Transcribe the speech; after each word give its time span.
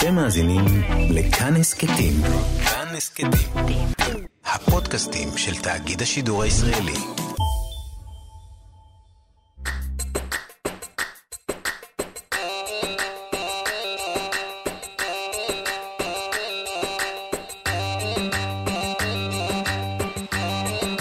אתם 0.00 0.14
מאזינים 0.14 0.64
לכאן 1.10 1.56
הסכתים. 1.56 2.12
כאן 2.64 2.96
הסכתים. 2.96 3.30
הפודקאסטים 4.44 5.28
של 5.36 5.62
תאגיד 5.62 6.02
השידור 6.02 6.42
הישראלי. 6.42 6.94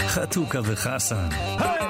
חתוכה 0.07 0.59
וחסן. 0.63 1.29
ערב 1.59 1.88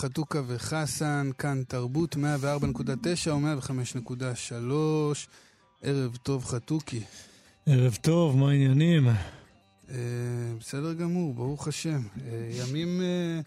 חתוכה 0.00 0.38
וחסן, 0.46 1.30
כאן 1.38 1.62
תרבות 1.68 2.16
104.9 2.16 3.30
או 3.30 3.38
105.3. 3.38 5.28
ערב 5.82 6.16
טוב 6.22 6.44
חתוכי. 6.44 7.00
ערב 7.66 7.94
טוב, 8.00 8.36
מה 8.36 8.50
העניינים? 8.50 9.08
אה, 9.08 9.94
בסדר 10.60 10.92
גמור, 10.92 11.34
ברוך 11.34 11.68
השם. 11.68 12.00
אה, 12.26 12.50
ימים, 12.50 13.00
אה, 13.00 13.40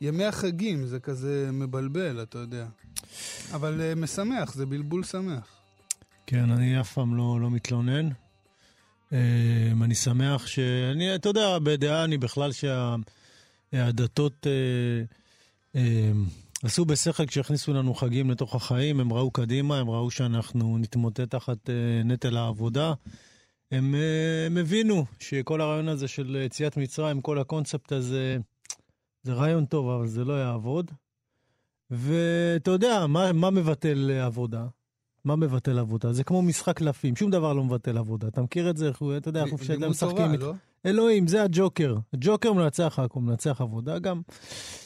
ימי 0.00 0.24
החגים, 0.24 0.86
זה 0.86 1.00
כזה 1.00 1.48
מבלבל, 1.52 2.22
אתה 2.22 2.38
יודע. 2.38 2.66
אבל 3.52 3.80
אה, 3.80 3.94
משמח, 3.94 4.54
זה 4.54 4.66
בלבול 4.66 5.04
שמח. 5.04 5.46
כן, 6.26 6.50
אני 6.50 6.80
אף 6.80 6.92
פעם 6.92 7.16
לא, 7.16 7.38
לא 7.40 7.50
מתלונן. 7.50 8.08
אה, 9.12 9.18
אני 9.82 9.94
שמח 9.94 10.46
שאני, 10.46 11.14
אתה 11.14 11.28
יודע, 11.28 11.58
בדעה 11.58 12.04
אני 12.04 12.18
בכלל 12.18 12.50
שהדתות 13.72 14.46
אה, 14.46 15.19
עשו 16.62 16.84
בשכל 16.84 17.26
כשהכניסו 17.26 17.72
לנו 17.72 17.94
חגים 17.94 18.30
לתוך 18.30 18.54
החיים, 18.54 19.00
הם 19.00 19.12
ראו 19.12 19.30
קדימה, 19.30 19.78
הם 19.78 19.90
ראו 19.90 20.10
שאנחנו 20.10 20.78
נתמוטט 20.78 21.20
תחת 21.20 21.70
אה, 21.70 22.02
נטל 22.04 22.36
העבודה. 22.36 22.94
הם, 23.70 23.94
אה, 23.94 24.46
הם 24.46 24.56
הבינו 24.56 25.04
שכל 25.18 25.60
הרעיון 25.60 25.88
הזה 25.88 26.08
של 26.08 26.36
יציאת 26.46 26.76
מצרים, 26.76 27.20
כל 27.20 27.38
הקונספט 27.38 27.92
הזה, 27.92 28.38
זה 29.22 29.32
רעיון 29.32 29.64
טוב, 29.64 29.88
אבל 29.88 30.06
זה 30.06 30.24
לא 30.24 30.32
יעבוד. 30.32 30.90
ואתה 31.90 32.70
יודע, 32.70 33.06
מה, 33.06 33.32
מה 33.32 33.50
מבטל 33.50 34.10
עבודה? 34.10 34.66
מה 35.24 35.36
מבטל 35.36 35.78
עבודה? 35.78 36.12
זה 36.12 36.24
כמו 36.24 36.42
משחק 36.42 36.76
קלפים, 36.76 37.16
שום 37.16 37.30
דבר 37.30 37.52
לא 37.52 37.64
מבטל 37.64 37.98
עבודה. 37.98 38.28
אתה 38.28 38.42
מכיר 38.42 38.70
את 38.70 38.76
זה? 38.76 38.90
אתה 39.16 39.28
יודע, 39.28 39.42
אנחנו 39.42 39.58
שאלה 39.58 39.74
לימוד 39.74 39.90
משחקים... 39.90 40.16
תורה, 40.16 40.32
איתך. 40.32 40.42
לא? 40.42 40.52
אלוהים, 40.86 41.26
זה 41.26 41.42
הג'וקר. 41.42 41.96
הג'וקר 42.12 42.52
מנצח 42.52 42.98
הכל, 42.98 43.20
מנצח 43.20 43.60
עבודה 43.60 43.98
גם. 43.98 44.20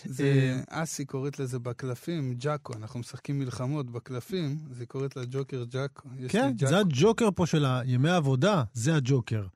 זה, 0.05 0.61
אסי 0.69 1.05
קוראת 1.05 1.39
לזה 1.39 1.59
בקלפים, 1.59 2.35
ג'אקו. 2.35 2.73
אנחנו 2.75 3.01
משחקים 3.01 3.39
מלחמות 3.39 3.91
בקלפים, 3.91 4.59
אז 4.71 4.81
היא 4.81 4.89
קוראת 4.89 5.17
לה 5.17 5.23
ג'וקר 5.31 5.65
ג'אקו. 5.65 6.09
כן. 6.29 6.53
זה 6.59 6.79
הג'וקר 6.79 7.29
פה 7.35 7.47
של 7.47 7.67
ימי 7.85 8.11
העבודה, 8.11 8.63
זה 8.73 8.97
הג'וקר. 8.97 9.47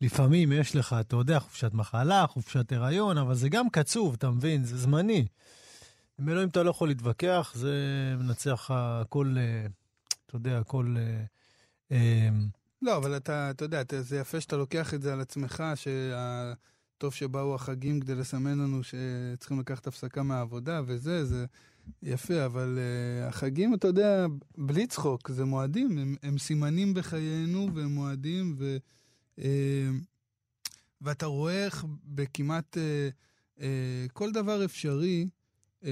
לפעמים 0.00 0.52
יש 0.52 0.76
לך, 0.76 0.96
אתה 1.00 1.16
יודע, 1.16 1.38
חופשת 1.40 1.74
מחלה, 1.74 2.26
חופשת 2.26 2.72
הריון, 2.72 3.18
אבל 3.18 3.34
זה 3.34 3.48
גם 3.48 3.70
קצוב, 3.70 4.14
אתה 4.14 4.30
מבין? 4.30 4.64
זה 4.64 4.76
זמני. 4.78 5.26
עם 6.20 6.28
אלוהים 6.28 6.48
אתה 6.48 6.62
לא 6.62 6.70
יכול 6.70 6.88
להתווכח, 6.88 7.52
זה 7.54 7.74
מנצח 8.18 8.52
לך 8.52 8.74
כל, 9.08 9.34
אה, 9.38 9.66
אתה 10.26 10.36
יודע, 10.36 10.62
כל... 10.62 10.96
לא, 12.86 12.96
אבל 12.96 13.16
אתה, 13.16 13.50
אתה 13.50 13.64
יודע, 13.64 13.80
אתה, 13.80 14.02
זה 14.02 14.18
יפה 14.18 14.40
שאתה 14.40 14.56
לוקח 14.56 14.94
את 14.94 15.02
זה 15.02 15.12
על 15.12 15.20
עצמך, 15.20 15.64
שטוב 15.74 17.14
שבאו 17.14 17.54
החגים 17.54 18.00
כדי 18.00 18.14
לסמן 18.14 18.58
לנו 18.58 18.80
שצריכים 18.82 19.60
לקחת 19.60 19.86
הפסקה 19.86 20.22
מהעבודה 20.22 20.82
וזה, 20.86 21.24
זה 21.24 21.46
יפה, 22.02 22.44
אבל 22.44 22.78
uh, 22.78 23.28
החגים, 23.28 23.74
אתה 23.74 23.88
יודע, 23.88 24.26
בלי 24.58 24.86
צחוק, 24.86 25.30
זה 25.30 25.44
מועדים, 25.44 25.98
הם, 25.98 26.16
הם 26.22 26.38
סימנים 26.38 26.94
בחיינו 26.94 27.68
והם 27.74 27.94
מועדים, 27.94 28.54
ו, 28.58 28.76
uh, 29.38 29.42
ואתה 31.00 31.26
רואה 31.26 31.64
איך 31.64 31.84
בכמעט 32.04 32.76
uh, 32.76 33.58
uh, 33.58 33.62
כל 34.12 34.32
דבר 34.32 34.64
אפשרי, 34.64 35.28
uh, 35.82 35.86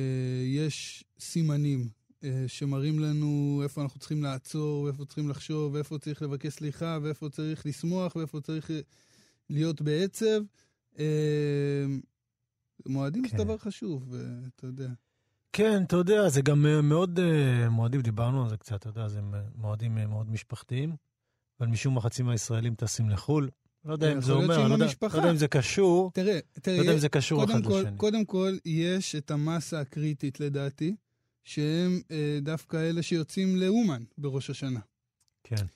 יש 0.45 1.05
סימנים. 1.19 1.89
אה, 2.25 2.45
שמראים 2.47 2.99
לנו 2.99 3.61
איפה 3.63 3.83
אנחנו 3.83 4.01
צריכים 4.01 4.23
לעצור, 4.23 4.83
ואיפה 4.83 5.05
צריכים 5.05 5.29
לחשוב, 5.29 5.75
ואיפה 5.75 5.99
צריך 5.99 6.23
לבקש 6.23 6.53
סליחה, 6.53 6.99
ואיפה 7.03 7.29
צריך 7.29 7.67
לשמוח, 7.67 8.17
ואיפה 8.17 8.41
צריך 8.41 8.71
אה, 8.71 8.81
להיות 9.51 9.83
בעצב. 9.83 10.41
אה, 10.99 11.85
מועדים 12.87 13.29
כן. 13.29 13.37
זה 13.37 13.45
דבר 13.45 13.59
חשוב, 13.59 14.15
אתה 14.57 14.67
יודע. 14.67 14.89
כן, 15.53 15.83
אתה 15.83 15.97
יודע, 15.97 16.29
זה 16.29 16.43
גם 16.43 16.89
מאוד, 16.89 17.21
מועדים, 17.71 18.01
דיברנו 18.01 18.43
על 18.43 18.49
זה 18.49 18.57
קצת, 18.57 18.77
אתה 18.77 18.89
יודע, 18.89 19.09
זה 19.09 19.21
מועדים 19.55 19.95
מאוד 19.95 20.31
משפחתיים, 20.31 20.97
אבל 21.61 21.69
משום 21.69 21.95
מה 21.95 22.01
חצי 22.01 22.23
מהישראלים 22.23 22.75
טסים 22.75 23.11
לחו"ל. 23.11 23.51
לא 23.85 23.93
יודע 23.93 24.13
אם 24.13 24.21
זה 24.21 24.33
אומר, 24.33 24.47
לא 24.69 24.75
יודע-. 24.75 24.87
לא 25.03 25.17
יודע 25.19 25.31
אם 25.31 25.37
זה 25.37 25.49
קשור, 25.49 26.11
תראה, 26.15 26.39
תראה, 26.53 26.77
לא 26.77 26.83
יודע 26.83 26.93
אם 26.93 26.99
זה 26.99 27.09
קשור 27.09 27.45
אחד 27.45 27.67
לשני. 27.67 27.97
קודם 27.97 28.25
כל, 28.25 28.57
יש 28.65 29.15
את 29.15 29.31
המסה 29.31 29.81
הקריטית 29.81 30.41
לדעתי, 30.41 30.95
שהם 31.45 32.01
אה, 32.11 32.39
דווקא 32.43 32.77
אלה 32.77 33.03
שיוצאים 33.03 33.57
לאומן 33.57 34.03
בראש 34.19 34.51
השנה. 34.51 34.81
כן. 35.45 35.67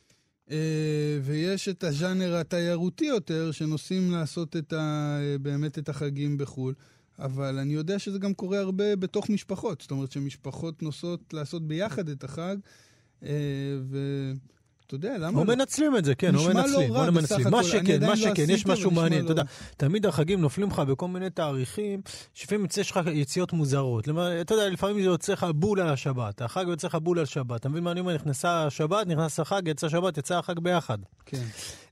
אה, 0.50 1.18
ויש 1.22 1.68
את 1.68 1.84
הז'אנר 1.84 2.36
התיירותי 2.36 3.04
יותר, 3.04 3.52
שנוסעים 3.52 4.10
לעשות 4.10 4.56
את 4.56 4.72
ה, 4.72 5.18
אה, 5.20 5.38
באמת 5.38 5.78
את 5.78 5.88
החגים 5.88 6.38
בחו"ל. 6.38 6.74
אבל 7.18 7.58
אני 7.58 7.74
יודע 7.74 7.98
שזה 7.98 8.18
גם 8.18 8.34
קורה 8.34 8.58
הרבה 8.58 8.96
בתוך 8.96 9.30
משפחות. 9.30 9.80
זאת 9.80 9.90
אומרת 9.90 10.12
שמשפחות 10.12 10.82
נוסעות 10.82 11.34
לעשות 11.34 11.68
ביחד 11.68 12.08
את 12.08 12.24
החג, 12.24 12.56
אה, 13.22 13.30
ואתה 14.92 14.96
יודע, 14.96 15.18
למה 15.18 15.40
או 15.40 15.44
לא? 15.44 15.54
מנצלים 15.54 15.96
את 15.96 16.04
זה, 16.04 16.14
כן, 16.14 16.34
או 16.34 16.40
נשמע 16.40 16.52
לא 16.52 16.62
מנצלים, 16.62 16.92
רע 16.92 17.10
בסך 17.10 17.12
מנצלים. 17.12 17.46
הכל. 17.46 17.56
מה 17.56 17.64
שכן, 17.64 18.00
מה 18.00 18.08
לא 18.08 18.16
שכן, 18.16 18.42
יש 18.42 18.50
עשיתי, 18.50 18.72
משהו 18.72 18.90
מעניין, 18.90 19.20
לא 19.20 19.24
אתה 19.24 19.32
יודע. 19.32 19.42
תמיד 19.76 20.06
החגים 20.06 20.40
נופלים 20.40 20.68
לך 20.68 20.78
בכל 20.78 21.08
מיני 21.08 21.30
תאריכים, 21.30 22.00
שלפעמים 22.34 22.64
יוצא 22.64 22.80
לך 22.80 23.00
יציאות 23.12 23.52
מוזרות. 23.52 24.08
אתה 24.40 24.54
יודע, 24.54 24.68
לפעמים 24.68 25.00
זה 25.02 25.06
יוצא 25.06 25.32
לך 25.32 25.46
בול 25.54 25.80
על 25.80 25.88
השבת, 25.88 26.42
החג 26.42 26.64
יוצא 26.68 26.86
לך 26.86 26.94
בול 26.94 27.18
על 27.18 27.24
שבת. 27.24 27.60
אתה 27.60 27.68
מבין 27.68 27.84
מה 27.84 27.92
אני 27.92 28.00
אומר? 28.00 28.14
נכנסה 28.14 28.66
השבת, 28.66 29.06
נכנס 29.06 29.40
החג, 29.40 29.68
יצא 29.68 29.88
שבת, 29.88 30.18
יצא 30.18 30.38
החג 30.38 30.58
ביחד. 30.58 30.98
כן. 31.26 31.44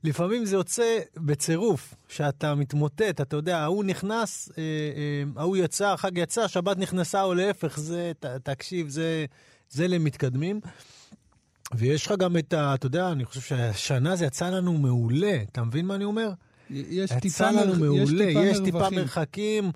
לפעמים 0.03 0.45
זה 0.45 0.55
יוצא 0.55 0.99
בצירוף, 1.17 1.93
שאתה 2.07 2.55
מתמוטט, 2.55 3.21
אתה 3.21 3.35
יודע, 3.35 3.59
ההוא 3.59 3.83
נכנס, 3.83 4.49
אה, 4.57 4.63
אה, 4.63 5.41
ההוא 5.41 5.57
יצא, 5.57 5.87
החג 5.93 6.17
יצא, 6.17 6.47
שבת 6.47 6.77
נכנסה, 6.77 7.23
או 7.23 7.33
להפך, 7.33 7.79
זה, 7.79 8.11
ת, 8.19 8.25
תקשיב, 8.25 8.89
זה, 8.89 9.25
זה 9.69 9.87
למתקדמים. 9.87 10.59
ויש 11.75 12.05
לך 12.05 12.13
גם 12.19 12.37
את 12.37 12.53
ה... 12.53 12.73
אתה 12.73 12.85
יודע, 12.85 13.11
אני 13.11 13.25
חושב 13.25 13.41
שהשנה 13.41 14.15
זה 14.15 14.25
יצא 14.25 14.49
לנו 14.49 14.77
מעולה, 14.77 15.37
אתה 15.51 15.63
מבין 15.63 15.85
מה 15.85 15.95
אני 15.95 16.03
אומר? 16.03 16.29
יש 16.69 17.09
טיפה, 17.11 17.27
יצא 17.27 17.51
לנו 17.51 17.71
מר... 17.73 17.91
מעולה, 17.91 18.23
יש 18.23 18.27
טיפה 18.29 18.39
יש 18.45 18.57
טיפה 18.65 18.77
מרווחים. 18.77 18.99
מרחקים. 18.99 19.71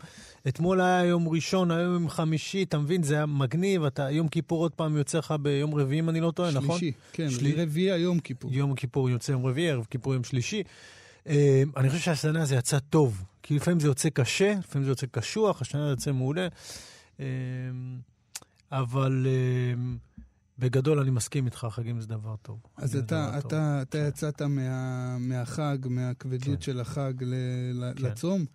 אתמול 0.48 0.82
היה 0.82 1.06
יום 1.06 1.30
ראשון, 1.30 1.72
היום 1.72 1.94
יום 1.94 2.10
חמישי, 2.10 2.64
אתה 2.64 2.78
מבין? 2.78 3.04
זה 3.04 3.16
היה 3.16 3.26
מגניב, 3.26 3.84
אתה 3.84 4.12
יום 4.12 4.28
כיפור 4.28 4.60
עוד 4.64 4.72
פעם 4.72 4.98
יוצא 4.98 5.18
לך 5.18 5.34
ביום 5.42 5.76
רביעי, 5.76 6.00
אם 6.00 6.10
אני 6.10 6.20
לא 6.22 6.32
טועה, 6.32 6.52
נכון? 6.52 6.80
שלישי, 6.80 6.98
כן, 7.14 7.30
שלי- 7.30 7.54
רביעי 7.64 7.92
היום 7.92 8.20
כיפור. 8.20 8.54
יום 8.54 8.76
כיפור 8.76 9.10
יוצא 9.10 9.32
יום 9.32 9.46
רביעי, 9.46 9.70
ערב 9.70 9.86
כיפור 9.90 10.14
יום 10.14 10.24
שלישי. 10.24 10.64
אה, 11.28 11.64
אני 11.78 11.90
חושב 11.90 12.02
שהשנה 12.02 12.46
זה 12.46 12.56
יצא 12.56 12.80
טוב, 12.80 13.24
כי 13.44 13.56
לפעמים 13.56 13.80
זה 13.80 13.88
יוצא 13.88 14.10
קשה, 14.10 14.54
לפעמים 14.60 14.86
זה 14.86 14.92
יוצא 14.92 15.08
קשוח, 15.12 15.62
השנה 15.62 15.86
זה 15.86 15.90
יוצא 15.92 16.12
מעולה. 16.12 16.48
אה, 17.20 17.26
אבל 18.72 19.28
אה, 19.30 19.82
בגדול 20.62 21.00
אני 21.00 21.12
מסכים 21.12 21.46
איתך, 21.46 21.68
חגים 21.70 22.02
זה 22.02 22.08
דבר 22.08 22.36
טוב. 22.42 22.60
אז 22.78 22.96
אתה, 22.96 23.30
דבר 23.30 23.42
טוב. 23.42 23.48
אתה, 23.48 23.82
אתה 23.82 23.98
יצאת 23.98 24.42
מה, 24.42 25.18
מהחג, 25.20 25.78
מהכבדות 25.86 26.56
כן. 26.56 26.62
של 26.62 26.80
החג 26.80 27.14
ל, 27.22 27.34
ל, 27.74 27.94
כן. 27.96 28.06
לצום? 28.06 28.46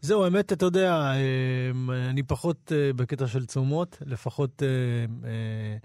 זהו, 0.00 0.24
האמת, 0.24 0.52
אתה 0.52 0.64
יודע, 0.64 0.94
אה, 0.94 1.70
אני 2.10 2.22
פחות 2.22 2.72
אה, 2.74 2.92
בקטע 2.92 3.26
של 3.26 3.46
צומות, 3.46 3.98
לפחות, 4.06 4.62
אה, 4.62 5.76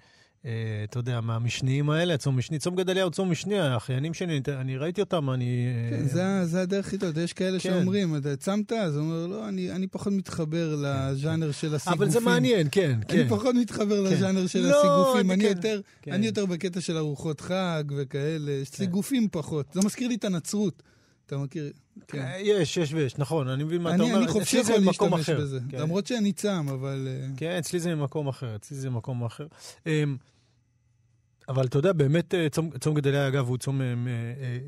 אתה 0.41 0.99
יודע, 0.99 1.21
מהמשניים 1.21 1.89
האלה, 1.89 2.17
צום 2.17 2.37
משני. 2.37 2.59
צום 2.59 2.75
גדליה 2.75 3.03
הוא 3.03 3.11
צום 3.11 3.31
משני, 3.31 3.59
האחיינים 3.59 4.13
שלי, 4.13 4.41
אני 4.47 4.77
ראיתי 4.77 5.01
אותם, 5.01 5.29
אני... 5.29 5.67
אה, 5.91 5.97
כן, 5.97 6.07
זה, 6.07 6.45
זה 6.45 6.61
הדרך 6.61 6.87
הכי 6.87 6.97
טוב. 6.97 7.17
יש 7.17 7.33
כאלה 7.33 7.59
כן. 7.59 7.69
שאומרים, 7.69 8.15
אתה 8.15 8.35
צמת? 8.35 8.71
אז 8.71 8.95
הוא 8.95 9.03
אומר, 9.03 9.27
לא, 9.27 9.49
אני, 9.49 9.71
אני 9.71 9.87
פחות 9.87 10.13
מתחבר 10.13 10.75
לז'אנר 10.81 11.51
של 11.51 11.75
הסיגופים. 11.75 12.01
אבל 12.01 12.11
זה 12.11 12.19
מעניין, 12.19 12.67
כן, 12.71 12.99
כן. 13.07 13.19
אני 13.19 13.29
פחות 13.29 13.55
מתחבר 13.55 14.01
לז'אנר 14.01 14.47
של 14.47 14.59
לא, 14.59 14.79
הסיגופים. 14.79 15.31
אני 15.31 15.43
כן, 15.43 15.49
יותר... 15.49 15.81
כן. 16.01 16.11
אני 16.11 16.25
יותר 16.25 16.45
בקטע 16.45 16.81
של 16.81 16.97
ארוחות 16.97 17.41
חג 17.41 17.83
וכאלה, 17.97 18.51
סיגופים 18.65 19.27
פחות. 19.31 19.65
זה 19.73 19.79
מזכיר 19.85 20.07
לי 20.07 20.15
את 20.15 20.25
הנצרות. 20.25 20.83
אתה 21.27 21.37
מכיר? 21.37 21.71
כן. 22.07 22.19
אה, 22.19 22.37
יש, 22.39 22.77
יש 22.77 22.93
ויש, 22.93 23.17
נכון, 23.17 23.47
אני 23.47 23.63
מבין 23.63 23.81
מה 23.81 23.95
אתה 23.95 24.03
אומר. 24.03 24.17
אני 24.17 24.27
חופשי 24.27 24.57
יכול 24.57 24.75
להשתמש. 24.75 25.29
בזה. 25.29 25.59
כן. 25.69 25.77
למרות 25.77 26.07
שאני 26.07 26.33
צם, 26.33 26.65
אבל... 26.69 27.07
אה, 27.09 27.27
כן, 27.37 27.57
אצלי 27.57 27.79
זה 27.79 27.95
ממקום 27.95 28.27
אחר, 28.27 28.55
אצלי 28.55 28.77
זה 28.77 28.89
ממקום 28.89 29.23
אחר. 29.23 29.47
אמ, 29.85 30.17
אבל 31.49 31.65
אתה 31.65 31.77
יודע, 31.77 31.93
באמת, 31.93 32.33
אה, 32.33 32.49
צום, 32.49 32.69
צום 32.79 32.95
גדליה, 32.95 33.27
אגב, 33.27 33.47
הוא 33.47 33.57
צום 33.57 33.81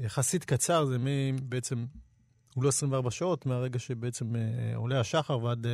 יחסית 0.01 0.45
קצר, 0.45 0.85
זה 0.85 0.97
בעצם, 1.44 1.85
הוא 2.56 2.63
לא 2.63 2.69
24 2.69 3.11
שעות, 3.11 3.45
מהרגע 3.45 3.79
שבעצם 3.79 4.25
עולה 4.75 5.00
השחר 5.00 5.44
ועד 5.44 5.67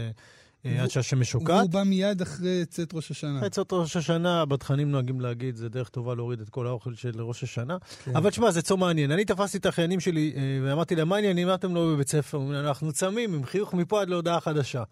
עד 0.79 0.89
שהשמש 0.89 1.31
שוקעת. 1.31 1.57
והוא 1.57 1.69
בא 1.69 1.83
מיד 1.83 2.21
אחרי 2.21 2.65
צאת 2.65 2.93
ראש 2.93 3.11
השנה. 3.11 3.37
אחרי 3.37 3.49
צאת 3.49 3.73
ראש 3.73 3.97
השנה, 3.97 4.45
בתכנים 4.45 4.91
נוהגים 4.91 5.21
להגיד, 5.21 5.55
זה 5.55 5.69
דרך 5.69 5.89
טובה 5.89 6.15
להוריד 6.15 6.41
את 6.41 6.49
כל 6.49 6.67
האוכל 6.67 6.95
של 6.95 7.21
ראש 7.21 7.43
השנה. 7.43 7.77
כן. 8.03 8.15
אבל 8.15 8.29
תשמע, 8.29 8.51
זה 8.51 8.61
צום 8.61 8.79
מעניין. 8.79 9.11
אני 9.11 9.25
תפסתי 9.25 9.57
את 9.57 9.65
האחיינים 9.65 9.99
שלי 9.99 10.33
אה, 10.35 10.41
ואמרתי 10.63 10.95
להם, 10.95 11.09
מה 11.09 11.15
העניינים? 11.15 11.47
מה 11.47 11.55
אתם 11.55 11.75
לא 11.75 11.93
בבית 11.93 12.09
ספר? 12.09 12.59
אנחנו 12.59 12.93
צמים 12.93 13.33
עם 13.33 13.45
חיוך 13.45 13.73
מפה 13.73 14.01
עד 14.01 14.09
להודעה 14.09 14.41
חדשה. 14.41 14.83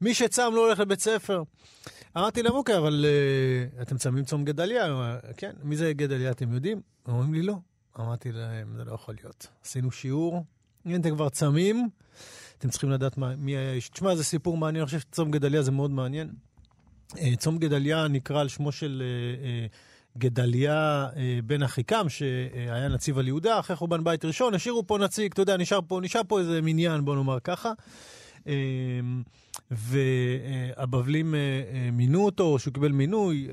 מי 0.00 0.14
שצם 0.14 0.50
לא 0.54 0.66
הולך 0.66 0.80
לבית 0.80 1.00
ספר. 1.00 1.42
אמרתי 2.16 2.42
להם, 2.42 2.52
אוקיי, 2.54 2.78
אבל 2.78 3.04
אה, 3.08 3.82
אתם 3.82 3.96
צמים 3.98 4.24
צום 4.24 4.44
גדליה? 4.44 5.16
כן, 5.36 5.50
מי 5.62 5.76
זה 5.76 5.92
גדליה, 5.92 6.30
אתם 6.30 6.52
יודעים? 6.52 6.80
אומרים 7.08 7.34
לי, 7.34 7.42
לא. 7.42 7.54
אמרתי 8.00 8.32
להם, 8.32 8.74
זה 8.76 8.84
לא 8.84 8.92
יכול 8.92 9.14
להיות. 9.22 9.46
עשינו 9.64 9.90
שיעור, 9.90 10.44
אם 10.86 11.00
אתם 11.00 11.10
כבר 11.10 11.28
צמים, 11.28 11.88
אתם 12.58 12.68
צריכים 12.68 12.90
לדעת 12.90 13.18
מה, 13.18 13.36
מי 13.36 13.56
היה 13.56 13.72
איש. 13.72 13.88
תשמע, 13.88 14.14
זה 14.14 14.24
סיפור 14.24 14.56
מעניין, 14.56 14.82
אני 14.82 14.86
חושב 14.86 15.00
שצום 15.00 15.30
גדליה 15.30 15.62
זה 15.62 15.70
מאוד 15.70 15.90
מעניין. 15.90 16.30
אה, 17.18 17.36
צום 17.36 17.58
גדליה 17.58 18.08
נקרא 18.08 18.40
על 18.40 18.48
שמו 18.48 18.72
של 18.72 19.02
אה, 19.02 19.46
אה, 19.46 19.66
גדליה 20.18 21.08
בן 21.44 21.62
אחיקם, 21.62 22.08
שהיה 22.08 22.88
נציב 22.88 23.18
על 23.18 23.26
יהודה, 23.26 23.58
אחרי 23.58 23.76
חורבן 23.76 24.04
בית 24.04 24.24
ראשון, 24.24 24.54
השאירו 24.54 24.86
פה 24.86 24.98
נציג, 24.98 25.32
אתה 25.32 25.42
יודע, 25.42 25.56
נשאר 25.56 25.80
פה, 25.88 26.00
נשאר 26.02 26.20
פה 26.28 26.40
איזה 26.40 26.62
מניין, 26.62 27.04
בוא 27.04 27.14
נאמר 27.14 27.38
ככה. 27.44 27.72
והבבלים 29.70 31.34
מינו 31.92 32.24
אותו, 32.24 32.58
שהוא 32.58 32.74
קיבל 32.74 32.92
מינוי. 32.92 33.48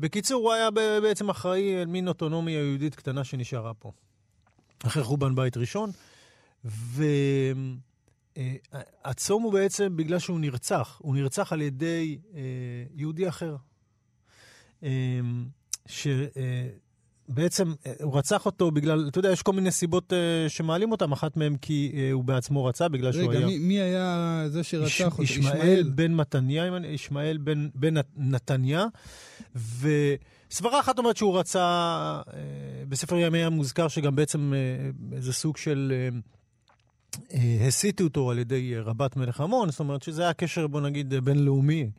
בקיצור, 0.00 0.42
הוא 0.42 0.52
היה 0.52 0.70
בעצם 1.00 1.30
אחראי 1.30 1.80
על 1.80 1.86
מין 1.86 2.08
אוטונומיה 2.08 2.58
יהודית 2.58 2.94
קטנה 2.94 3.24
שנשארה 3.24 3.74
פה. 3.74 3.92
אחרי 4.86 5.02
חורבן 5.02 5.34
בית 5.34 5.56
ראשון. 5.56 5.90
והצום 8.36 9.42
הוא 9.42 9.52
בעצם 9.52 9.96
בגלל 9.96 10.18
שהוא 10.18 10.40
נרצח. 10.40 10.98
הוא 11.02 11.14
נרצח 11.14 11.52
על 11.52 11.62
ידי 11.62 12.18
אה, 12.34 12.40
יהודי 12.94 13.28
אחר. 13.28 13.56
אה, 14.82 14.88
שבעצם 15.86 17.72
אה, 17.86 17.92
הוא 18.02 18.18
רצח 18.18 18.46
אותו 18.46 18.70
בגלל, 18.70 19.08
אתה 19.08 19.18
יודע, 19.18 19.30
יש 19.32 19.42
כל 19.42 19.52
מיני 19.52 19.70
סיבות 19.70 20.12
אה, 20.12 20.48
שמעלים 20.48 20.92
אותם, 20.92 21.12
אחת 21.12 21.36
מהן 21.36 21.56
כי 21.56 21.92
אה, 21.94 22.12
הוא 22.12 22.24
בעצמו 22.24 22.64
רצה, 22.64 22.88
בגלל 22.88 23.12
שהוא 23.12 23.28
רגע, 23.30 23.38
היה... 23.38 23.46
מי, 23.46 23.58
מי 23.58 23.80
היה 23.80 24.44
זה 24.48 24.62
שרצח 24.64 25.12
אותו? 25.12 25.22
ישמעאל 25.22 25.82
בן 25.94 26.14
מתניה, 26.14 26.64
ישמעאל 26.88 27.36
בן, 27.36 27.68
בן 27.74 27.96
נת- 27.98 28.12
נתניה, 28.16 28.86
וסברה 29.56 30.80
אחת 30.80 30.98
אומרת 30.98 31.16
שהוא 31.16 31.38
רצה, 31.38 31.60
אה, 31.62 32.22
בספר 32.88 33.16
ימי 33.16 33.44
המוזכר 33.44 33.88
שגם 33.88 34.16
בעצם 34.16 34.52
אה, 34.54 34.90
זה 35.20 35.32
סוג 35.32 35.56
של... 35.56 35.92
אה, 37.34 37.66
הסיטו 37.66 38.04
אותו 38.04 38.30
על 38.30 38.38
ידי 38.38 38.74
אה, 38.74 38.82
רבת 38.82 39.16
מלך 39.16 39.40
עמון, 39.40 39.70
זאת 39.70 39.80
אומרת 39.80 40.02
שזה 40.02 40.22
היה 40.22 40.32
קשר, 40.32 40.66
בוא 40.66 40.80
נגיד, 40.80 41.14
אה, 41.14 41.20
בינלאומי. 41.20 41.90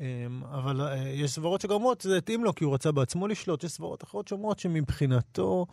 אה, 0.00 0.26
אבל 0.50 0.80
יש 1.14 1.30
סברות 1.30 1.60
שגורמות, 1.60 2.00
זה 2.00 2.16
התאים 2.16 2.44
לו 2.44 2.54
כי 2.54 2.64
הוא 2.64 2.74
רצה 2.74 2.92
בעצמו 2.92 3.28
לשלוט, 3.28 3.64
יש 3.64 3.72
סברות 3.72 4.04
אחרות 4.04 4.28
שאומרות 4.28 4.58
שמבחינתו 4.58 5.66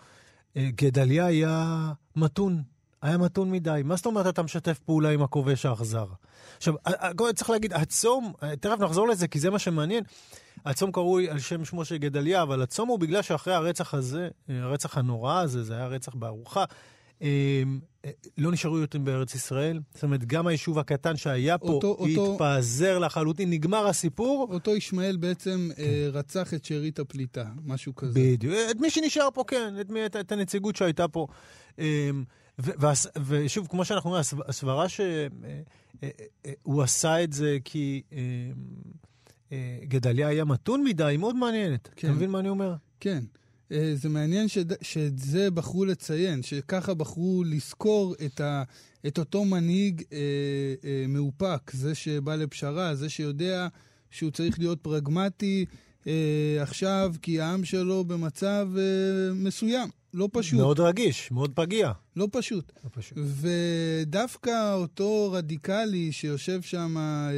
גדליה 0.58 1.26
היה 1.26 1.92
מתון, 2.16 2.64
היה 3.02 3.18
מתון 3.18 3.52
מדי. 3.52 3.82
מה 3.86 3.96
זאת 3.96 4.06
אומרת 4.06 4.28
אתה 4.28 4.44
משתף 4.44 4.80
פעולה 4.80 5.10
עם 5.10 5.24
הכובש 5.24 5.66
האכזר? 5.66 6.06
עכשיו, 6.58 6.74
צריך 7.36 7.50
להגיד, 7.50 7.74
הצום, 7.74 8.34
תכף 8.60 8.80
נחזור 8.80 9.08
לזה 9.08 9.28
כי 9.28 9.40
זה 9.40 9.50
מה 9.50 9.60
שמעניין. 9.60 10.04
הצום 10.66 10.92
קרוי 10.92 11.30
על 11.30 11.40
שם 11.40 11.66
שמו 11.66 11.86
של 11.86 11.98
גדליה, 11.98 12.42
אבל 12.42 12.62
הצום 12.62 12.90
הוא 12.90 13.00
בגלל 13.00 13.22
שאחרי 13.22 13.54
הרצח 13.54 13.94
הזה, 13.94 14.30
הרצח 14.50 14.98
הנורא 14.98 15.40
הזה, 15.40 15.64
זה 15.64 15.76
היה 15.76 15.88
רצח 15.88 16.16
בארוחה, 16.16 16.64
אה, 17.22 17.64
לא 18.38 18.52
נשארו 18.52 18.78
יותר 18.78 19.00
בארץ 19.00 19.36
ישראל. 19.36 19.80
זאת 19.94 20.04
אומרת, 20.04 20.26
גם 20.26 20.48
היישוב 20.48 20.80
הקטן 20.80 21.18
שהיה 21.18 21.58
פה 21.58 21.68
אותו- 21.68 21.88
אותו- 22.00 22.34
התפזר 22.34 23.00
לחלוטין, 23.00 23.50
נגמר 23.50 23.88
הסיפור. 23.88 24.48
אותו 24.54 24.76
ישמעאל 24.76 25.18
בעצם 25.18 25.70
אה, 25.80 26.08
רצח 26.14 26.54
את 26.54 26.66
שארית 26.66 27.00
הפליטה, 27.00 27.46
משהו 27.66 27.96
כזה. 27.96 28.20
בדיוק. 28.20 28.54
את 28.72 28.76
מי 28.80 28.90
שנשאר 28.90 29.28
פה, 29.34 29.44
כן, 29.48 29.74
את, 29.82 29.90
מי, 29.90 30.06
את, 30.06 30.16
את 30.16 30.32
הנציגות 30.32 30.76
שהייתה 30.76 31.08
פה. 31.08 31.28
והס- 32.60 33.08
ושוב, 33.26 33.68
כמו 33.68 33.86
שאנחנו 33.86 34.10
אומרים, 34.10 34.22
הסב- 34.22 34.50
הסברה 34.50 34.86
שהוא 34.90 36.84
עשה 36.84 37.24
את 37.24 37.34
זה 37.34 37.58
כי 37.66 38.02
אה, 39.52 39.58
גדליה 39.84 40.28
היה 40.28 40.46
מתון 40.46 40.84
מדי, 40.84 41.04
היא 41.04 41.18
מאוד 41.20 41.36
מעניינת. 41.36 41.90
כן. 41.96 42.08
אתה 42.08 42.16
מבין 42.16 42.30
מה 42.30 42.40
אני 42.40 42.50
אומר? 42.50 42.74
כן. 43.00 43.24
אה, 43.74 43.92
זה 43.96 44.10
מעניין 44.10 44.48
שד- 44.48 44.82
שאת 44.84 45.20
זה 45.20 45.52
בחרו 45.52 45.86
לציין, 45.86 46.44
שככה 46.44 46.94
בחרו 46.94 47.44
לזכור 47.48 48.16
את, 48.26 48.42
ה, 48.42 48.64
את 49.08 49.18
אותו 49.18 49.46
מנהיג 49.46 50.04
אה, 50.14 50.18
אה, 50.84 51.06
מאופק, 51.08 51.72
זה 51.74 51.96
שבא 51.96 52.36
לפשרה, 52.36 52.96
זה 52.96 53.10
שיודע 53.10 53.68
שהוא 54.12 54.32
צריך 54.32 54.60
להיות 54.60 54.80
פרגמטי 54.82 55.66
אה, 56.08 56.14
עכשיו, 56.62 57.14
כי 57.22 57.42
העם 57.42 57.66
שלו 57.66 58.04
במצב 58.04 58.68
אה, 58.78 58.84
מסוים. 59.34 59.90
לא 60.14 60.30
פשוט, 60.34 60.60
מאוד 60.60 60.80
רגיש, 60.80 61.32
מאוד 61.32 61.52
פגיע. 61.56 61.92
לא 62.16 62.28
פשוט. 62.32 62.72
לא 62.84 62.90
פשוט. 62.94 63.18
ודווקא 63.18 64.74
אותו 64.74 65.32
רדיקלי 65.32 66.12
שיושב 66.12 66.62
שם 66.62 66.96
אה, 66.98 67.32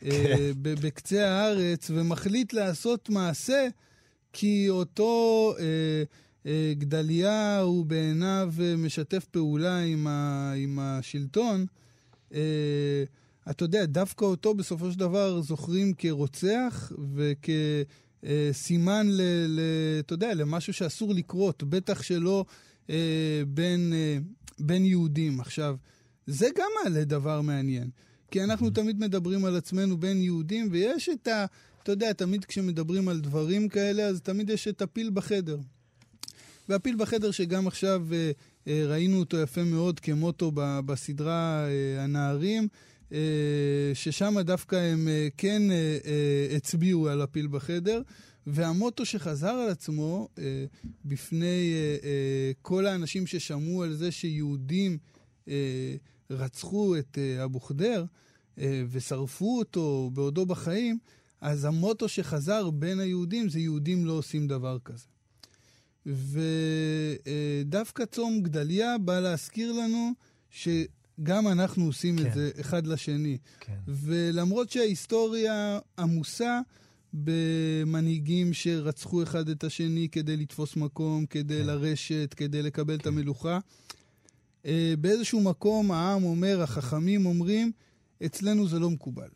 כן. 0.00 0.10
אה, 0.10 0.50
ב- 0.62 0.86
בקצה 0.86 1.28
הארץ 1.30 1.90
ומחליט 1.94 2.52
לעשות 2.52 3.10
מעשה, 3.10 3.68
כי 4.32 4.66
אותו 4.70 5.54
אה, 5.58 5.64
אה, 6.46 6.72
גדליה 6.78 7.60
הוא 7.60 7.86
בעיניו 7.86 8.52
אה, 8.60 8.76
משתף 8.76 9.24
פעולה 9.24 9.78
עם, 9.78 10.06
ה, 10.06 10.52
עם 10.56 10.78
השלטון, 10.78 11.66
אה, 12.34 13.04
אתה 13.50 13.64
יודע, 13.64 13.86
דווקא 13.86 14.24
אותו 14.24 14.54
בסופו 14.54 14.92
של 14.92 14.98
דבר 14.98 15.40
זוכרים 15.40 15.92
כרוצח 15.98 16.92
וכסימן, 18.24 19.06
ל, 19.10 19.20
ל, 19.48 19.60
אתה 20.00 20.14
יודע, 20.14 20.34
למשהו 20.34 20.72
שאסור 20.72 21.14
לקרות, 21.14 21.62
בטח 21.62 22.02
שלא 22.02 22.44
אה, 22.90 23.42
בין, 23.48 23.92
אה, 23.92 24.18
בין 24.58 24.84
יהודים. 24.84 25.40
עכשיו, 25.40 25.76
זה 26.26 26.48
גם 26.56 26.68
מעלה 26.84 27.04
דבר 27.04 27.40
מעניין, 27.40 27.90
כי 28.30 28.44
אנחנו 28.44 28.70
תמיד 28.70 29.00
מדברים 29.00 29.44
על 29.44 29.56
עצמנו 29.56 29.96
בין 29.96 30.22
יהודים, 30.22 30.68
ויש 30.70 31.08
את 31.08 31.28
ה... 31.28 31.46
אתה 31.82 31.92
יודע, 31.92 32.12
תמיד 32.12 32.44
כשמדברים 32.44 33.08
על 33.08 33.20
דברים 33.20 33.68
כאלה, 33.68 34.02
אז 34.02 34.20
תמיד 34.20 34.50
יש 34.50 34.68
את 34.68 34.82
הפיל 34.82 35.10
בחדר. 35.14 35.58
והפיל 36.68 36.96
בחדר 36.96 37.30
שגם 37.30 37.66
עכשיו 37.66 38.06
אה, 38.12 38.30
אה, 38.68 38.84
ראינו 38.86 39.18
אותו 39.18 39.36
יפה 39.36 39.64
מאוד 39.64 40.00
כמוטו 40.00 40.50
ב- 40.54 40.80
בסדרה 40.86 41.66
אה, 41.66 42.04
הנערים, 42.04 42.68
אה, 43.12 43.18
ששם 43.94 44.40
דווקא 44.40 44.76
הם 44.76 45.08
אה, 45.08 45.28
כן 45.36 45.70
אה, 45.70 45.98
אה, 46.04 46.56
הצביעו 46.56 47.08
על 47.08 47.22
הפיל 47.22 47.46
בחדר, 47.46 48.02
והמוטו 48.46 49.06
שחזר 49.06 49.48
על 49.48 49.70
עצמו 49.70 50.28
אה, 50.38 50.64
בפני 51.04 51.72
אה, 51.74 51.96
אה, 52.08 52.52
כל 52.62 52.86
האנשים 52.86 53.26
ששמעו 53.26 53.82
על 53.82 53.94
זה 53.94 54.10
שיהודים 54.12 54.98
רצחו 56.30 56.98
את 56.98 57.18
אבו 57.44 57.60
ח'דיר 57.60 58.06
ושרפו 58.90 59.58
אותו 59.58 60.10
בעודו 60.14 60.46
בחיים, 60.46 60.98
אז 61.42 61.64
המוטו 61.64 62.08
שחזר 62.08 62.70
בין 62.70 63.00
היהודים 63.00 63.48
זה 63.48 63.60
יהודים 63.60 64.06
לא 64.06 64.12
עושים 64.12 64.48
דבר 64.48 64.78
כזה. 64.84 65.06
ודווקא 66.06 68.04
צום 68.04 68.40
גדליה 68.42 68.98
בא 68.98 69.20
להזכיר 69.20 69.72
לנו 69.72 70.12
שגם 70.50 71.48
אנחנו 71.48 71.84
עושים 71.84 72.18
כן. 72.18 72.26
את 72.26 72.34
זה 72.34 72.50
אחד 72.60 72.86
לשני. 72.86 73.38
כן. 73.60 73.78
ולמרות 73.88 74.70
שההיסטוריה 74.70 75.78
עמוסה 75.98 76.60
במנהיגים 77.14 78.52
שרצחו 78.52 79.22
אחד 79.22 79.48
את 79.48 79.64
השני 79.64 80.08
כדי 80.12 80.36
לתפוס 80.36 80.76
מקום, 80.76 81.26
כדי 81.26 81.58
כן. 81.58 81.66
לרשת, 81.66 82.34
כדי 82.36 82.62
לקבל 82.62 82.94
כן. 82.94 83.00
את 83.00 83.06
המלוכה, 83.06 83.58
אה, 84.66 84.94
באיזשהו 85.00 85.40
מקום 85.40 85.90
העם 85.90 86.24
אומר, 86.24 86.62
החכמים 86.62 87.26
אומרים, 87.26 87.72
אצלנו 88.26 88.68
זה 88.68 88.78
לא 88.78 88.90
מקובל. 88.90 89.28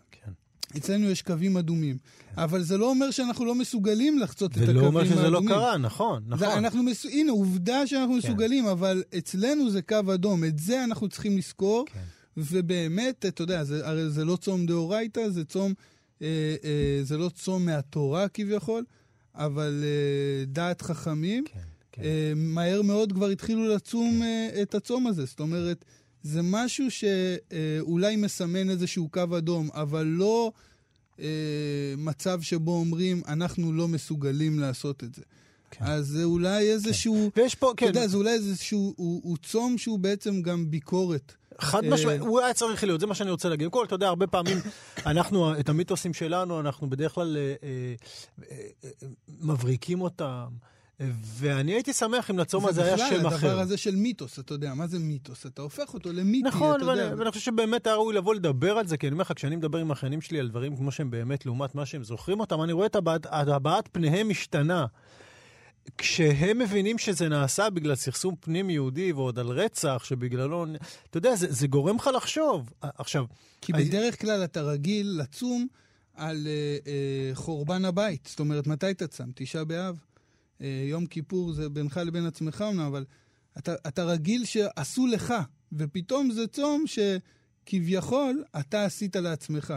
אצלנו 0.77 1.11
יש 1.11 1.23
קווים 1.23 1.57
אדומים. 1.57 1.99
כן. 1.99 2.41
אבל 2.41 2.63
זה 2.63 2.79
לא 2.79 2.91
אומר 2.91 3.11
שאנחנו 3.11 3.45
לא 3.45 3.55
מסוגלים 3.55 4.19
לחצות 4.19 4.51
את 4.51 4.57
הקווים 4.57 4.77
האדומים. 4.77 5.05
זה 5.07 5.15
לא 5.15 5.17
אומר 5.17 5.23
שזה 5.23 5.31
לא 5.31 5.55
קרה, 5.55 5.79
נכון, 5.79 6.23
נכון. 6.27 6.49
אנחנו 6.49 6.83
מס... 6.83 7.05
הנה, 7.05 7.33
עובדה 7.33 7.87
שאנחנו 7.87 8.13
כן. 8.13 8.19
מסוגלים, 8.19 8.67
אבל 8.67 9.03
אצלנו 9.19 9.71
זה 9.71 9.83
קו 9.83 10.15
אדום. 10.15 10.45
את 10.45 10.59
זה 10.59 10.85
אנחנו 10.85 11.09
צריכים 11.09 11.39
לזכור. 11.39 11.85
כן. 11.93 12.01
ובאמת, 12.37 13.27
אתה 13.27 13.43
יודע, 13.43 13.65
זה, 13.65 13.89
הרי 13.89 14.11
זה 14.11 14.25
לא 14.25 14.37
צום 14.37 14.67
דאורייתא, 14.67 15.29
זה 15.29 15.45
צום, 15.45 15.75
אה, 16.23 16.27
אה, 16.65 17.01
זה 17.03 17.19
לא 17.19 17.29
צום 17.29 17.67
מהתורה 17.67 18.29
כביכול, 18.29 18.85
אבל 19.35 19.85
אה, 19.85 20.45
דעת 20.45 20.83
חכמים. 20.83 21.45
כן, 21.47 21.61
כן. 21.93 22.03
אה, 22.03 22.33
מהר 22.37 22.83
מאוד 22.83 23.13
כבר 23.13 23.27
התחילו 23.27 23.75
לצום 23.75 24.15
כן. 24.19 24.23
אה, 24.23 24.63
את 24.63 24.75
הצום 24.75 25.07
הזה. 25.07 25.25
זאת 25.25 25.41
אומרת, 25.41 25.85
זה 26.26 26.40
משהו 26.42 26.87
שאולי 26.90 28.16
מסמן 28.16 28.71
איזשהו 28.71 29.09
קו 29.09 29.38
אדום, 29.38 29.68
אבל 29.73 30.06
לא 30.06 30.52
אה, 31.21 31.25
מצב 31.99 32.42
שבו 32.42 32.71
אומרים, 32.71 33.23
אנחנו 33.28 33.73
לא 33.73 33.88
מסוגלים 33.88 34.59
לעשות 34.59 35.04
את 35.04 35.14
זה. 35.14 35.23
כן. 35.71 35.85
אז 35.85 36.06
זה 36.06 36.25
אולי 36.25 36.73
איזשהו... 36.73 37.30
כן. 37.35 37.42
ויש 37.42 37.54
פה, 37.54 37.73
כן. 37.76 37.88
אתה 37.88 37.99
יודע, 37.99 38.09
זה 38.09 38.16
אולי 38.16 38.33
איזשהו... 38.33 38.95
הוא, 38.97 39.21
הוא 39.25 39.37
צום 39.42 39.78
שהוא 39.78 39.99
בעצם 39.99 40.42
גם 40.42 40.71
ביקורת. 40.71 41.33
חד 41.59 41.85
אה, 41.85 41.90
משמעית, 41.90 42.21
הוא 42.21 42.40
היה 42.40 42.54
צריך 42.54 42.85
להיות, 42.85 43.00
זה 43.00 43.06
מה 43.06 43.14
שאני 43.14 43.30
רוצה 43.30 43.49
להגיד. 43.49 43.68
קודם 43.68 43.83
כל, 43.83 43.87
אתה 43.87 43.95
יודע, 43.95 44.09
הרבה 44.09 44.26
פעמים 44.26 44.59
אנחנו, 45.06 45.61
את 45.61 45.68
המיתוסים 45.68 46.14
שלנו, 46.14 46.61
אנחנו 46.61 46.90
בדרך 46.90 47.12
כלל 47.12 47.37
אה, 47.37 47.54
אה, 47.62 47.95
אה, 48.85 49.09
מבריקים 49.40 50.00
אותם. 50.00 50.47
ואני 51.00 51.73
הייתי 51.73 51.93
שמח 51.93 52.31
אם 52.31 52.38
לצום 52.38 52.67
הזה 52.67 52.85
היה 52.85 52.99
שם 52.99 53.05
אחר. 53.05 53.17
זה 53.17 53.37
בכלל 53.37 53.50
הדבר 53.50 53.61
הזה 53.61 53.76
של 53.76 53.97
מיתוס, 53.97 54.38
אתה 54.38 54.55
יודע, 54.55 54.75
מה 54.75 54.87
זה 54.87 54.99
מיתוס? 54.99 55.47
אתה 55.47 55.62
הופך 55.62 55.95
אותו 55.95 56.12
למיתי, 56.12 56.49
נכון, 56.49 56.76
אתה 56.76 56.85
יודע. 56.91 57.07
נכון, 57.07 57.19
ואני 57.19 57.31
חושב 57.31 57.45
שבאמת 57.45 57.87
היה 57.87 57.97
ראוי 57.97 58.15
לבוא 58.15 58.35
לדבר 58.35 58.79
על 58.79 58.87
זה, 58.87 58.97
כי 58.97 59.07
אני 59.07 59.12
אומר 59.12 59.23
לך, 59.23 59.33
כשאני 59.37 59.57
מדבר 59.57 59.79
עם 59.79 59.91
האחיינים 59.91 60.21
שלי 60.21 60.41
על 60.41 60.49
דברים 60.49 60.76
כמו 60.76 60.93
שהם 60.93 61.11
באמת, 61.11 61.47
לעומת 61.47 61.75
מה 61.75 61.87
שהם 61.87 62.05
זוכרים 62.05 62.41
אותם, 62.41 62.62
אני 62.62 62.73
רואה 62.73 62.87
את 62.87 62.97
הבעת 63.33 63.88
פניהם 63.93 64.29
משתנה. 64.29 64.87
כשהם 65.99 66.59
מבינים 66.59 66.99
שזה 66.99 67.29
נעשה 67.29 67.71
בגלל 67.71 67.95
סכסום 67.95 68.35
פנים 68.41 68.71
יהודי 68.71 69.12
ועוד 69.12 69.38
על 69.38 69.49
רצח 69.49 70.03
שבגללו, 70.05 70.67
אתה 71.11 71.19
יודע, 71.19 71.37
זה, 71.37 71.47
זה 71.53 71.67
גורם 71.67 71.97
לך 71.97 72.11
לחשוב. 72.17 72.73
עכשיו... 72.81 73.25
כי 73.61 73.73
I... 73.73 73.76
בדרך 73.76 74.21
כלל 74.21 74.45
אתה 74.45 74.62
רגיל 74.62 75.21
לצום 75.23 75.67
על 76.15 76.47
uh, 76.47 76.85
uh, 76.85 76.88
חורבן 77.37 77.85
הבית. 77.85 78.29
זאת 78.31 78.41
אומרת, 78.41 78.67
מתי 78.67 78.91
אתה 78.91 79.07
צם? 79.07 79.31
תשעה 79.35 79.65
באב? 79.65 79.99
אה, 80.61 80.85
יום 80.89 81.07
כיפור 81.07 81.53
זה 81.53 81.69
בינך 81.69 82.01
לבין 82.07 82.27
עצמך 82.27 82.65
אמנם, 82.69 82.81
אבל 82.81 83.05
אתה, 83.59 83.75
אתה 83.89 84.05
רגיל 84.05 84.45
שעשו 84.45 85.07
לך, 85.07 85.35
ופתאום 85.73 86.31
זה 86.31 86.47
צום 86.47 86.85
שכביכול 86.87 88.45
אתה 88.61 88.85
עשית 88.85 89.17
לעצמך. 89.17 89.75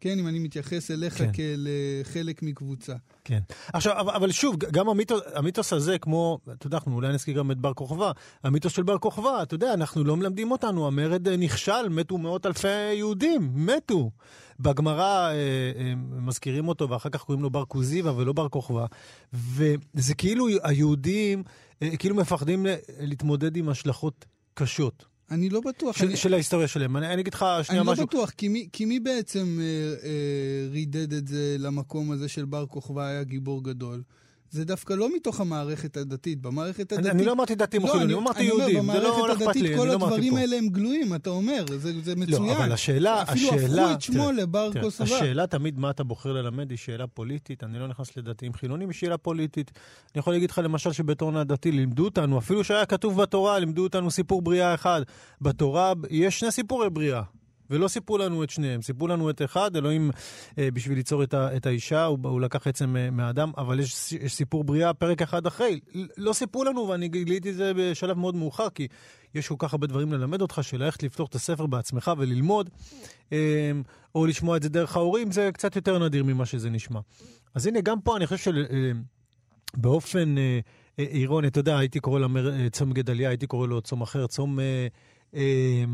כן, 0.00 0.18
אם 0.18 0.28
אני 0.28 0.38
מתייחס 0.38 0.90
אליך 0.90 1.18
כן. 1.18 1.32
כאל 1.32 1.68
אה, 1.70 2.04
חלק 2.04 2.42
מקבוצה. 2.42 2.94
כן. 3.24 3.40
עכשיו, 3.72 4.00
אבל 4.00 4.30
שוב, 4.32 4.56
גם 4.58 4.88
המיתוס, 4.88 5.20
המיתוס 5.34 5.72
הזה, 5.72 5.98
כמו, 5.98 6.38
אתה 6.52 6.66
יודע, 6.66 6.76
אנחנו 6.76 6.94
אולי 6.94 7.12
נזכיר 7.12 7.38
גם 7.38 7.50
את 7.50 7.58
בר 7.58 7.74
כוכבא, 7.74 8.12
המיתוס 8.42 8.72
של 8.72 8.82
בר 8.82 8.98
כוכבא, 8.98 9.42
אתה 9.42 9.54
יודע, 9.54 9.74
אנחנו 9.74 10.04
לא 10.04 10.16
מלמדים 10.16 10.50
אותנו, 10.50 10.86
המרד 10.86 11.28
אה, 11.28 11.36
נכשל, 11.36 11.88
מתו 11.88 12.18
מאות 12.18 12.46
אלפי 12.46 12.92
יהודים, 12.92 13.50
מתו. 13.54 14.10
בגמרא 14.60 15.30
אה, 15.30 15.32
אה, 15.32 15.94
מזכירים 15.96 16.68
אותו, 16.68 16.90
ואחר 16.90 17.08
כך 17.08 17.22
קוראים 17.22 17.42
לו 17.42 17.50
בר 17.50 17.64
כוזיבא 17.64 18.08
ולא 18.16 18.32
בר 18.32 18.48
כוכבא. 18.48 18.86
וזה 19.32 20.14
כאילו 20.14 20.46
היהודים, 20.62 21.42
אה, 21.82 21.96
כאילו 21.96 22.16
מפחדים 22.16 22.66
להתמודד 22.98 23.56
עם 23.56 23.68
השלכות 23.68 24.24
קשות. 24.54 25.15
אני 25.30 25.48
לא 25.48 25.60
בטוח. 25.60 25.96
של, 25.96 26.06
אני... 26.06 26.16
של 26.16 26.34
ההיסטוריה 26.34 26.68
שלהם. 26.68 26.96
אני, 26.96 27.12
אני 27.12 27.22
אגיד 27.22 27.34
לך 27.34 27.46
שנייה 27.62 27.82
משהו. 27.82 27.92
אני 27.92 28.00
לא 28.00 28.06
בטוח, 28.06 28.30
כי 28.30 28.48
מי, 28.48 28.68
כי 28.72 28.84
מי 28.84 29.00
בעצם 29.00 29.58
אה, 29.60 29.64
אה, 30.08 30.68
רידד 30.70 31.12
את 31.12 31.28
זה 31.28 31.56
למקום 31.58 32.10
הזה 32.10 32.28
של 32.28 32.44
בר 32.44 32.66
כוכבא 32.66 33.06
היה 33.06 33.24
גיבור 33.24 33.64
גדול? 33.64 34.02
זה 34.50 34.64
דווקא 34.64 34.92
לא 34.92 35.16
מתוך 35.16 35.40
המערכת 35.40 35.96
הדתית. 35.96 36.42
במערכת 36.42 36.92
הדתית... 36.92 36.98
אני, 36.98 37.10
אני 37.10 37.24
לא 37.24 37.32
אמרתי 37.32 37.54
דתיים 37.54 37.82
או 37.84 37.88
חילונים, 37.88 38.16
אמרתי 38.16 38.42
יהודים. 38.42 38.92
זה 38.92 39.00
לא 39.00 39.32
אכפת 39.32 39.56
לי, 39.56 39.68
אני 39.68 39.76
לא. 39.76 39.82
כל 39.82 39.90
הדברים 39.90 40.36
האלה 40.36 40.56
הם 40.56 40.68
גלויים, 40.68 41.14
אתה 41.14 41.30
אומר, 41.30 41.64
זה, 41.68 41.92
זה 42.02 42.14
לא, 42.14 42.20
מצוין. 42.20 42.42
לא, 42.42 42.56
אבל 42.56 42.72
השאלה, 42.72 43.22
אפילו 43.22 43.48
השאלה... 43.48 43.64
אפילו 43.64 43.82
הפכו 43.82 43.94
את 43.94 44.00
שמו 44.00 44.32
לבר 44.32 44.70
כוסבה. 44.82 45.04
השאלה 45.04 45.46
תמיד 45.46 45.78
מה 45.78 45.90
אתה 45.90 46.04
בוחר 46.04 46.32
ללמד 46.32 46.70
היא 46.70 46.78
שאלה 46.78 47.06
פוליטית. 47.06 47.64
אני 47.64 47.78
לא 47.78 47.88
נכנס 47.88 48.16
לדתיים 48.16 48.52
חילונים, 48.52 48.88
היא 48.88 48.96
שאלה 48.96 49.18
פוליטית. 49.18 49.70
אני 50.14 50.20
יכול 50.20 50.32
להגיד 50.32 50.50
לך 50.50 50.58
למשל 50.64 50.92
שבתור 50.92 51.38
הדתי 51.38 51.72
לימדו 51.72 52.04
אותנו, 52.04 52.38
אפילו 52.38 52.64
שהיה 52.64 52.86
כתוב 52.86 53.22
בתורה, 53.22 53.58
לימדו 53.58 53.82
אותנו 53.82 54.10
סיפור 54.10 54.42
בריאה 54.42 54.74
אחד. 54.74 55.02
בתורה 55.40 55.92
יש 56.10 56.40
שני 56.40 56.50
סיפורי 56.50 56.90
בריאה. 56.90 57.22
ולא 57.70 57.88
סיפרו 57.88 58.18
לנו 58.18 58.44
את 58.44 58.50
שניהם, 58.50 58.82
סיפרו 58.82 59.06
לנו 59.06 59.30
את 59.30 59.42
אחד, 59.42 59.76
אלוהים 59.76 60.10
אה, 60.58 60.68
בשביל 60.70 60.96
ליצור 60.96 61.22
את, 61.22 61.34
ה, 61.34 61.56
את 61.56 61.66
האישה, 61.66 62.04
הוא, 62.04 62.18
הוא 62.22 62.40
לקח 62.40 62.66
עצם 62.66 62.96
אה, 62.96 63.10
מהאדם, 63.10 63.52
אבל 63.58 63.80
יש, 63.80 64.12
יש 64.12 64.34
סיפור 64.34 64.64
בריאה 64.64 64.94
פרק 64.94 65.22
אחד 65.22 65.46
אחרי. 65.46 65.80
לא 66.16 66.32
סיפרו 66.32 66.64
לנו, 66.64 66.88
ואני 66.88 67.08
גיליתי 67.08 67.50
את 67.50 67.54
זה 67.54 67.72
בשלב 67.76 68.18
מאוד 68.18 68.34
מאוחר, 68.34 68.70
כי 68.70 68.88
יש 69.34 69.48
כל 69.48 69.54
כך 69.58 69.74
הרבה 69.74 69.86
דברים 69.86 70.12
ללמד 70.12 70.42
אותך, 70.42 70.58
שללכת 70.62 71.02
לפתוח 71.02 71.28
את 71.28 71.34
הספר 71.34 71.66
בעצמך 71.66 72.12
וללמוד, 72.18 72.70
אה, 73.32 73.72
או 74.14 74.26
לשמוע 74.26 74.56
את 74.56 74.62
זה 74.62 74.68
דרך 74.68 74.96
ההורים, 74.96 75.32
זה 75.32 75.50
קצת 75.52 75.76
יותר 75.76 76.06
נדיר 76.06 76.24
ממה 76.24 76.46
שזה 76.46 76.70
נשמע. 76.70 77.00
אז 77.54 77.66
הנה, 77.66 77.80
גם 77.80 78.00
פה 78.00 78.16
אני 78.16 78.26
חושב 78.26 78.52
שבאופן... 79.76 80.38
אה, 80.38 80.42
אה, 80.42 80.60
אה, 80.98 81.04
אירוני, 81.04 81.48
אתה 81.48 81.60
יודע, 81.60 81.78
הייתי 81.78 82.00
קורא 82.00 82.20
לו 82.20 82.28
אה, 82.36 82.70
צום 82.70 82.92
גדליה, 82.92 83.28
הייתי 83.28 83.46
קורא 83.46 83.66
לו 83.66 83.80
צום 83.80 84.02
אחר, 84.02 84.26
צום... 84.26 84.60
אה, 84.60 84.86
אה, 85.34 85.84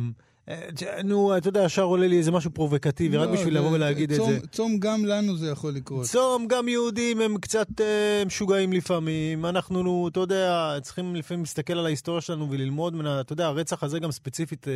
נו, 1.04 1.36
אתה 1.36 1.48
יודע, 1.48 1.64
ישר 1.64 1.82
עולה 1.82 2.06
לי 2.06 2.18
איזה 2.18 2.30
משהו 2.30 2.50
פרובוקטיבי, 2.50 3.16
רק 3.16 3.28
לא, 3.28 3.34
בשביל 3.34 3.56
לבוא 3.58 3.70
ולהגיד 3.70 4.12
את 4.12 4.24
זה. 4.24 4.40
צום 4.50 4.78
גם 4.78 5.04
לנו 5.04 5.36
זה 5.36 5.50
יכול 5.50 5.72
לקרות. 5.72 6.06
צום, 6.06 6.46
גם 6.48 6.68
יהודים 6.68 7.20
הם 7.20 7.38
קצת 7.38 7.80
אה, 7.80 8.22
משוגעים 8.26 8.72
לפעמים. 8.72 9.46
אנחנו, 9.46 10.08
אתה 10.08 10.20
יודע, 10.20 10.76
צריכים 10.82 11.14
לפעמים 11.14 11.40
להסתכל 11.40 11.78
על 11.78 11.86
ההיסטוריה 11.86 12.20
שלנו 12.20 12.50
וללמוד 12.50 12.94
ממנה. 12.94 13.20
אתה 13.20 13.32
יודע, 13.32 13.46
הרצח 13.46 13.82
הזה 13.82 13.98
גם 13.98 14.12
ספציפית 14.12 14.66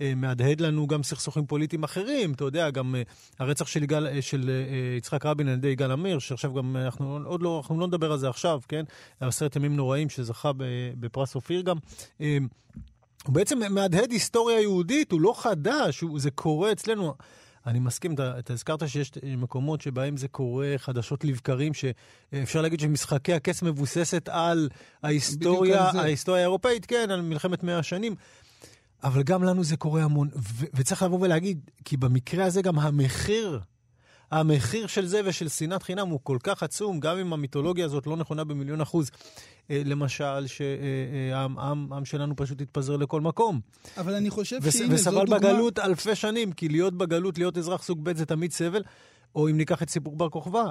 אה, 0.00 0.12
מהדהד 0.16 0.60
לנו 0.60 0.86
גם 0.86 1.02
סכסוכים 1.02 1.46
פוליטיים 1.46 1.84
אחרים. 1.84 2.32
אתה 2.32 2.44
יודע, 2.44 2.70
גם 2.70 2.94
הרצח 3.38 3.66
של, 3.66 3.82
יגאל, 3.82 4.20
של 4.20 4.50
יצחק 4.98 5.26
רבין 5.26 5.48
על 5.48 5.54
ידי 5.54 5.68
יגאל 5.68 5.90
עמיר, 5.90 6.18
שעכשיו 6.18 6.54
גם, 6.54 6.76
אנחנו 6.76 7.18
עוד 7.24 7.42
לא, 7.42 7.60
אנחנו 7.62 7.80
לא 7.80 7.86
נדבר 7.86 8.12
על 8.12 8.18
זה 8.18 8.28
עכשיו, 8.28 8.60
כן? 8.68 8.84
עשרת 9.20 9.56
ימים 9.56 9.76
נוראים 9.76 10.08
שזכה 10.08 10.50
בפרס 11.00 11.34
אופיר 11.34 11.60
גם. 11.60 11.76
הוא 13.26 13.34
בעצם 13.34 13.58
מהדהד 13.70 14.10
היסטוריה 14.10 14.60
יהודית, 14.60 15.12
הוא 15.12 15.20
לא 15.20 15.34
חדש, 15.36 16.00
הוא, 16.00 16.20
זה 16.20 16.30
קורה 16.30 16.72
אצלנו. 16.72 17.14
אני 17.66 17.78
מסכים, 17.78 18.14
אתה, 18.14 18.38
אתה 18.38 18.52
הזכרת 18.52 18.88
שיש 18.88 19.12
מקומות 19.24 19.80
שבהם 19.80 20.16
זה 20.16 20.28
קורה 20.28 20.74
חדשות 20.76 21.24
לבקרים, 21.24 21.72
שאפשר 21.74 22.60
להגיד 22.60 22.80
שמשחקי 22.80 23.32
הכס 23.32 23.62
מבוססת 23.62 24.28
על 24.28 24.68
ההיסטוריה, 25.02 25.82
ההיסטוריה 25.82 26.42
האירופאית, 26.42 26.86
כן, 26.86 27.10
על 27.10 27.20
מלחמת 27.20 27.62
מאה 27.62 27.78
השנים. 27.78 28.14
אבל 29.04 29.22
גם 29.22 29.44
לנו 29.44 29.64
זה 29.64 29.76
קורה 29.76 30.02
המון, 30.02 30.28
ו- 30.36 30.66
וצריך 30.74 31.02
לבוא 31.02 31.18
ולהגיד, 31.20 31.70
כי 31.84 31.96
במקרה 31.96 32.44
הזה 32.44 32.62
גם 32.62 32.78
המחיר 32.78 33.60
המחיר 34.30 34.86
של 34.86 35.06
זה 35.06 35.20
ושל 35.24 35.48
שנאת 35.48 35.82
חינם 35.82 36.08
הוא 36.08 36.20
כל 36.22 36.38
כך 36.42 36.62
עצום, 36.62 37.00
גם 37.00 37.18
אם 37.18 37.32
המיתולוגיה 37.32 37.84
הזאת 37.84 38.06
לא 38.06 38.16
נכונה 38.16 38.44
במיליון 38.44 38.80
אחוז. 38.80 39.10
אה, 39.70 39.82
למשל, 39.84 40.46
שהעם 40.46 41.58
העם 41.92 42.04
שלנו 42.04 42.36
פשוט 42.36 42.60
התפזר 42.60 42.96
לכל 42.96 43.20
מקום. 43.20 43.60
אבל 43.96 44.14
אני 44.14 44.30
חושב 44.30 44.62
שהנה, 44.62 44.96
זו 44.96 45.10
דוגמה... 45.10 45.36
וסבל 45.36 45.38
בגלות 45.38 45.78
אלפי 45.78 46.14
שנים, 46.14 46.52
כי 46.52 46.68
להיות 46.68 46.94
בגלות, 46.94 47.38
להיות 47.38 47.58
אזרח 47.58 47.82
סוג 47.82 48.04
ב' 48.04 48.16
זה 48.16 48.26
תמיד 48.26 48.52
סבל. 48.52 48.82
או 49.34 49.48
אם 49.48 49.56
ניקח 49.56 49.82
את 49.82 49.90
סיפור 49.90 50.16
בר 50.16 50.28
כוכבא, 50.28 50.64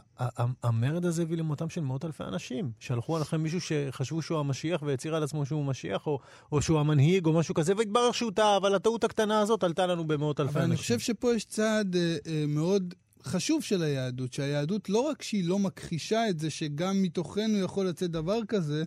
המרד 0.63 1.05
הזה 1.05 1.21
הביא 1.21 1.37
למותם 1.37 1.69
של 1.69 1.81
מאות 1.81 2.05
אלפי 2.05 2.23
אנשים, 2.23 2.71
שהלכו 2.79 3.15
עליכם 3.15 3.41
מישהו 3.41 3.61
שחשבו 3.61 4.21
שהוא 4.21 4.39
המשיח 4.39 4.83
והצהיר 4.85 5.15
על 5.15 5.23
עצמו 5.23 5.45
שהוא 5.45 5.65
משיח, 5.65 6.07
או, 6.07 6.19
או 6.51 6.61
שהוא 6.61 6.79
המנהיג, 6.79 7.25
או 7.25 7.33
משהו 7.33 7.53
כזה, 7.55 7.73
והתברר 7.77 8.11
שהוא 8.11 8.31
טעה, 8.31 8.57
אבל 8.57 8.75
הטעות 8.75 9.03
הקטנה 9.03 9.39
הזאת 9.39 9.63
עלתה 9.63 9.85
לנו 9.85 10.07
במאות 10.07 10.39
אלפי 10.39 10.51
אבל 10.51 10.59
אנשים. 10.59 10.65
אבל 10.65 10.71
אני 10.71 10.77
חושב 10.77 10.99
שפה 10.99 11.35
יש 11.35 11.45
צעד 11.45 11.95
אה, 11.95 12.15
אה, 12.27 12.45
מאוד 12.47 12.93
חשוב 13.25 13.63
של 13.63 13.83
היהדות, 13.83 14.33
שהיהדות 14.33 14.89
לא 14.89 14.99
רק 14.99 15.21
שהיא 15.21 15.47
לא 15.47 15.59
מכחישה 15.59 16.29
את 16.29 16.39
זה 16.39 16.49
שגם 16.49 17.01
מתוכנו 17.01 17.57
יכול 17.57 17.87
לצאת 17.87 18.11
דבר 18.11 18.39
כזה, 18.47 18.83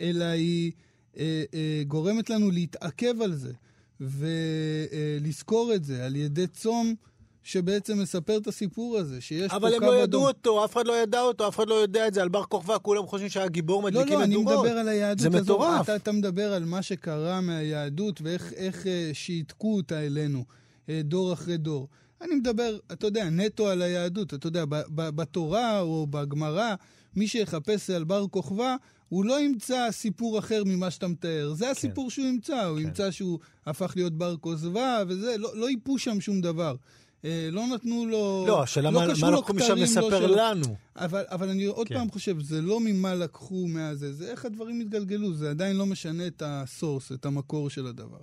אלא 0.00 0.24
היא 0.24 0.72
אה, 1.18 1.44
אה, 1.54 1.82
גורמת 1.86 2.30
לנו 2.30 2.50
להתעכב 2.50 3.22
על 3.22 3.34
זה. 3.34 3.52
ולזכור 4.00 5.74
את 5.74 5.84
זה 5.84 6.06
על 6.06 6.16
ידי 6.16 6.46
צום 6.46 6.94
שבעצם 7.42 7.98
מספר 7.98 8.36
את 8.36 8.46
הסיפור 8.46 8.98
הזה, 8.98 9.20
שיש 9.20 9.52
פה 9.52 9.58
קו 9.60 9.66
אבל 9.66 9.74
אדום. 9.74 9.88
הם 9.88 9.94
לא 9.94 10.02
ידעו 10.02 10.28
אותו, 10.28 10.64
אף 10.64 10.72
אחד 10.72 10.86
לא 10.86 11.02
ידע 11.02 11.20
אותו, 11.20 11.48
אף 11.48 11.56
אחד 11.56 11.68
לא 11.68 11.74
יודע 11.74 12.08
את 12.08 12.14
זה. 12.14 12.22
על 12.22 12.28
בר 12.28 12.44
כוכבא 12.44 12.76
כולם 12.82 13.06
חושבים 13.06 13.28
שהיה 13.28 13.48
גיבור 13.48 13.82
לא, 13.82 13.88
מדליקים 13.88 14.18
לא, 14.18 14.24
אני 14.24 14.36
מדורות. 14.36 14.66
מדבר 14.66 14.78
על 14.78 14.88
היהדות 14.88 15.18
זה 15.18 15.28
הזאת. 15.28 15.42
מטורף. 15.42 15.84
אתה, 15.84 15.96
אתה 15.96 16.12
מדבר 16.12 16.52
על 16.52 16.64
מה 16.64 16.82
שקרה 16.82 17.40
מהיהדות 17.40 18.20
ואיך 18.22 18.52
איך, 18.52 18.86
אה, 18.86 19.10
שיתקו 19.12 19.76
אותה 19.76 20.06
אלינו, 20.06 20.44
אה, 20.88 21.00
דור 21.04 21.32
אחרי 21.32 21.56
דור. 21.56 21.88
אני 22.20 22.34
מדבר, 22.34 22.78
אתה 22.92 23.06
יודע, 23.06 23.30
נטו 23.30 23.68
על 23.68 23.82
היהדות. 23.82 24.34
אתה 24.34 24.46
יודע, 24.46 24.64
ב- 24.64 24.82
ב- 24.94 25.10
בתורה 25.10 25.80
או 25.80 26.06
בגמרא, 26.10 26.74
מי 27.16 27.28
שיחפש 27.28 27.90
על 27.90 28.04
בר 28.04 28.26
כוכבא, 28.28 28.76
הוא 29.08 29.24
לא 29.24 29.40
ימצא 29.40 29.88
סיפור 29.90 30.38
אחר 30.38 30.62
ממה 30.66 30.90
שאתה 30.90 31.08
מתאר. 31.08 31.52
זה 31.54 31.70
הסיפור 31.70 32.10
שהוא 32.10 32.26
ימצא. 32.26 32.64
הוא 32.64 32.78
כן. 32.78 32.84
ימצא 32.84 33.10
שהוא 33.10 33.38
הפך 33.66 33.92
להיות 33.96 34.12
בר 34.12 34.36
כוזבא 34.36 35.04
וזה, 35.08 35.36
לא, 35.38 35.56
לא 35.56 35.70
ייפו 35.70 35.98
שם 35.98 36.20
שום 36.20 36.40
דבר. 36.40 36.76
אה, 37.24 37.48
לא 37.52 37.66
נתנו 37.74 38.06
לו... 38.06 38.44
לא, 38.48 38.62
השאלה 38.62 38.90
מה 38.90 39.06
קשרו 39.10 39.26
מה 39.26 39.30
לו 39.32 39.38
לקחו 39.38 39.54
משם 39.54 39.68
לא 39.68 39.82
לספר 39.82 40.20
שלו. 40.20 40.36
לנו. 40.36 40.76
אבל, 40.96 41.24
אבל 41.30 41.48
אני 41.48 41.64
עוד 41.64 41.88
כן. 41.88 41.94
פעם 41.94 42.10
חושב, 42.10 42.40
זה 42.40 42.60
לא 42.62 42.80
ממה 42.80 43.14
לקחו 43.14 43.66
מהזה, 43.68 44.12
זה 44.12 44.30
איך 44.30 44.44
הדברים 44.44 44.80
התגלגלו, 44.80 45.34
זה 45.34 45.50
עדיין 45.50 45.76
לא 45.76 45.86
משנה 45.86 46.26
את 46.26 46.42
הסורס, 46.46 47.12
את 47.12 47.26
המקור 47.26 47.70
של 47.70 47.86
הדבר. 47.86 48.20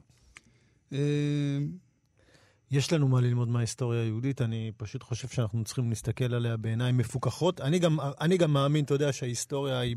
אה, 0.93 0.97
יש 2.71 2.93
לנו 2.93 3.07
מה 3.07 3.21
ללמוד 3.21 3.47
מההיסטוריה 3.47 4.01
היהודית, 4.01 4.41
אני 4.41 4.71
פשוט 4.77 5.03
חושב 5.03 5.27
שאנחנו 5.27 5.63
צריכים 5.63 5.89
להסתכל 5.89 6.33
עליה 6.33 6.57
בעיניים 6.57 6.97
מפוכחות. 6.97 7.61
אני 7.61 7.79
גם, 7.79 7.99
אני 8.21 8.37
גם 8.37 8.53
מאמין, 8.53 8.85
אתה 8.85 8.93
יודע, 8.93 9.13
שההיסטוריה 9.13 9.79
היא, 9.79 9.95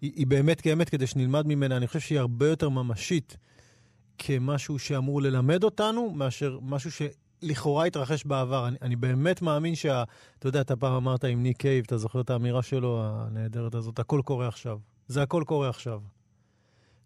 היא, 0.00 0.12
היא 0.16 0.26
באמת 0.26 0.60
קיימת 0.60 0.88
כדי 0.88 1.06
שנלמד 1.06 1.46
ממנה. 1.46 1.76
אני 1.76 1.86
חושב 1.86 2.00
שהיא 2.00 2.18
הרבה 2.18 2.48
יותר 2.48 2.68
ממשית 2.68 3.36
כמשהו 4.18 4.78
שאמור 4.78 5.22
ללמד 5.22 5.64
אותנו, 5.64 6.10
מאשר 6.10 6.58
משהו 6.62 6.90
שלכאורה 6.90 7.84
התרחש 7.84 8.24
בעבר. 8.24 8.68
אני, 8.68 8.76
אני 8.82 8.96
באמת 8.96 9.42
מאמין 9.42 9.74
שה... 9.74 10.04
אתה 10.38 10.48
יודע, 10.48 10.60
אתה 10.60 10.76
פעם 10.76 10.92
אמרת 10.92 11.24
עם 11.24 11.42
ניק 11.42 11.56
קייב, 11.56 11.84
אתה 11.86 11.98
זוכר 11.98 12.20
את 12.20 12.30
האמירה 12.30 12.62
שלו, 12.62 13.02
הנהדרת 13.04 13.74
הזאת, 13.74 13.98
הכל 13.98 14.20
קורה 14.24 14.48
עכשיו. 14.48 14.78
זה 15.08 15.22
הכל 15.22 15.42
קורה 15.46 15.68
עכשיו. 15.68 16.00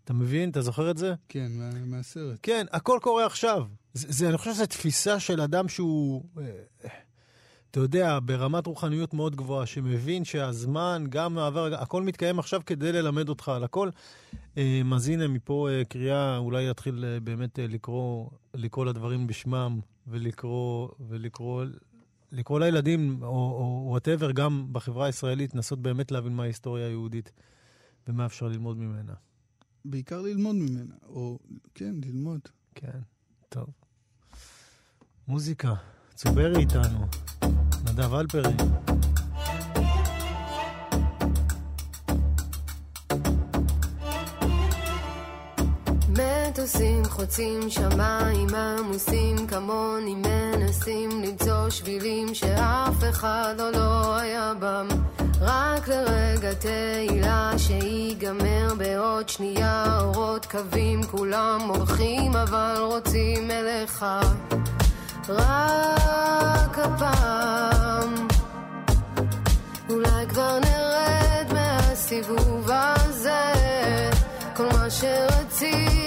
אתה 0.04 0.12
מבין? 0.12 0.50
אתה 0.50 0.62
זוכר 0.62 0.90
את 0.90 0.96
זה? 0.96 1.14
כן, 1.28 1.48
מה, 1.52 1.70
מהסרט. 1.86 2.38
כן, 2.42 2.66
הכל 2.72 2.98
קורה 3.02 3.26
עכשיו. 3.26 3.66
זה, 3.94 4.06
זה, 4.10 4.28
אני 4.28 4.38
חושב 4.38 4.52
שזו 4.52 4.66
תפיסה 4.66 5.20
של 5.20 5.40
אדם 5.40 5.68
שהוא, 5.68 6.24
אה, 6.38 6.90
אתה 7.70 7.80
יודע, 7.80 8.18
ברמת 8.24 8.66
רוחניות 8.66 9.14
מאוד 9.14 9.36
גבוהה, 9.36 9.66
שמבין 9.66 10.24
שהזמן, 10.24 11.04
גם 11.08 11.38
העבר, 11.38 11.74
הכל 11.74 12.02
מתקיים 12.02 12.38
עכשיו 12.38 12.60
כדי 12.66 12.92
ללמד 12.92 13.28
אותך 13.28 13.48
על 13.48 13.64
הכל. 13.64 13.90
אה, 14.58 14.82
אז 14.94 15.08
הנה, 15.08 15.28
מפה 15.28 15.68
אה, 15.70 15.84
קריאה, 15.84 16.36
אולי 16.36 16.66
להתחיל 16.66 17.04
באמת 17.24 17.58
לקרוא, 17.62 18.30
לקרוא 18.54 18.86
לדברים 18.86 19.26
בשמם, 19.26 19.80
ולקרוא, 20.06 20.88
ולקרוא... 21.08 21.64
לקרוא 22.32 22.60
לילדים, 22.60 23.22
או 23.22 23.84
whatever, 23.86 24.32
גם 24.32 24.66
בחברה 24.72 25.06
הישראלית, 25.06 25.54
לנסות 25.54 25.82
באמת 25.82 26.12
להבין 26.12 26.32
מה 26.32 26.42
ההיסטוריה 26.42 26.86
היהודית 26.86 27.32
ומה 28.08 28.26
אפשר 28.26 28.48
ללמוד 28.48 28.78
ממנה. 28.78 29.12
בעיקר 29.84 30.20
ללמוד 30.22 30.56
ממנה, 30.56 30.94
או 31.06 31.38
כן, 31.74 31.94
ללמוד. 32.04 32.40
כן, 32.74 32.98
טוב. 33.52 33.66
מוזיקה, 35.28 35.74
צוברי 36.14 36.56
איתנו, 36.56 37.06
נדב 37.84 38.14
אלפרי. 38.14 38.52
מטוסים 46.60 47.04
חוצים 47.04 47.70
שמיים 47.70 48.54
עמוסים 48.54 49.46
כמוני 49.46 50.14
מנסים 50.14 51.10
למצוא 51.22 51.70
שבילים 51.70 52.34
שאף 52.34 53.04
אחד 53.10 53.54
עוד 53.58 53.76
לא 53.76 54.16
היה 54.16 54.52
בם. 54.58 54.88
רק 55.40 55.88
לרגע 55.88 56.54
תהילה 56.54 57.52
שיגמר 57.56 58.74
בעוד 58.78 59.28
שנייה 59.28 59.98
אורות 60.00 60.46
קווים 60.46 61.02
כולם 61.02 61.60
הולכים 61.60 62.36
אבל 62.36 62.74
רוצים 62.80 63.50
אליך 63.50 64.04
רק 65.28 66.78
הפעם 66.78 68.28
אולי 69.90 70.26
כבר 70.28 70.58
נרד 70.58 71.52
מהסיבוב 71.52 72.70
הזה. 72.70 73.52
כל 74.56 74.66
מה 74.66 74.90
שרצינו 74.90 75.99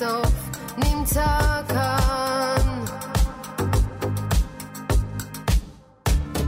בסוף 0.00 0.50
נמצא 0.78 1.60
כאן. 1.68 2.84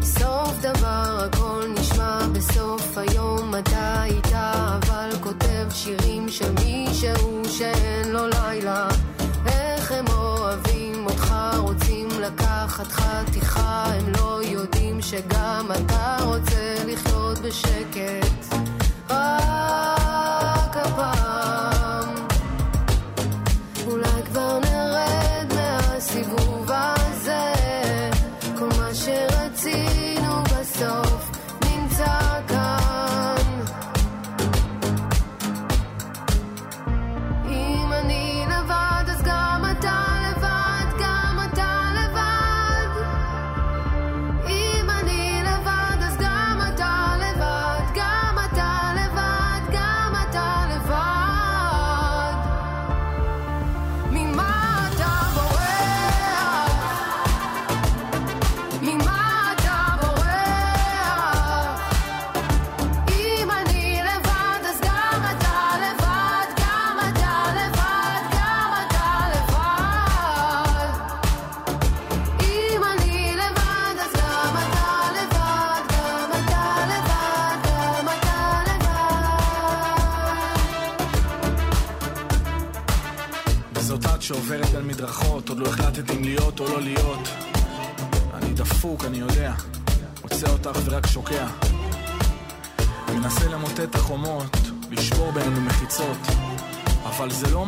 סוף 0.03 0.59
דבר 0.61 1.27
הכל 1.27 1.65
נשמע 1.79 2.19
בסוף 2.33 2.99
היום. 2.99 3.55
אתה 3.57 4.05
איתה 4.05 4.79
אבל 4.83 5.11
כותב 5.21 5.67
שירים 5.71 6.29
של 6.29 6.53
מישהו 6.65 7.43
שאין 7.49 8.09
לו 8.13 8.27
לילה. 8.29 8.89
איך 9.47 9.93
הם 9.93 10.05
אוהבים 10.09 11.07
אותך 11.07 11.35
רוצים 11.57 12.09
לקחת 12.21 12.93
חתיכה. 12.93 13.85
הם 13.87 14.13
לא 14.19 14.41
יודעים 14.45 15.03
שגם 15.03 15.67
אתה 15.73 16.17
רוצה 16.25 16.75
לחיות 16.87 17.39
בשקט. 17.39 18.55
רק 19.11 20.77
הפעם 20.77 21.32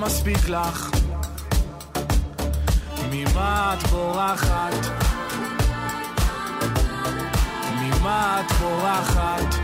מספיק 0.06 0.48
לך. 0.48 0.90
ממה 3.10 3.74
את 3.74 3.86
בורחת? 3.86 4.74
ממה 7.80 8.40
את 8.40 8.52
בורחת? 8.52 9.54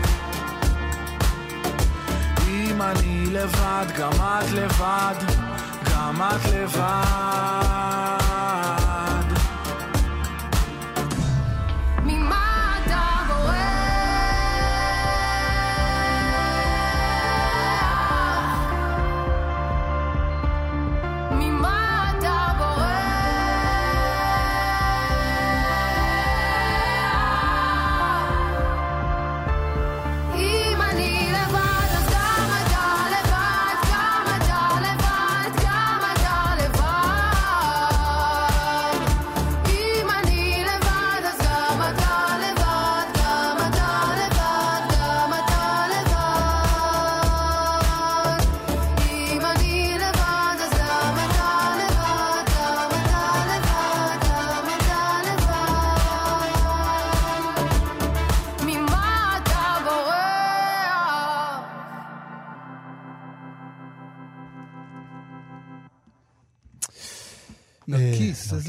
אם 2.47 2.81
אני 2.81 3.25
לבד, 3.25 3.85
גם 3.99 4.11
את 4.11 4.51
לבד, 4.51 5.15
גם 5.91 6.21
את 6.21 6.49
לבד. 6.53 7.50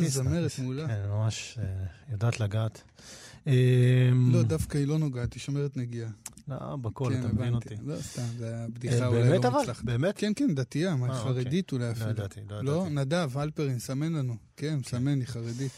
איזה 0.05 0.23
זמרת. 0.23 0.51
מעולה. 0.59 0.87
כן, 0.87 1.03
ממש 1.09 1.59
אה, 1.63 1.85
יודעת 2.13 2.41
לגעת. 2.41 2.83
לא, 4.33 4.43
דווקא 4.43 4.79
היא 4.79 4.87
לא 4.87 4.99
נוגעת, 4.99 5.33
היא 5.33 5.41
שומרת 5.41 5.77
נגיעה. 5.77 6.11
לא, 6.49 6.77
בקול, 6.77 7.15
כן, 7.15 7.21
אתה 7.21 7.29
מבין. 7.29 7.55
אותי. 7.55 7.75
לא, 7.85 7.97
סתם, 8.01 8.23
זה 8.39 8.49
היה 8.49 8.63
אה, 8.63 8.69
בדיחה 8.69 9.07
אולי 9.07 9.39
לא? 9.39 9.51
מוצלחת. 9.51 9.85
באמת? 9.85 10.19
כן, 10.19 10.33
כן, 10.37 10.55
דתייה, 10.55 10.95
אה, 11.09 11.15
חרדית 11.15 11.73
אולי 11.73 11.85
לא 11.85 11.93
אפילו. 11.93 12.11
ידעתי, 12.11 12.41
לא 12.51 12.65
לא, 12.65 12.73
ידעתי. 12.73 12.95
נדב, 12.95 13.39
אלפרין, 13.39 13.79
סמן 13.79 14.13
לנו. 14.13 14.37
כן, 14.57 14.79
מסמן, 14.79 15.21
היא 15.21 15.27
חרדית. 15.27 15.73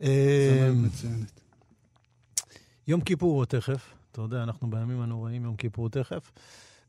זמרת 0.00 0.74
מצוינת. 0.74 1.40
יום 2.88 3.00
כיפור 3.00 3.36
הוא 3.36 3.44
תכף, 3.44 3.94
אתה 4.12 4.20
יודע, 4.20 4.42
אנחנו 4.42 4.70
בימים 4.70 5.00
הנוראים, 5.00 5.44
יום 5.44 5.56
כיפור 5.56 5.88
תכף. 5.88 6.32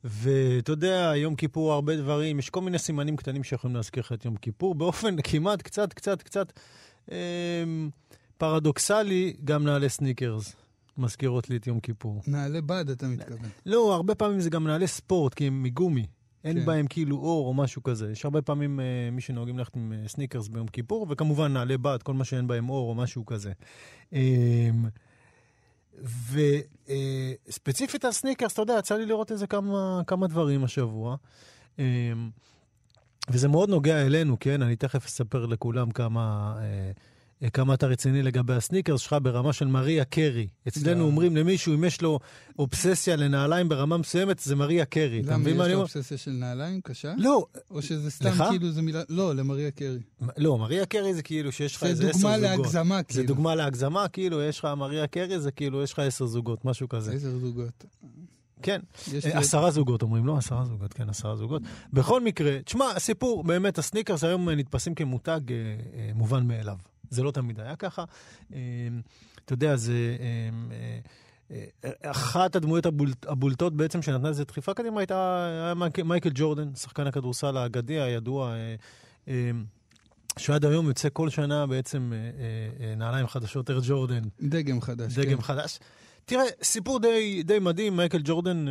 ואתה 0.04 0.72
יודע, 0.72 1.12
יום 1.16 1.36
כיפור 1.36 1.74
הרבה 1.74 1.98
דברים, 1.98 2.40
יש 2.40 2.50
כל 2.50 2.62
מיני 2.62 2.80
סימנים 2.80 3.16
קטנים 3.16 3.44
שיכולים 3.44 3.76
להזכיר 3.76 4.04
לך 4.04 4.12
את 4.12 4.26
יום 4.26 4.36
כיפור, 4.36 4.76
באופן 4.76 5.16
כמעט 5.32 5.62
קצת, 5.62 5.94
קצת, 5.94 6.22
קצת 6.22 6.52
אה, 7.12 7.64
פרדוקסלי, 8.38 9.34
גם 9.44 9.64
נעלי 9.64 9.90
סניקרס 9.90 10.56
מזכירות 10.98 11.50
לי 11.50 11.58
את 11.58 11.68
יום 11.68 11.80
כיפור. 11.80 12.22
נעלי 12.28 12.62
בד, 12.62 12.90
אתה 12.90 13.08
מתכוון. 13.08 13.50
לא, 13.66 13.94
הרבה 13.94 14.16
פעמים 14.16 14.40
זה 14.40 14.50
גם 14.50 14.68
נעלי 14.68 14.88
ספורט, 14.88 15.34
כי 15.34 15.48
הם 15.48 15.64
מגומי. 15.64 16.06
אין, 16.44 16.60
כן. 16.60 16.66
בהם 16.66 16.88
כאילו 16.88 17.18
עור 17.18 17.48
או 17.48 17.54
משהו 17.54 17.84
כזה. 17.84 18.12
יש 18.12 18.26
הרבה 18.26 18.42
פעמים 18.42 18.80
אה, 18.80 19.10
מי 19.12 19.22
שנוהגים 19.22 19.58
ללכת 19.58 19.76
עם 19.76 19.94
אה, 19.94 20.08
סניקרס 20.08 20.48
ביום 20.48 20.68
כיפור, 20.68 21.08
וכמובן 21.10 21.54
נעלי 21.54 21.78
בד, 21.78 22.04
כל 22.04 22.14
מה 22.14 22.26
שאין 22.26 22.48
בהם 22.48 22.70
עור 22.70 22.90
או 22.90 22.96
משהו 22.96 23.26
כזה. 23.26 23.52
אה, 24.14 24.70
וספציפית 27.48 28.06
על 28.06 28.12
סניקרס, 28.12 28.54
אתה 28.54 28.62
יודע, 28.62 28.76
יצא 28.80 28.96
לי 28.96 29.06
לראות 29.06 29.32
איזה 29.32 29.48
כמה, 29.48 30.02
כמה 30.08 30.28
דברים 30.28 30.64
השבוע. 30.64 31.16
אה, 31.80 32.14
וזה 33.30 33.48
מאוד 33.48 33.70
נוגע 33.70 34.06
אלינו, 34.06 34.38
כן? 34.40 34.62
אני 34.62 34.76
תכף 34.76 35.06
אספר 35.06 35.46
לכולם 35.46 35.92
כמה, 35.92 36.56
אה, 36.62 36.92
כמה 37.50 37.74
אתה 37.74 37.88
רציני 37.88 38.22
לגבי 38.24 38.54
הסניקרס 38.54 39.02
שלך 39.02 39.16
ברמה 39.24 39.54
של 39.54 39.66
מריה 39.68 40.06
קרי. 40.06 40.48
אצלנו 40.68 41.00
לא. 41.00 41.06
אומרים 41.06 41.36
למישהו, 41.38 41.74
אם 41.74 41.84
יש 41.84 42.02
לו 42.02 42.20
אובססיה 42.60 43.16
לנעליים 43.16 43.70
ברמה 43.70 43.98
מסוימת, 43.98 44.40
זה 44.40 44.56
מריה 44.56 44.86
קרי. 44.86 45.22
למה, 45.22 45.50
יש 45.50 45.58
לו? 45.58 45.80
אובססיה 45.80 46.18
של 46.18 46.32
נעליים 46.32 46.82
קשה? 46.82 47.14
לא, 47.18 47.46
או 47.72 47.82
שזה 47.82 48.12
סתם 48.12 48.30
לך? 48.30 48.44
כאילו 48.50 48.72
זה 48.72 48.82
מילה... 48.82 49.02
לא, 49.10 49.36
למריה 49.36 49.72
קרי. 49.72 50.00
לא, 50.38 50.58
מריה 50.58 50.86
קרי 50.86 51.14
זה 51.14 51.24
כאילו 51.24 51.52
שיש 51.52 51.76
לך 51.76 51.82
זה 51.82 51.88
איזה 51.90 52.10
עשר 52.10 52.20
דוגמה 52.20 52.40
זוגות. 52.40 52.58
להגזמה, 52.66 52.98
זה 52.98 53.04
כאילו. 53.14 53.28
דוגמה 53.28 53.56
להגזמה, 53.56 54.08
כאילו, 54.08 54.42
יש 54.44 54.60
לך 54.60 54.68
מריה 54.78 55.08
קרי, 55.08 55.40
זה 55.40 55.52
כאילו, 55.52 55.84
יש 55.84 55.94
לך 55.94 56.00
עשר 56.00 56.26
זוגות, 56.26 56.66
משהו 56.66 56.90
כזה. 56.90 57.14
עשר 57.14 57.38
זוגות. 57.40 57.86
כן. 58.62 58.80
יש 59.14 59.26
אה, 59.26 59.32
לי- 59.32 59.38
עשרה 59.40 59.72
זוגות 59.72 60.02
אומרים, 60.02 60.26
לא 60.26 60.38
עשרה 60.38 60.66
זוגות, 60.66 60.94
כן, 60.94 61.10
עשרה 61.10 61.36
זוגות. 61.36 61.62
בכל 61.94 62.22
מקרה, 62.22 62.58
תשמע, 62.66 62.86
הסיפור, 62.96 63.44
באמת, 63.44 63.78
הסניקרס 63.78 64.24
היום 64.24 64.50
נתפסים 64.50 64.96
כמותג 64.96 65.40
אה, 65.52 65.56
אה, 65.56 66.12
מובן 66.16 66.48
מאליו. 66.48 66.76
זה 67.12 67.24
לא 67.24 67.32
תמיד 67.32 67.60
היה 67.60 67.76
ככה. 67.76 68.04
אה, 68.54 68.60
אתה 69.46 69.54
יודע, 69.54 69.76
זה... 69.76 70.18
אה, 70.20 70.50
אה, 70.72 71.00
אה, 71.86 72.12
אחת 72.12 72.56
הדמויות 72.56 72.86
הבולט, 72.86 73.26
הבולטות 73.26 73.76
בעצם 73.76 74.02
שנתנה 74.02 74.30
לזה 74.30 74.44
דחיפה 74.44 74.74
קדימה 74.74 75.00
הייתה 75.00 75.46
היה 75.46 76.04
מייקל, 76.04 76.30
ג'ורדן, 76.34 76.76
שחקן 76.76 77.08
הכדורסל 77.08 77.58
האגדי 77.58 78.00
הידוע, 78.00 78.54
אה, 78.54 78.76
אה, 79.28 79.52
שעד 80.38 80.66
היום 80.66 80.88
יוצא 80.88 81.08
כל 81.14 81.30
שנה 81.30 81.68
בעצם 81.68 82.14
נעליים 82.98 83.28
חדשות, 83.28 83.70
אר 83.70 83.80
ג'ורדן, 83.88 84.22
דגם 84.42 84.82
חדש. 84.82 85.14
דגם 85.14 85.36
כן. 85.38 85.42
חדש. 85.42 85.80
תראה, 86.26 86.44
סיפור 86.64 87.00
די, 87.00 87.44
די 87.44 87.60
מדהים, 87.60 87.98
מייקל 87.98 88.22
ג'ורדן, 88.24 88.66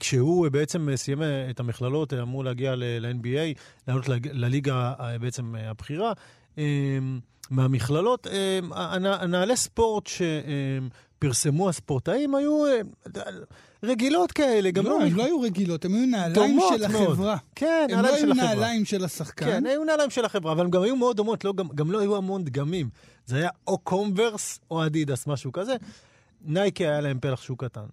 כשהוא 0.00 0.44
אה, 0.44 0.50
בעצם 0.50 0.88
אה, 0.88 0.96
סיים 0.96 1.22
אה, 1.22 1.50
את 1.50 1.60
המכללות, 1.60 2.12
אמור 2.12 2.44
להגיע 2.44 2.74
ל-NBA, 2.76 3.58
לעלות 3.88 4.04
לליגה 4.32 4.92
בעצם 5.20 5.54
הבכירה. 5.58 6.12
אה, 6.58 6.64
מהמכללות, 7.50 8.26
הנ- 8.72 9.06
הנעלי 9.06 9.56
ספורט 9.56 10.04
שפרסמו 10.06 11.68
הספורטאים 11.68 12.34
היו 12.34 12.64
רגילות 13.82 14.32
כאלה, 14.32 14.70
גם 14.70 14.84
לא, 14.84 14.90
לא... 14.90 15.04
הם 15.04 15.16
לא 15.16 15.24
היו 15.24 15.40
רגילות, 15.40 15.84
הם 15.84 15.94
היו 15.94 16.06
נעליים 16.06 16.34
דומות 16.34 16.74
של 16.78 16.88
מאוד. 16.88 17.10
החברה. 17.10 17.36
כן, 17.54 17.86
הם 17.90 17.96
לא 17.96 18.02
נעליים 18.02 18.18
של 18.20 18.32
היו 18.32 18.32
החברה. 18.32 18.54
נעליים 18.54 18.84
של 18.84 19.04
השחקן. 19.04 19.46
כן, 19.46 19.66
היו 19.66 19.84
נעליים 19.84 20.10
של 20.10 20.24
החברה, 20.24 20.52
אבל 20.52 20.64
הם 20.64 20.70
גם 20.70 20.82
היו 20.82 20.96
מאוד 20.96 21.16
דומות, 21.16 21.44
לא, 21.44 21.52
גם, 21.52 21.68
גם 21.74 21.90
לא 21.90 22.00
היו 22.00 22.16
המון 22.16 22.44
דגמים. 22.44 22.88
זה 23.26 23.36
היה 23.36 23.48
או 23.66 23.78
קונברס 23.78 24.60
או 24.70 24.86
אדידס, 24.86 25.26
משהו 25.26 25.52
כזה. 25.52 25.74
נייקי 26.44 26.86
היה 26.86 27.00
להם 27.00 27.18
פלח 27.20 27.42
שוק 27.42 27.64
קטן. 27.64 27.84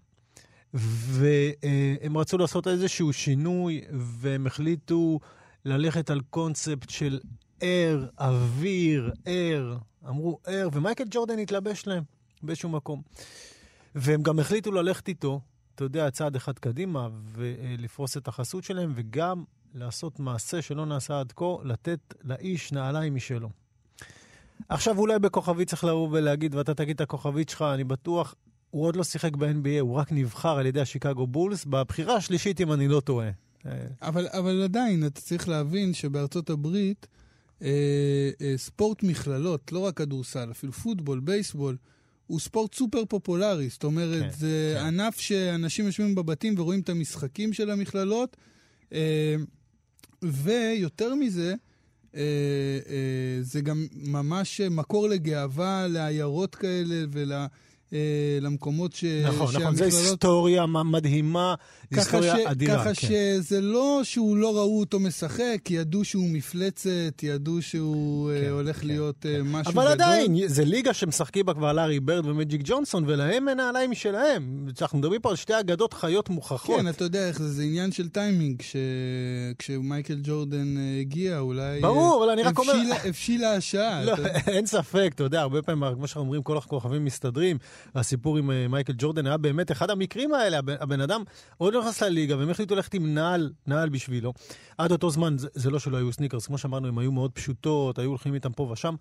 והם 0.73 2.17
רצו 2.17 2.37
לעשות 2.37 2.67
איזשהו 2.67 3.13
שינוי, 3.13 3.81
והם 3.91 4.47
החליטו 4.47 5.19
ללכת 5.65 6.09
על 6.09 6.21
קונספט 6.29 6.89
של 6.89 7.19
air, 7.63 8.05
אוויר, 8.19 9.11
air. 9.27 9.77
אמרו 10.07 10.39
air, 10.47 10.69
ומייקל 10.73 11.03
ג'ורדן 11.09 11.39
התלבש 11.39 11.87
להם 11.87 12.03
באיזשהו 12.43 12.69
מקום. 12.69 13.01
והם 13.95 14.23
גם 14.23 14.39
החליטו 14.39 14.71
ללכת 14.71 15.07
איתו, 15.07 15.41
אתה 15.75 15.83
יודע, 15.83 16.11
צעד 16.11 16.35
אחד 16.35 16.59
קדימה, 16.59 17.09
ולפרוס 17.25 18.17
את 18.17 18.27
החסות 18.27 18.63
שלהם, 18.63 18.93
וגם 18.95 19.43
לעשות 19.73 20.19
מעשה 20.19 20.61
שלא 20.61 20.85
נעשה 20.85 21.19
עד 21.19 21.33
כה, 21.35 21.45
לתת 21.63 22.13
לאיש 22.23 22.71
נעליים 22.71 23.15
משלו. 23.15 23.49
עכשיו 24.69 24.97
אולי 24.97 25.19
בכוכבית 25.19 25.69
צריך 25.69 25.83
לבוא 25.83 26.09
ולהגיד, 26.11 26.55
ואתה 26.55 26.73
תגיד 26.73 26.95
את 26.95 27.01
הכוכבית 27.01 27.49
שלך, 27.49 27.61
אני 27.61 27.83
בטוח, 27.83 28.35
הוא 28.73 28.85
עוד 28.85 28.95
לא 28.95 29.03
שיחק 29.03 29.35
ב-NBA, 29.35 29.79
הוא 29.79 29.93
רק 29.95 30.11
נבחר 30.11 30.57
על 30.57 30.65
ידי 30.65 30.81
השיקגו 30.81 31.27
בולס, 31.27 31.65
בבחירה 31.65 32.15
השלישית, 32.15 32.61
אם 32.61 32.73
אני 32.73 32.87
לא 32.87 32.99
טועה. 32.99 33.29
אה, 33.65 33.71
אבל, 34.01 34.27
אבל 34.31 34.63
עדיין, 34.63 35.05
אתה 35.05 35.21
צריך 35.21 35.49
להבין 35.49 35.93
שבארצות 35.93 36.49
הברית, 36.49 37.07
אה, 37.61 37.69
אה, 38.41 38.53
ספורט 38.57 39.03
מכללות, 39.03 39.71
לא 39.71 39.79
רק 39.79 39.97
כדורסל, 39.97 40.51
אפילו 40.51 40.73
פוטבול, 40.73 41.19
בייסבול, 41.19 41.77
הוא 42.27 42.39
ספורט 42.39 42.75
סופר 42.75 43.05
פופולרי. 43.05 43.69
זאת 43.69 43.83
אומרת, 43.83 44.23
כן, 44.23 44.29
זה 44.37 44.75
כן. 44.77 44.85
ענף 44.85 45.19
שאנשים 45.19 45.85
יושבים 45.85 46.15
בבתים 46.15 46.55
ורואים 46.57 46.79
את 46.79 46.89
המשחקים 46.89 47.53
של 47.53 47.69
המכללות, 47.69 48.37
אה, 48.93 49.35
ויותר 50.23 51.15
מזה, 51.15 51.55
אה, 52.15 52.21
אה, 52.89 53.37
זה 53.41 53.61
גם 53.61 53.87
ממש 53.93 54.61
מקור 54.61 55.07
לגאווה 55.07 55.87
לעיירות 55.87 56.55
כאלה 56.55 57.05
ול... 57.09 57.31
אה, 57.93 57.99
למקומות 58.41 58.93
ש... 58.93 59.03
נכון, 59.03 59.55
נכון, 59.55 59.75
זו 59.75 59.83
היסטוריה 59.83 60.65
מדהימה, 60.65 61.55
ככה, 61.95 62.23
ש... 62.23 62.25
אדירה. 62.45 62.75
ככה 62.79 62.93
כן. 62.93 63.07
שזה 63.07 63.61
לא 63.61 63.99
שהוא 64.03 64.37
לא 64.37 64.57
ראו 64.57 64.79
אותו 64.79 64.99
משחק, 64.99 65.57
ידעו 65.69 66.05
שהוא 66.05 66.29
מפלצת, 66.29 66.89
ידעו 67.23 67.61
שהוא 67.61 68.31
כן, 68.31 68.45
כן, 68.45 68.51
הולך 68.51 68.81
כן, 68.81 68.87
להיות 68.87 69.15
כן. 69.21 69.29
כן. 69.29 69.41
משהו 69.41 69.71
אבל 69.73 69.83
גדול. 69.83 69.91
עדיין, 69.91 70.35
זה 70.47 70.65
ליגה 70.65 70.93
שמשחקים 70.93 71.45
בה 71.45 71.53
כבר 71.53 71.73
לארי 71.73 71.99
ברד 71.99 72.25
ומג'יק 72.25 72.61
ג'ונסון, 72.63 73.03
ולהם 73.07 73.49
אין 73.49 73.57
נעליים 73.57 73.91
משלהם. 73.91 74.65
אנחנו 74.81 74.97
מדברים 74.97 75.21
פה 75.21 75.29
על 75.29 75.35
שתי 75.35 75.59
אגדות 75.59 75.93
חיות 75.93 76.29
מוכחות. 76.29 76.79
כן, 76.79 76.87
אתה 76.87 77.03
יודע 77.03 77.27
איך 77.27 77.39
זה, 77.39 77.49
זה 77.49 77.63
עניין 77.63 77.91
של 77.91 78.09
טיימינג, 78.09 78.59
כש... 78.59 78.75
כשמייקל 79.59 80.19
ג'ורדן 80.23 80.77
אה, 80.77 80.99
הגיע, 80.99 81.39
אולי... 81.39 81.81
ברור, 81.81 82.11
אה, 82.19 82.23
אבל 82.25 82.33
אני 82.33 82.43
רק 82.43 82.59
אומר- 82.59 82.73
הבשילה- 83.09 83.53
השעה. 83.55 84.03
לא, 84.03 84.13
אתה- 84.13 84.51
אין 84.51 84.65
ספק, 84.65 85.11
אתה 85.15 85.23
יודע, 85.23 85.41
הרבה 85.41 85.61
פעמים, 85.61 85.95
כמו 85.95 86.07
שאנחנו 86.07 86.21
אומרים, 86.21 86.43
כל 86.43 86.57
הכוכבים 86.57 87.05
מסתדרים. 87.05 87.57
הסיפור 87.95 88.37
עם 88.37 88.51
אה, 88.51 88.67
מייקל 88.67 88.93
ג'ורדן 88.97 89.25
היה 89.27 89.37
באמת 89.37 89.71
אחד 89.71 89.89
המקרים 89.89 90.33
האלה. 90.33 90.57
הבן, 90.57 90.73
הבן 90.79 91.01
אדם 91.01 91.23
עוד 91.57 91.73
לא 91.73 91.82
נכנס 91.83 92.01
לליגה, 92.03 92.37
והם 92.37 92.49
החליטו 92.49 92.75
ללכת 92.75 92.93
עם 92.93 93.13
נעל, 93.13 93.51
נעל 93.67 93.89
בשבילו. 93.89 94.33
עד 94.77 94.91
אותו 94.91 95.09
זמן, 95.09 95.37
זה, 95.37 95.47
זה 95.53 95.69
לא 95.69 95.79
שלא 95.79 95.97
היו 95.97 96.13
סניקרס, 96.13 96.45
כמו 96.45 96.57
שאמרנו, 96.57 96.87
הם 96.87 96.97
היו 96.97 97.11
מאוד 97.11 97.31
פשוטות, 97.31 97.99
היו 97.99 98.09
הולכים 98.09 98.33
איתם 98.33 98.51
פה 98.51 98.63
ושם. 98.63 98.95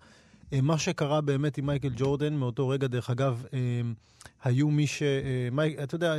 אה, 0.53 0.61
מה 0.61 0.77
שקרה 0.77 1.21
באמת 1.21 1.57
עם 1.57 1.65
מייקל 1.65 1.89
ג'ורדן, 1.97 2.33
מאותו 2.33 2.67
רגע, 2.69 2.87
דרך 2.87 3.09
אגב, 3.09 3.43
אה, 3.53 3.59
היו 4.43 4.69
מי 4.69 4.87
ש... 4.87 5.01
אה, 5.03 5.07
מייק, 5.51 5.79
אתה 5.83 5.95
יודע, 5.95 6.15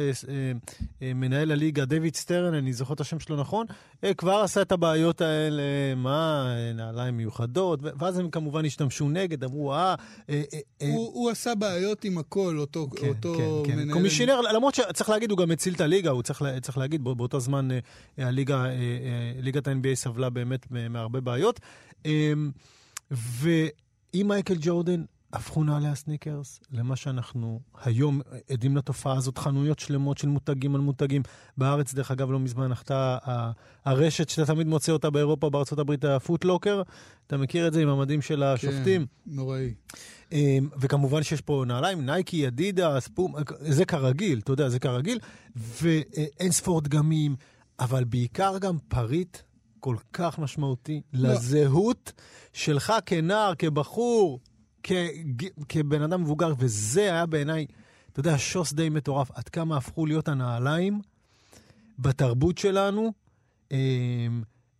מנהל 1.00 1.52
הליגה, 1.52 1.84
דויד 1.84 2.16
סטרן, 2.16 2.54
אני 2.54 2.72
זוכר 2.72 2.94
את 2.94 3.00
השם 3.00 3.20
שלו 3.20 3.36
נכון, 3.36 3.66
כבר 4.16 4.34
עשה 4.34 4.62
את 4.62 4.72
הבעיות 4.72 5.20
האלה, 5.20 5.62
מה, 5.96 6.46
נעליים 6.74 7.16
מיוחדות, 7.16 7.80
ו- 7.82 7.88
ואז 7.98 8.18
הם 8.18 8.30
כמובן 8.30 8.64
השתמשו 8.64 9.08
נגד, 9.08 9.44
אמרו, 9.44 9.74
אה... 9.74 9.94
הוא, 10.80 11.30
עשה 11.30 11.54
בעיות 11.54 12.04
עם 12.04 12.18
הכל, 12.18 12.56
אותו, 12.58 12.88
כן, 12.96 13.06
כן, 13.22 13.72
כן. 13.72 13.76
מנהל... 13.78 13.92
קומישיונר, 13.92 14.40
למרות 14.40 14.74
שצריך 14.74 15.10
להגיד, 15.10 15.30
הוא 15.30 15.38
גם 15.38 15.50
הציל 15.50 15.74
את 15.74 15.80
הליגה, 15.80 16.10
הוא 16.10 16.22
צריך, 16.22 16.42
לה- 16.42 16.60
צריך 16.60 16.78
להגיד, 16.78 17.04
בא- 17.04 17.14
באותו 17.14 17.40
זמן 17.40 17.68
הליגה, 18.18 18.64
ליגת 19.42 19.68
ה-NBA 19.68 19.94
סבלה 19.94 20.30
באמת 20.30 20.66
מהרבה 20.70 21.20
בעיות. 21.20 21.60
אה, 22.06 22.32
ועם 24.14 24.28
מייקל 24.28 24.54
ג'ורדן 24.60 25.04
הפכו 25.32 25.64
נעלי 25.64 25.88
הסניקרס 25.88 26.60
למה 26.72 26.96
שאנחנו 26.96 27.60
היום 27.82 28.20
עדים 28.50 28.76
לתופעה 28.76 29.16
הזאת, 29.16 29.38
חנויות 29.38 29.78
שלמות 29.78 30.18
של 30.18 30.28
מותגים 30.28 30.74
על 30.74 30.80
מותגים. 30.80 31.22
בארץ, 31.58 31.94
דרך 31.94 32.10
אגב, 32.10 32.30
לא 32.30 32.38
מזמן 32.38 32.68
נחתה 32.68 33.18
הרשת 33.84 34.28
שאתה 34.28 34.46
תמיד 34.46 34.66
מוצא 34.66 34.92
אותה 34.92 35.10
באירופה, 35.10 35.50
בארצות 35.50 35.78
הברית, 35.78 36.04
הפוט 36.04 36.39
לוקר. 36.39 36.82
אתה 37.26 37.36
מכיר 37.36 37.68
את 37.68 37.72
זה 37.72 37.82
עם 37.82 37.88
המדים 37.88 38.22
של 38.22 38.42
השופטים? 38.42 39.06
כן, 39.06 39.34
נוראי. 39.34 39.74
אמ, 40.32 40.68
וכמובן 40.80 41.22
שיש 41.22 41.40
פה 41.40 41.64
נעליים, 41.66 42.06
נייקי, 42.06 42.46
אדידס, 42.46 43.00
פומה, 43.00 43.34
זה 43.60 43.84
כרגיל, 43.84 44.38
אתה 44.38 44.52
יודע, 44.52 44.68
זה 44.68 44.78
כרגיל, 44.78 45.18
ואין 45.56 46.50
ספור 46.50 46.80
דגמים, 46.80 47.36
אבל 47.80 48.04
בעיקר 48.04 48.58
גם 48.58 48.78
פריט 48.88 49.38
כל 49.84 49.96
כך 50.12 50.38
משמעותי 50.38 51.00
לזהות 51.12 52.12
שלך 52.52 52.92
כנער, 53.06 53.54
כבחור, 53.54 54.40
כ- 54.82 54.92
כבן 55.68 56.02
אדם 56.02 56.22
מבוגר, 56.22 56.52
וזה 56.58 57.00
היה 57.00 57.26
בעיניי, 57.26 57.66
אתה 58.12 58.20
יודע, 58.20 58.34
שוס 58.38 58.72
די 58.72 58.88
מטורף, 58.88 59.30
עד 59.34 59.48
כמה 59.48 59.76
הפכו 59.76 60.06
להיות 60.06 60.28
הנעליים 60.28 61.00
בתרבות 61.98 62.58
שלנו 62.58 63.12
אה, 63.72 64.26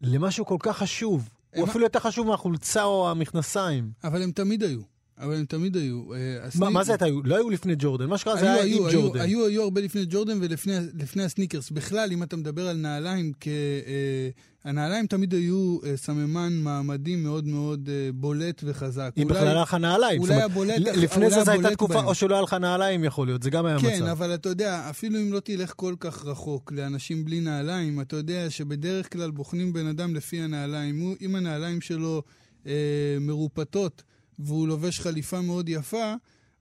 למשהו 0.02 0.46
כל 0.46 0.56
כך 0.60 0.76
חשוב. 0.78 1.28
הוא 1.56 1.64
אפילו 1.68 1.84
יותר 1.84 1.98
חשוב 2.00 2.26
מהחולצה 2.26 2.84
או 2.84 3.10
המכנסיים. 3.10 3.92
אבל 4.04 4.22
הם 4.22 4.30
תמיד 4.32 4.62
היו. 4.62 4.80
אבל 5.18 5.34
הם 5.34 5.44
תמיד 5.44 5.76
היו. 5.76 6.14
אה, 6.14 6.48
מה, 6.58 6.70
מה 6.70 6.84
זה 6.84 6.94
היו? 7.00 7.22
לא 7.22 7.36
היו 7.36 7.50
לפני 7.50 7.74
ג'ורדן, 7.78 8.06
מה 8.06 8.18
שקרה 8.18 8.36
זה 8.36 8.52
היה 8.52 8.62
היו, 8.62 8.78
עם 8.78 8.86
היו, 8.86 9.02
ג'ורדן. 9.02 9.20
היו, 9.20 9.46
היו 9.46 9.62
הרבה 9.62 9.80
לפני 9.80 10.06
ג'ורדן 10.10 10.38
ולפני 10.40 11.24
הסניקרס. 11.24 11.70
בכלל, 11.70 12.08
אם 12.12 12.22
אתה 12.22 12.36
מדבר 12.36 12.68
על 12.68 12.76
נעליים, 12.76 13.32
כ, 13.40 13.48
אה, 13.48 14.28
הנעליים 14.64 15.06
תמיד 15.06 15.34
היו 15.34 15.78
אה, 15.86 15.96
סממן 15.96 16.52
מעמדי 16.52 17.16
מאוד 17.16 17.46
מאוד 17.46 17.88
בולט 18.14 18.60
וחזק. 18.64 19.10
אם 19.22 19.28
בכלל 19.28 19.46
היה 19.46 19.62
לך 19.62 19.74
נעליים. 19.74 20.20
אולי 20.20 20.34
זאת 20.34 20.42
הבולט, 20.42 20.74
לפני 20.78 21.30
זה 21.30 21.44
זו 21.44 21.50
הייתה 21.50 21.70
תקופה, 21.70 21.94
בהם. 21.94 22.06
או 22.06 22.14
שלא 22.14 22.34
היה 22.34 22.42
לך 22.42 22.54
נעליים 22.54 23.04
יכול 23.04 23.26
להיות, 23.26 23.42
זה 23.42 23.50
גם 23.50 23.66
היה 23.66 23.76
מצב. 23.76 23.88
כן, 23.88 24.02
אבל 24.06 24.34
אתה 24.34 24.48
יודע, 24.48 24.90
אפילו 24.90 25.18
אם 25.18 25.32
לא 25.32 25.40
תלך 25.40 25.72
כל 25.76 25.94
כך 26.00 26.24
רחוק 26.24 26.72
לאנשים 26.72 27.24
בלי 27.24 27.40
נעליים, 27.40 28.00
אתה 28.00 28.16
יודע 28.16 28.50
שבדרך 28.50 29.12
כלל 29.12 29.30
בוחנים 29.30 29.72
בן 29.72 29.86
אדם 29.86 30.14
לפי 30.14 30.40
הנעליים. 30.40 31.14
אם 31.20 31.34
הנעליים 31.34 31.80
שלו 31.80 32.22
אה, 32.66 32.72
מרופטות 33.20 34.02
והוא 34.38 34.68
לובש 34.68 35.00
חליפה 35.00 35.40
מאוד 35.40 35.68
יפה, 35.68 36.14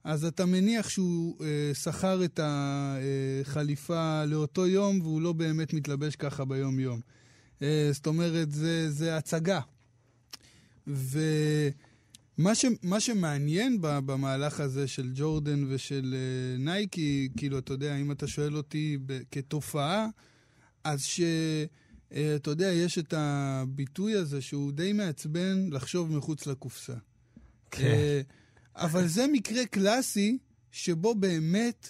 אז 0.04 0.24
אתה 0.24 0.46
מניח 0.46 0.88
שהוא 0.88 1.36
אה, 1.40 1.74
שכר 1.74 2.24
את 2.24 2.40
החליפה 2.42 4.24
לאותו 4.24 4.66
יום 4.66 5.00
והוא 5.00 5.20
לא 5.20 5.32
באמת 5.32 5.72
מתלבש 5.72 6.16
ככה 6.16 6.44
ביום-יום. 6.44 7.00
אה, 7.62 7.88
זאת 7.92 8.06
אומרת, 8.06 8.52
זה, 8.52 8.90
זה 8.90 9.16
הצגה. 9.16 9.60
ומה 10.86 12.54
ש, 12.54 12.64
מה 12.82 13.00
שמעניין 13.00 13.78
במהלך 13.80 14.60
הזה 14.60 14.88
של 14.88 15.10
ג'ורדן 15.14 15.64
ושל 15.68 16.14
אה, 16.14 16.58
נייקי, 16.58 17.28
כאילו, 17.36 17.58
אתה 17.58 17.72
יודע, 17.72 17.96
אם 17.96 18.12
אתה 18.12 18.26
שואל 18.26 18.56
אותי 18.56 18.98
ב- 19.06 19.20
כתופעה, 19.30 20.08
אז 20.84 21.04
ש... 21.04 21.20
אה, 22.12 22.36
אתה 22.36 22.50
יודע, 22.50 22.72
יש 22.72 22.98
את 22.98 23.14
הביטוי 23.16 24.14
הזה 24.14 24.40
שהוא 24.40 24.72
די 24.72 24.92
מעצבן 24.92 25.68
לחשוב 25.70 26.16
מחוץ 26.16 26.46
לקופסה. 26.46 26.94
כן. 27.70 27.84
אה, 27.84 28.20
אבל 28.76 29.06
זה 29.06 29.26
מקרה 29.32 29.66
קלאסי 29.66 30.38
שבו 30.72 31.14
באמת 31.14 31.88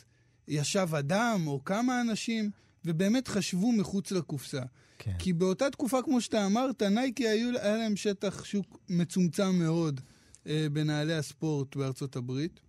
ישב 0.49 0.89
אדם 0.99 1.43
או 1.47 1.65
כמה 1.65 2.01
אנשים 2.01 2.51
ובאמת 2.85 3.29
חשבו 3.29 3.73
מחוץ 3.73 4.11
לקופסה. 4.11 4.63
כן. 4.99 5.13
כי 5.19 5.33
באותה 5.33 5.71
תקופה, 5.71 6.03
כמו 6.03 6.21
שאתה 6.21 6.47
אמרת, 6.47 6.83
נייקי 6.83 7.29
היו, 7.29 7.59
היה 7.61 7.77
להם 7.77 7.97
שטח 7.97 8.45
שוק 8.45 8.79
מצומצם 8.89 9.51
מאוד 9.55 10.01
אה, 10.47 10.67
בנעלי 10.73 11.15
הספורט 11.15 11.77
בארצות 11.77 12.17
הברית. 12.17 12.61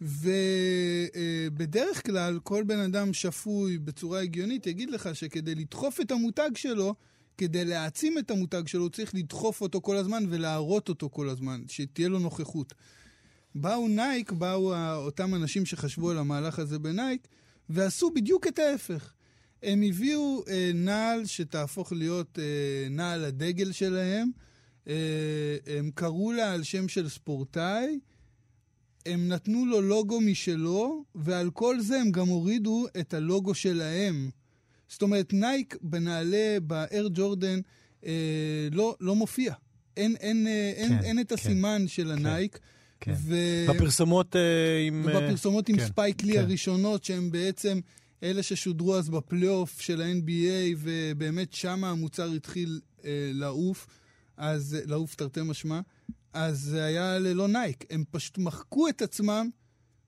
ובדרך 0.00 1.96
אה, 1.96 2.02
כלל, 2.02 2.38
כל 2.42 2.64
בן 2.64 2.78
אדם 2.78 3.12
שפוי 3.12 3.78
בצורה 3.78 4.20
הגיונית 4.20 4.66
יגיד 4.66 4.90
לך 4.90 5.16
שכדי 5.16 5.54
לדחוף 5.54 6.00
את 6.00 6.10
המותג 6.10 6.50
שלו, 6.54 6.94
כדי 7.38 7.64
להעצים 7.64 8.18
את 8.18 8.30
המותג 8.30 8.62
שלו, 8.66 8.82
הוא 8.82 8.90
צריך 8.90 9.14
לדחוף 9.14 9.60
אותו 9.60 9.80
כל 9.80 9.96
הזמן 9.96 10.24
ולהראות 10.28 10.88
אותו 10.88 11.10
כל 11.10 11.28
הזמן, 11.28 11.62
שתהיה 11.68 12.08
לו 12.08 12.18
נוכחות. 12.18 12.74
באו 13.54 13.88
נייק, 13.88 14.32
באו 14.32 14.74
אותם 14.94 15.34
אנשים 15.34 15.66
שחשבו 15.66 16.10
על 16.10 16.18
המהלך 16.18 16.58
הזה 16.58 16.78
בנייק, 16.78 17.28
ועשו 17.68 18.10
בדיוק 18.10 18.46
את 18.46 18.58
ההפך. 18.58 19.12
הם 19.62 19.82
הביאו 19.82 20.44
אה, 20.48 20.70
נעל 20.74 21.26
שתהפוך 21.26 21.92
להיות 21.92 22.38
אה, 22.38 22.88
נעל 22.90 23.24
הדגל 23.24 23.72
שלהם, 23.72 24.30
אה, 24.88 25.56
הם 25.66 25.90
קראו 25.94 26.32
לה 26.32 26.52
על 26.52 26.62
שם 26.62 26.88
של 26.88 27.08
ספורטאי, 27.08 27.98
הם 29.06 29.28
נתנו 29.28 29.66
לו 29.66 29.80
לוגו 29.80 30.20
משלו, 30.20 31.04
ועל 31.14 31.50
כל 31.50 31.80
זה 31.80 32.00
הם 32.00 32.10
גם 32.10 32.28
הורידו 32.28 32.86
את 33.00 33.14
הלוגו 33.14 33.54
שלהם. 33.54 34.30
זאת 34.92 35.02
אומרת, 35.02 35.32
נייק 35.32 35.76
בנעלי, 35.82 36.60
באייר 36.62 37.08
ג'ורדן, 37.14 37.60
אה, 38.06 38.68
לא, 38.72 38.96
לא 39.00 39.14
מופיע. 39.16 39.54
אין, 39.96 40.16
אין, 40.20 40.46
אה, 40.46 40.72
אין, 40.76 40.88
כן, 40.88 41.04
אין 41.04 41.20
את 41.20 41.28
כן, 41.28 41.34
הסימן 41.34 41.88
של 41.88 42.10
הנייק. 42.10 42.58
כן. 43.00 43.14
ו... 43.18 43.36
בפרסומות 43.68 44.36
אה, 44.36 44.40
עם... 44.86 45.08
אה, 45.08 45.16
ובפרסומות 45.16 45.68
עם 45.68 45.76
כן, 45.76 45.86
ספייק 45.86 46.22
לי 46.22 46.32
כן. 46.32 46.38
הראשונות, 46.38 47.04
שהן 47.04 47.30
בעצם 47.30 47.80
אלה 48.22 48.42
ששודרו 48.42 48.96
אז 48.96 49.08
בפלייאוף 49.08 49.80
של 49.80 50.02
ה-NBA, 50.02 50.76
ובאמת 50.78 51.52
שם 51.52 51.84
המוצר 51.84 52.30
התחיל 52.32 52.80
אה, 53.04 53.30
לעוף, 53.34 53.86
אז 54.36 54.76
אה, 54.80 54.86
לעוף 54.86 55.14
תרתי 55.14 55.40
משמע, 55.44 55.80
אז 56.32 56.58
זה 56.58 56.84
היה 56.84 57.18
ללא 57.18 57.48
נייק. 57.48 57.84
הם 57.90 58.04
פשוט 58.10 58.38
מחקו 58.38 58.88
את 58.88 59.02
עצמם. 59.02 59.50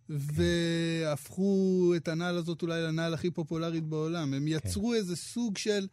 והפכו 0.09 1.93
את 1.97 2.09
הנעל 2.09 2.37
הזאת 2.37 2.63
אולי 2.63 2.83
לנעל 2.83 3.15
הכי 3.15 3.31
פופולרית 3.31 3.85
בעולם. 3.85 4.35
הם 4.35 4.49
יצרו 4.49 4.95
איזה 4.95 5.17
סוג 5.17 5.59
של 5.59 5.87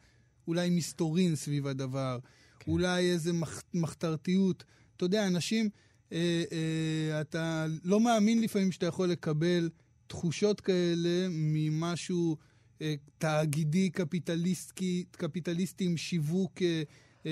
אולי 0.47 0.69
מסתורין 0.69 1.35
סביב 1.35 1.67
הדבר, 1.67 2.19
כן. 2.59 2.71
אולי 2.71 3.11
איזה 3.11 3.33
מח, 3.33 3.63
מחתרתיות. 3.73 4.63
אתה 4.97 5.05
יודע, 5.05 5.27
אנשים, 5.27 5.69
אה, 6.11 6.43
אה, 6.51 7.21
אתה 7.21 7.65
לא 7.83 7.99
מאמין 7.99 8.41
לפעמים 8.41 8.71
שאתה 8.71 8.85
יכול 8.85 9.09
לקבל 9.09 9.69
תחושות 10.07 10.61
כאלה 10.61 11.27
ממשהו 11.29 12.37
אה, 12.81 12.95
תאגידי, 13.17 13.89
קפיטליסטי, 13.89 15.05
קפיטליסטי 15.11 15.85
עם 15.85 15.97
שיווק 15.97 16.61
אה, 16.61 16.83
אה, 17.25 17.31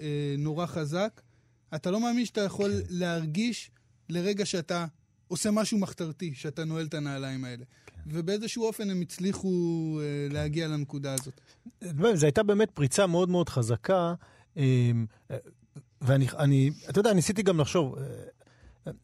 אה, 0.00 0.34
נורא 0.38 0.66
חזק. 0.66 1.20
אתה 1.74 1.90
לא 1.90 2.00
מאמין 2.00 2.26
שאתה 2.26 2.40
יכול 2.40 2.70
כן. 2.70 2.86
להרגיש 2.88 3.70
לרגע 4.08 4.46
שאתה 4.46 4.86
עושה 5.28 5.50
משהו 5.50 5.78
מחתרתי, 5.78 6.34
שאתה 6.34 6.64
נועל 6.64 6.86
את 6.86 6.94
הנעליים 6.94 7.44
האלה. 7.44 7.64
כן. 7.86 8.00
ובאיזשהו 8.06 8.64
אופן 8.64 8.90
הם 8.90 9.00
הצליחו 9.00 9.48
אה, 10.00 10.28
כן. 10.28 10.34
להגיע 10.34 10.68
לנקודה 10.68 11.14
הזאת. 11.14 11.40
זו 12.14 12.26
הייתה 12.26 12.42
באמת 12.42 12.70
פריצה 12.70 13.06
מאוד 13.06 13.28
מאוד 13.28 13.48
חזקה, 13.48 14.14
אה, 14.56 14.90
ואני, 16.00 16.26
אני, 16.38 16.70
אתה 16.88 17.00
יודע, 17.00 17.12
ניסיתי 17.12 17.42
גם 17.42 17.60
לחשוב, 17.60 17.98
אה, 17.98 18.04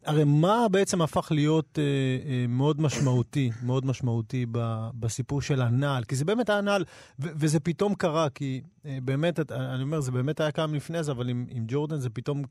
הרי 0.04 0.24
מה 0.24 0.66
בעצם 0.70 1.02
הפך 1.02 1.28
להיות 1.32 1.78
אה, 1.78 1.84
אה, 2.30 2.46
מאוד 2.48 2.80
משמעותי, 2.80 3.50
מאוד 3.62 3.86
משמעותי 3.86 4.46
ב, 4.52 4.88
בסיפור 4.94 5.42
של 5.42 5.62
הנעל? 5.62 6.04
כי 6.04 6.16
זה 6.16 6.24
באמת 6.24 6.50
היה 6.50 6.60
נעל, 6.60 6.84
ו, 7.20 7.28
וזה 7.36 7.60
פתאום 7.60 7.94
קרה, 7.94 8.30
כי 8.30 8.60
אה, 8.86 8.98
באמת, 9.02 9.52
אני 9.52 9.82
אומר, 9.82 10.00
זה 10.00 10.10
באמת 10.10 10.40
היה 10.40 10.52
קיים 10.52 10.74
לפני 10.74 11.02
זה, 11.04 11.12
אבל 11.12 11.28
עם, 11.28 11.46
עם 11.50 11.64
ג'ורדן 11.68 11.96
זה 11.96 12.10
פתאום 12.10 12.42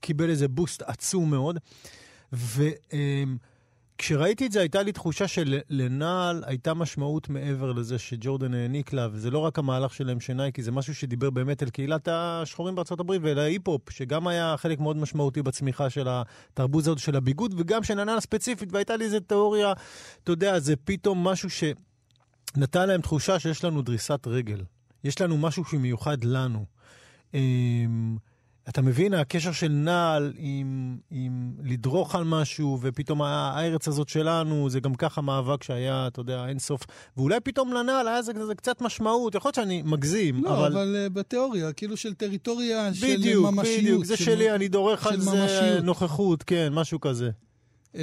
קיבל 0.00 0.30
איזה 0.30 0.48
בוסט 0.48 0.82
עצום 0.82 1.30
מאוד. 1.30 1.58
וכשראיתי 2.32 3.26
את 4.46 4.52
זה, 4.52 4.60
הייתה 4.60 4.82
לי 4.82 4.92
תחושה 4.92 5.28
שלנעל 5.28 6.44
הייתה 6.46 6.74
משמעות 6.74 7.28
מעבר 7.28 7.72
לזה 7.72 7.98
שג'ורדן 7.98 8.54
העניק 8.54 8.92
לה, 8.92 9.08
וזה 9.12 9.30
לא 9.30 9.38
רק 9.38 9.58
המהלך 9.58 9.94
שלהם 9.94 10.20
שנייקי, 10.20 10.62
זה 10.62 10.72
משהו 10.72 10.94
שדיבר 10.94 11.30
באמת 11.30 11.62
אל 11.62 11.70
קהילת 11.70 12.08
השחורים 12.10 12.74
בארצות 12.74 13.00
הברית 13.00 13.22
ההיפ-הופ, 13.36 13.90
שגם 13.90 14.26
היה 14.26 14.54
חלק 14.56 14.80
מאוד 14.80 14.96
משמעותי 14.96 15.42
בצמיחה 15.42 15.90
של 15.90 16.06
התרבות 16.08 16.80
הזאת 16.80 16.98
של 16.98 17.16
הביגוד, 17.16 17.54
וגם 17.58 17.82
של 17.82 18.00
הנעל 18.00 18.18
הספציפית, 18.18 18.72
והייתה 18.72 18.96
לי 18.96 19.04
איזו 19.04 19.20
תיאוריה, 19.20 19.72
אתה 20.24 20.32
יודע, 20.32 20.58
זה 20.58 20.76
פתאום 20.76 21.28
משהו 21.28 21.48
שנתן 21.50 22.88
להם 22.88 23.00
תחושה 23.00 23.38
שיש 23.38 23.64
לנו 23.64 23.82
דריסת 23.82 24.26
רגל. 24.26 24.62
יש 25.04 25.20
לנו 25.20 25.38
משהו 25.38 25.64
שמיוחד 25.64 26.24
לנו. 26.24 26.64
אתה 28.68 28.82
מבין, 28.82 29.14
הקשר 29.14 29.52
של 29.52 29.68
נעל 29.68 30.32
עם, 30.36 30.96
עם 31.10 31.52
לדרוך 31.64 32.14
על 32.14 32.24
משהו, 32.24 32.78
ופתאום 32.82 33.22
הארץ 33.22 33.88
הזאת 33.88 34.08
שלנו, 34.08 34.70
זה 34.70 34.80
גם 34.80 34.94
ככה 34.94 35.20
מאבק 35.20 35.62
שהיה, 35.62 36.06
אתה 36.06 36.20
יודע, 36.20 36.46
אין 36.48 36.58
סוף. 36.58 36.82
ואולי 37.16 37.40
פתאום 37.40 37.72
לנעל 37.72 38.08
היה 38.08 38.22
זה, 38.22 38.32
זה 38.46 38.54
קצת 38.54 38.80
משמעות, 38.80 39.34
יכול 39.34 39.48
להיות 39.48 39.54
שאני 39.54 39.82
מגזים, 39.82 40.44
לא, 40.44 40.58
אבל... 40.58 40.72
לא, 40.72 40.82
אבל 40.82 41.06
uh, 41.06 41.08
בתיאוריה, 41.08 41.72
כאילו 41.72 41.96
של 41.96 42.14
טריטוריה 42.14 42.90
בדיוק, 42.90 43.46
של 43.46 43.54
ממשיות. 43.54 43.78
בדיוק, 43.78 44.04
זה 44.04 44.16
של... 44.16 44.24
שלי, 44.24 44.54
אני 44.54 44.68
דורך 44.68 45.06
על 45.06 45.20
זה 45.20 45.30
ממשיות. 45.30 45.84
נוכחות, 45.84 46.42
כן, 46.42 46.68
משהו 46.72 47.00
כזה. 47.00 47.30
Uh, 47.94 47.98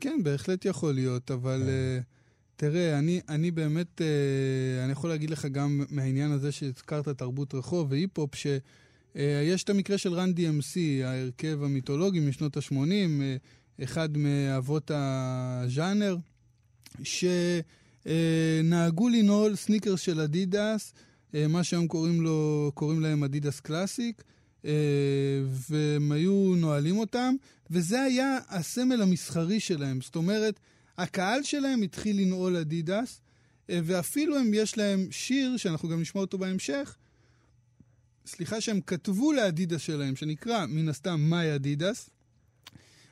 כן, 0.00 0.20
בהחלט 0.22 0.64
יכול 0.64 0.92
להיות, 0.94 1.30
אבל... 1.30 1.62
Uh, 1.62 2.02
תראה, 2.56 2.98
אני, 2.98 3.20
אני 3.28 3.50
באמת, 3.50 4.00
uh, 4.00 4.84
אני 4.84 4.92
יכול 4.92 5.10
להגיד 5.10 5.30
לך 5.30 5.46
גם 5.46 5.84
מהעניין 5.90 6.32
הזה 6.32 6.52
שהזכרת 6.52 7.08
תרבות 7.08 7.54
רחוב 7.54 7.90
והיפ-הופ, 7.90 8.34
ש... 8.34 8.46
Uh, 9.14 9.18
יש 9.44 9.64
את 9.64 9.70
המקרה 9.70 9.98
של 9.98 10.14
רן 10.14 10.32
DMC, 10.36 11.04
ההרכב 11.04 11.62
המיתולוגי 11.62 12.20
משנות 12.20 12.56
ה-80, 12.56 12.72
uh, 12.72 13.84
אחד 13.84 14.16
מאבות 14.16 14.90
הז'אנר, 14.94 16.16
שנהגו 18.04 19.08
לנעול 19.08 19.56
סניקרס 19.56 20.00
של 20.00 20.20
אדידס, 20.20 20.92
אה, 20.92 21.36
מה 21.48 21.64
שהיום 21.64 21.88
קוראים, 21.88 22.22
לו, 22.22 22.70
קוראים 22.74 23.00
להם 23.00 23.24
אדידס 23.24 23.60
קלאסיק, 23.60 24.22
והם 25.70 26.12
היו 26.12 26.54
נועלים 26.56 26.98
אותם, 26.98 27.34
וזה 27.70 28.02
היה 28.02 28.38
הסמל 28.48 29.02
המסחרי 29.02 29.60
שלהם. 29.60 30.00
זאת 30.00 30.16
אומרת, 30.16 30.60
הקהל 30.98 31.42
שלהם 31.42 31.82
התחיל 31.82 32.20
לנעול 32.20 32.56
אדידס, 32.56 33.20
ואפילו 33.68 34.40
אם 34.40 34.54
יש 34.54 34.78
להם 34.78 35.06
שיר, 35.10 35.56
שאנחנו 35.56 35.88
גם 35.88 36.00
נשמע 36.00 36.20
אותו 36.20 36.38
בהמשך, 36.38 36.96
סליחה, 38.26 38.60
שהם 38.60 38.80
כתבו 38.80 39.32
לאדידס 39.32 39.80
שלהם, 39.80 40.16
שנקרא 40.16 40.66
מן 40.66 40.88
הסתם 40.88 41.20
My 41.20 41.54
Adidas, 41.54 42.10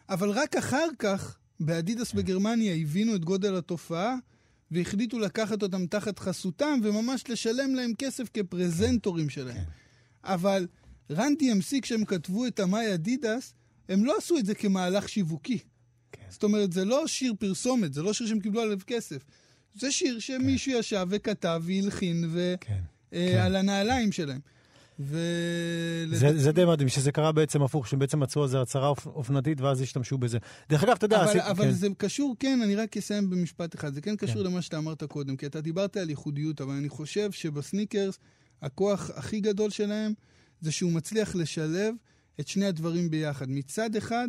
אבל 0.08 0.30
רק 0.30 0.56
אחר 0.56 0.88
כך, 0.98 1.38
באדידס 1.60 2.12
בגרמניה, 2.12 2.74
הבינו 2.74 3.14
את 3.14 3.24
גודל 3.24 3.56
התופעה, 3.56 4.16
והחליטו 4.70 5.18
לקחת 5.18 5.62
אותם 5.62 5.86
תחת 5.86 6.18
חסותם, 6.18 6.80
וממש 6.82 7.24
לשלם 7.28 7.74
להם 7.74 7.92
כסף 7.98 8.28
כפרזנטורים 8.34 9.30
שלהם. 9.30 9.64
אבל 10.24 10.66
רן 11.10 11.32
DMC, 11.40 11.80
כשהם 11.82 12.04
כתבו 12.04 12.46
את 12.46 12.60
המאי 12.60 12.94
אדידס, 12.94 13.54
הם 13.88 14.04
לא 14.04 14.18
עשו 14.18 14.38
את 14.38 14.46
זה 14.46 14.54
כמהלך 14.54 15.08
שיווקי. 15.08 15.58
כן. 16.12 16.22
זאת 16.28 16.42
אומרת, 16.42 16.72
זה 16.72 16.84
לא 16.84 17.06
שיר 17.06 17.34
פרסומת, 17.38 17.94
זה 17.94 18.02
לא 18.02 18.12
שיר 18.12 18.26
שהם 18.26 18.40
קיבלו 18.40 18.60
עליו 18.60 18.78
כסף. 18.86 19.24
זה 19.74 19.92
שיר 19.92 20.18
שמישהו 20.18 20.72
ישב 20.72 21.06
וכתב 21.10 21.62
והלחין 21.64 22.24
ו... 22.28 22.54
כן. 22.60 22.80
אה, 23.12 23.28
כן. 23.32 23.38
על 23.38 23.56
הנעליים 23.56 24.12
שלהם. 24.12 24.40
ו... 25.00 25.18
זה, 26.12 26.38
זה 26.38 26.52
די 26.52 26.64
מדהים, 26.64 26.88
שזה 26.88 27.12
קרה 27.12 27.32
בעצם 27.32 27.62
הפוך, 27.62 27.88
שבעצם 27.88 28.20
מצאו 28.20 28.44
איזו 28.44 28.62
הצהרה 28.62 28.88
אופ- 28.88 29.06
אופנתית 29.06 29.60
ואז 29.60 29.80
השתמשו 29.80 30.18
בזה. 30.18 30.38
דרך 30.68 30.84
אגב, 30.84 30.92
אתה 30.96 31.04
יודע... 31.04 31.20
אבל, 31.20 31.28
עשי- 31.28 31.40
אבל 31.50 31.64
כן. 31.64 31.70
זה 31.70 31.88
קשור, 31.98 32.36
כן, 32.38 32.60
אני 32.64 32.76
רק 32.76 32.96
אסיים 32.96 33.30
במשפט 33.30 33.74
אחד. 33.74 33.94
זה 33.94 34.00
כן 34.00 34.16
קשור 34.16 34.42
כן. 34.42 34.50
למה 34.50 34.62
שאתה 34.62 34.78
אמרת 34.78 35.02
קודם, 35.04 35.36
כי 35.36 35.46
אתה 35.46 35.60
דיברת 35.60 35.96
על 35.96 36.10
ייחודיות, 36.10 36.60
אבל 36.60 36.72
אני 36.74 36.88
חושב 36.88 37.32
שבסניקרס, 37.32 38.18
הכוח 38.62 39.10
הכי 39.14 39.40
גדול 39.40 39.70
שלהם 39.70 40.12
זה 40.60 40.72
שהוא 40.72 40.92
מצליח 40.92 41.34
לשלב 41.34 41.94
את 42.40 42.48
שני 42.48 42.66
הדברים 42.66 43.10
ביחד. 43.10 43.46
מצד 43.50 43.96
אחד, 43.96 44.28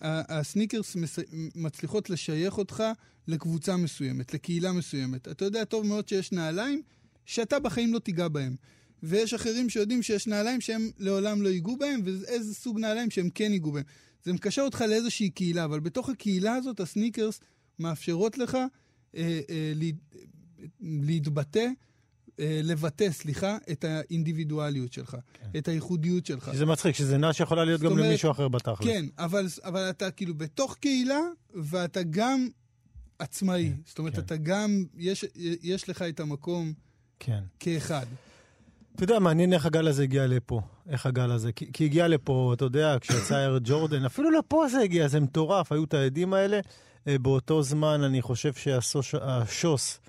הסניקרס 0.00 0.96
מס... 0.96 1.18
מצליחות 1.54 2.10
לשייך 2.10 2.58
אותך 2.58 2.82
לקבוצה 3.28 3.76
מסוימת, 3.76 4.34
לקהילה 4.34 4.72
מסוימת. 4.72 5.28
אתה 5.28 5.44
יודע 5.44 5.64
טוב 5.64 5.86
מאוד 5.86 6.08
שיש 6.08 6.32
נעליים 6.32 6.82
שאתה 7.26 7.58
בחיים 7.58 7.92
לא 7.94 7.98
תיגע 7.98 8.28
בהם. 8.28 8.56
ויש 9.04 9.34
אחרים 9.34 9.70
שיודעים 9.70 10.02
שיש 10.02 10.26
נעליים 10.26 10.60
שהם 10.60 10.90
לעולם 10.98 11.42
לא 11.42 11.48
ייגעו 11.48 11.76
בהם, 11.76 12.00
ואיזה 12.04 12.54
סוג 12.54 12.78
נעליים 12.78 13.10
שהם 13.10 13.28
כן 13.34 13.52
ייגעו 13.52 13.72
בהם. 13.72 13.84
זה 14.24 14.32
מקשר 14.32 14.62
אותך 14.62 14.84
לאיזושהי 14.88 15.30
קהילה, 15.30 15.64
אבל 15.64 15.80
בתוך 15.80 16.08
הקהילה 16.08 16.54
הזאת 16.54 16.80
הסניקרס 16.80 17.40
מאפשרות 17.78 18.38
לך 18.38 18.54
אה, 18.54 19.40
אה, 19.50 19.72
לה, 19.74 19.86
להתבטא, 20.80 21.66
אה, 22.40 22.60
לבטא, 22.64 23.10
סליחה, 23.10 23.58
את 23.70 23.84
האינדיבידואליות 23.84 24.92
שלך, 24.92 25.16
כן. 25.32 25.58
את 25.58 25.68
הייחודיות 25.68 26.26
שלך. 26.26 26.50
שזה 26.54 26.66
מצחיק, 26.66 26.94
שזה 26.94 27.18
נע 27.18 27.32
שיכולה 27.32 27.64
להיות 27.64 27.80
גם 27.80 27.90
אומרת, 27.90 28.06
למישהו 28.06 28.30
אחר 28.30 28.48
בתכלס. 28.48 28.86
כן, 28.86 29.04
אבל, 29.18 29.46
אבל 29.64 29.90
אתה 29.90 30.10
כאילו 30.10 30.34
בתוך 30.34 30.76
קהילה, 30.80 31.20
ואתה 31.54 32.02
גם 32.02 32.48
עצמאי. 33.18 33.70
כן, 33.70 33.80
זאת 33.86 33.98
אומרת, 33.98 34.14
כן. 34.14 34.20
אתה 34.20 34.36
גם, 34.36 34.84
יש, 34.96 35.24
יש 35.62 35.88
לך 35.88 36.02
את 36.02 36.20
המקום 36.20 36.72
כן. 37.20 37.42
כאחד. 37.60 38.06
אתה 38.96 39.04
יודע, 39.04 39.18
מעניין 39.18 39.52
איך 39.52 39.66
הגל 39.66 39.88
הזה 39.88 40.02
הגיע 40.02 40.26
לפה. 40.26 40.60
איך 40.88 41.06
הגל 41.06 41.30
הזה. 41.30 41.52
כי, 41.52 41.72
כי 41.72 41.84
הגיע 41.84 42.08
לפה, 42.08 42.52
אתה 42.56 42.64
יודע, 42.64 42.96
כשיצא 43.00 43.46
אר 43.46 43.58
ג'ורדן, 43.64 44.04
אפילו 44.04 44.30
לפה 44.30 44.64
זה 44.70 44.80
הגיע, 44.80 45.08
זה 45.08 45.20
מטורף, 45.20 45.72
היו 45.72 45.84
את 45.84 45.94
העדים 45.94 46.34
האלה. 46.34 46.60
אה, 47.08 47.18
באותו 47.18 47.62
זמן, 47.62 48.02
אני 48.02 48.22
חושב 48.22 48.52
שהשוס 48.52 50.00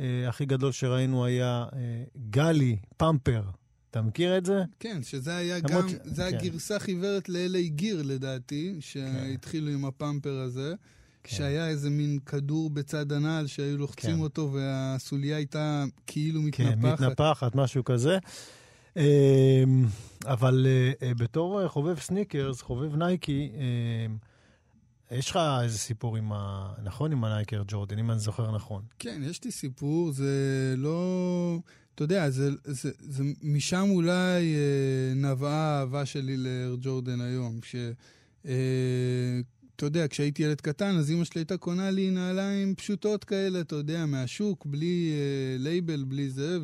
אה, 0.00 0.28
הכי 0.28 0.44
גדול 0.46 0.72
שראינו 0.72 1.24
היה 1.24 1.64
אה, 1.72 1.78
גלי 2.30 2.76
פמפר. 2.96 3.42
אתה 3.90 4.02
מכיר 4.02 4.38
את 4.38 4.46
זה? 4.46 4.62
כן, 4.80 5.02
שזה 5.02 5.36
היה 5.36 5.60
גם, 5.60 5.88
ש- 5.88 5.92
זה 6.04 6.28
כן. 6.30 6.38
גרסה 6.48 6.78
חיוורת 6.78 7.28
ל-LA 7.28 7.68
גיר 7.68 8.02
לדעתי, 8.04 8.76
שהתחילו 8.80 9.70
עם 9.70 9.84
הפמפר 9.84 10.38
הזה, 10.38 10.74
כן. 11.24 11.36
שהיה 11.36 11.68
איזה 11.68 11.90
מין 11.90 12.18
כדור 12.26 12.70
בצד 12.70 13.12
הנעל 13.12 13.46
שהיו 13.46 13.78
לוחצים 13.78 14.16
כן. 14.16 14.20
אותו 14.20 14.52
והסוליה 14.52 15.36
הייתה 15.36 15.84
כאילו 16.06 16.40
כן, 16.52 16.68
מתנפחת. 16.68 17.00
מתנפחת, 17.00 17.54
משהו 17.54 17.84
כזה. 17.84 18.18
אה, 18.96 19.64
אבל 20.26 20.66
אה, 20.68 21.08
אה, 21.08 21.14
בתור 21.14 21.62
אה, 21.62 21.68
חובב 21.68 21.98
סניקרס, 21.98 22.62
חובב 22.62 22.96
נייקי, 22.96 23.50
אה, 23.56 24.06
יש 25.18 25.30
לך 25.30 25.38
איזה 25.62 25.78
סיפור 25.78 26.16
עם 26.16 26.32
ה... 26.32 26.72
נכון? 26.84 27.12
עם 27.12 27.24
הנייק 27.24 27.45
אייר 27.45 27.62
ג'ורדן, 27.66 27.98
אם 27.98 28.10
אני 28.10 28.18
זוכר 28.18 28.54
נכון. 28.54 28.82
כן, 28.98 29.22
יש 29.24 29.44
לי 29.44 29.50
סיפור, 29.50 30.12
זה 30.12 30.74
לא... 30.76 31.58
אתה 31.94 32.04
יודע, 32.04 32.30
זה, 32.30 32.50
זה, 32.64 32.90
זה 32.98 33.24
משם 33.42 33.86
אולי 33.90 34.54
אה, 34.54 35.14
נבעה 35.16 35.78
האהבה 35.78 36.06
שלי 36.06 36.36
לאייר 36.36 36.76
ג'ורדן 36.80 37.20
היום. 37.20 37.60
ש... 37.62 37.76
אה, 38.46 39.40
אתה 39.76 39.86
יודע, 39.86 40.08
כשהייתי 40.08 40.42
ילד 40.42 40.60
קטן, 40.60 40.96
אז 40.96 41.10
אמא 41.10 41.24
שלי 41.24 41.40
הייתה 41.40 41.56
קונה 41.56 41.90
לי 41.90 42.10
נעליים 42.10 42.74
פשוטות 42.74 43.24
כאלה, 43.24 43.60
אתה 43.60 43.76
יודע, 43.76 44.06
מהשוק, 44.06 44.66
בלי 44.66 45.12
אה, 45.12 45.56
לייבל, 45.58 46.04
בלי 46.04 46.30
זה, 46.30 46.58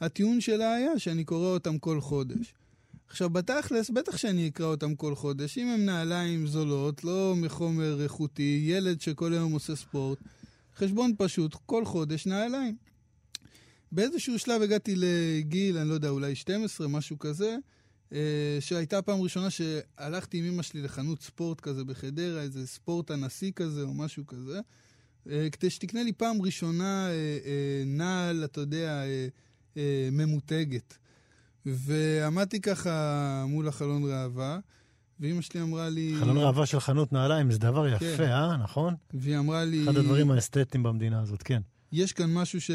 והטיעון 0.00 0.40
שלה 0.40 0.74
היה 0.74 0.98
שאני 0.98 1.24
קורא 1.24 1.46
אותם 1.46 1.78
כל 1.78 2.00
חודש. 2.00 2.54
עכשיו, 3.08 3.30
בתכלס, 3.30 3.90
בטח 3.90 4.16
שאני 4.16 4.48
אקרא 4.48 4.66
אותם 4.66 4.94
כל 4.94 5.14
חודש. 5.14 5.58
אם 5.58 5.66
הם 5.66 5.84
נעליים 5.84 6.46
זולות, 6.46 7.04
לא 7.04 7.34
מחומר 7.36 8.02
איכותי, 8.02 8.64
ילד 8.66 9.00
שכל 9.00 9.32
היום 9.32 9.52
עושה 9.52 9.76
ספורט, 9.76 10.18
חשבון 10.76 11.12
פשוט, 11.18 11.54
כל 11.66 11.84
חודש 11.84 12.26
נעליים. 12.26 12.76
באיזשהו 13.92 14.38
שלב 14.38 14.62
הגעתי 14.62 14.94
לגיל, 14.96 15.78
אני 15.78 15.88
לא 15.88 15.94
יודע, 15.94 16.08
אולי 16.08 16.34
12, 16.34 16.88
משהו 16.88 17.18
כזה, 17.18 17.56
שהייתה 18.60 19.02
פעם 19.02 19.20
ראשונה 19.20 19.50
שהלכתי 19.50 20.38
עם 20.38 20.44
אמא 20.44 20.62
שלי 20.62 20.82
לחנות 20.82 21.22
ספורט 21.22 21.60
כזה 21.60 21.84
בחדרה, 21.84 22.42
איזה 22.42 22.66
ספורט 22.66 23.10
הנשיא 23.10 23.52
כזה 23.56 23.82
או 23.82 23.94
משהו 23.94 24.26
כזה, 24.26 24.60
אה, 25.30 25.48
כדי 25.52 25.70
שתקנה 25.70 26.02
לי 26.02 26.12
פעם 26.12 26.42
ראשונה 26.42 27.08
אה, 27.08 27.12
אה, 27.12 27.82
נעל, 27.86 28.44
אתה 28.44 28.60
יודע, 28.60 29.02
אה, 29.02 29.28
אה, 29.76 30.08
ממותגת. 30.12 30.98
ועמדתי 31.66 32.60
ככה 32.60 33.44
מול 33.48 33.68
החלון 33.68 34.04
ראווה, 34.04 34.58
ואימא 35.20 35.40
שלי 35.40 35.62
אמרה 35.62 35.88
לי... 35.88 36.14
חלון 36.20 36.36
ראווה 36.38 36.66
של 36.66 36.80
חנות 36.80 37.12
נעליים 37.12 37.50
זה 37.50 37.58
דבר 37.58 37.88
יפה, 37.88 38.16
כן. 38.16 38.22
אה? 38.22 38.56
נכון? 38.56 38.94
והיא 39.14 39.38
אמרה 39.38 39.64
לי... 39.64 39.84
אחד 39.84 39.96
הדברים 39.96 40.30
האסתטיים 40.30 40.82
במדינה 40.82 41.20
הזאת, 41.20 41.42
כן. 41.42 41.62
יש 41.92 42.12
כאן 42.12 42.34
משהו 42.34 42.60
ש... 42.60 42.70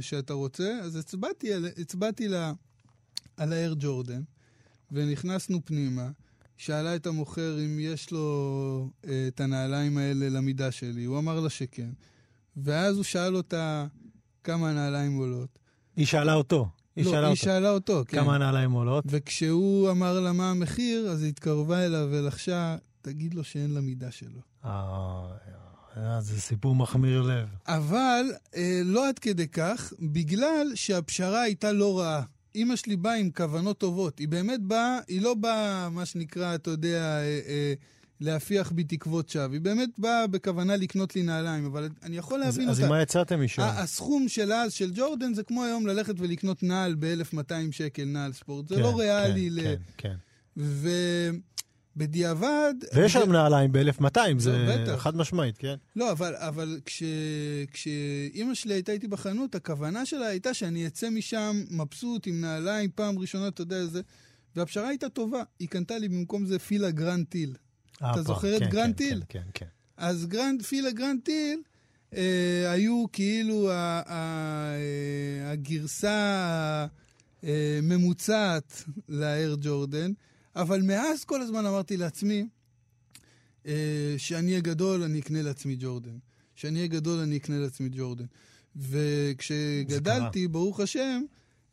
שאתה 0.00 0.32
רוצה, 0.32 0.78
אז 0.82 0.96
הצבעתי, 0.96 1.52
על... 1.52 1.66
הצבעתי 1.76 2.28
לה... 2.28 2.52
על 3.36 3.52
האר 3.52 3.74
ג'ורדן, 3.78 4.22
ונכנסנו 4.92 5.60
פנימה. 5.64 6.10
שאלה 6.56 6.96
את 6.96 7.06
המוכר 7.06 7.58
אם 7.58 7.78
יש 7.80 8.10
לו 8.10 8.90
אה, 9.06 9.24
את 9.28 9.40
הנעליים 9.40 9.98
האלה 9.98 10.28
למידה 10.28 10.70
שלי, 10.70 11.04
הוא 11.04 11.18
אמר 11.18 11.40
לה 11.40 11.50
שכן. 11.50 11.90
ואז 12.56 12.96
הוא 12.96 13.04
שאל 13.04 13.36
אותה 13.36 13.86
כמה 14.44 14.70
הנעליים 14.70 15.16
עולות. 15.16 15.58
היא 15.96 16.06
שאלה 16.06 16.34
אותו. 16.34 16.68
היא 16.96 17.04
לא, 17.04 17.10
שאלה 17.10 17.26
היא 17.26 17.30
אותו. 17.30 17.42
שאלה 17.42 17.70
אותו, 17.70 18.02
כן. 18.08 18.20
כמה 18.20 18.34
הנעליים 18.34 18.72
עולות? 18.72 19.04
וכשהוא 19.08 19.90
אמר 19.90 20.20
לה 20.20 20.32
מה 20.32 20.50
המחיר, 20.50 21.08
אז 21.08 21.22
היא 21.22 21.28
התקרבה 21.28 21.86
אליו 21.86 22.08
ולחשה, 22.10 22.76
תגיד 23.02 23.34
לו 23.34 23.44
שאין 23.44 23.70
לה 23.70 23.80
מידה 23.80 24.10
שלו. 24.10 24.40
אה, 24.64 25.26
אה, 25.96 26.20
זה 26.20 26.40
סיפור 26.40 26.74
מחמיר 26.74 27.22
לב. 27.22 27.48
אבל 27.66 28.24
אה, 28.56 28.80
לא 28.84 29.08
עד 29.08 29.18
כדי 29.18 29.48
כך, 29.48 29.92
בגלל 30.00 30.66
שהפשרה 30.74 31.42
הייתה 31.42 31.72
לא 31.72 31.98
רעה. 31.98 32.22
אימא 32.54 32.76
שלי 32.76 32.96
באה 32.96 33.14
עם 33.14 33.30
כוונות 33.30 33.78
טובות. 33.78 34.18
היא 34.18 34.28
באמת 34.28 34.60
באה, 34.60 34.98
היא 35.08 35.20
לא 35.22 35.34
באה, 35.34 35.88
מה 35.90 36.06
שנקרא, 36.06 36.54
אתה 36.54 36.70
יודע, 36.70 37.18
אה, 37.18 37.40
אה, 37.48 37.74
להפיח 38.20 38.72
בי 38.72 38.84
תקוות 38.84 39.28
שווא. 39.28 39.52
היא 39.52 39.60
באמת 39.60 39.90
באה 39.98 40.26
בכוונה 40.26 40.76
לקנות 40.76 41.16
לי 41.16 41.22
נעליים, 41.22 41.64
אבל 41.64 41.88
אני 42.02 42.16
יכול 42.16 42.42
אז 42.42 42.46
להבין 42.46 42.68
אז 42.68 42.76
אותה. 42.76 42.86
עם 42.86 42.92
מה 42.92 43.02
יצאתם 43.02 43.44
משם? 43.44 43.62
הסכום 43.62 44.28
של 44.28 44.52
אז, 44.52 44.72
של 44.72 44.90
ג'ורדן, 44.94 45.34
זה 45.34 45.42
כמו 45.42 45.64
היום 45.64 45.86
ללכת 45.86 46.14
ולקנות 46.18 46.62
נעל 46.62 46.96
ב-1200 46.98 47.52
שקל, 47.70 48.04
נעל 48.04 48.32
ספורט. 48.32 48.68
זה 48.68 48.74
כן, 48.74 48.82
לא 48.82 48.98
ריאלי. 48.98 49.50
כן, 49.50 49.56
ל... 49.56 49.62
כן, 49.62 49.76
כן. 49.96 50.16
ובדיעבד... 51.96 52.74
ויש 52.94 53.16
היום 53.16 53.32
נעליים 53.32 53.72
ב-1200, 53.72 54.18
זה 54.38 54.66
בטח. 54.68 55.02
חד 55.02 55.16
משמעית, 55.16 55.58
כן? 55.58 55.74
לא, 55.96 56.12
אבל, 56.12 56.34
אבל 56.36 56.80
כש, 56.86 57.02
כשאימא 57.72 58.54
שלי 58.54 58.74
הייתה 58.74 58.92
איתי 58.92 59.08
בחנות, 59.08 59.54
הכוונה 59.54 60.06
שלה 60.06 60.26
הייתה 60.26 60.54
שאני 60.54 60.86
אצא 60.86 61.10
משם 61.10 61.64
מבסוט 61.70 62.26
עם 62.26 62.40
נעליים, 62.40 62.90
פעם 62.94 63.18
ראשונה, 63.18 63.48
אתה 63.48 63.62
יודע, 63.62 63.86
זה... 63.86 64.00
והפשרה 64.56 64.88
הייתה 64.88 65.08
טובה, 65.08 65.42
היא 65.58 65.68
קנתה 65.68 65.98
לי 65.98 66.08
במקום 66.08 66.46
זה 66.46 66.58
פילה 66.58 66.90
גרנט 66.90 67.26
היל. 67.26 67.54
אה, 68.02 68.14
פה, 68.14 68.22
זוכר 68.22 68.56
את 68.56 68.62
כן, 68.62 68.68
גרנט 68.68 68.86
כן, 68.86 68.92
היל? 68.92 69.22
כן, 69.28 69.40
כן, 69.40 69.50
כן. 69.54 69.66
אז 69.96 70.26
גרנט, 70.26 70.62
פילה 70.62 70.90
גרנט 70.90 71.20
היל 71.24 71.62
אה, 72.16 72.72
היו 72.72 73.04
כאילו 73.12 73.70
ה, 73.70 74.02
ה, 74.06 74.74
אה, 74.74 75.50
הגרסה 75.50 76.86
הממוצעת 77.42 78.84
לאייר 79.08 79.54
ג'ורדן, 79.60 80.12
אבל 80.56 80.82
מאז 80.82 81.24
כל 81.24 81.42
הזמן 81.42 81.66
אמרתי 81.66 81.96
לעצמי, 81.96 82.46
אה, 83.66 84.14
שאני 84.16 84.50
אהיה 84.50 84.60
גדול, 84.60 85.02
אני 85.02 85.20
אקנה 85.20 85.42
לעצמי 85.42 85.76
ג'ורדן. 85.80 86.18
שאני 86.54 86.78
אהיה 86.78 86.88
גדול, 86.88 87.18
אני 87.18 87.36
אקנה 87.36 87.58
לעצמי 87.58 87.88
ג'ורדן. 87.92 88.24
וכשגדלתי, 88.76 90.48
ברוך 90.48 90.80
השם, 90.80 91.22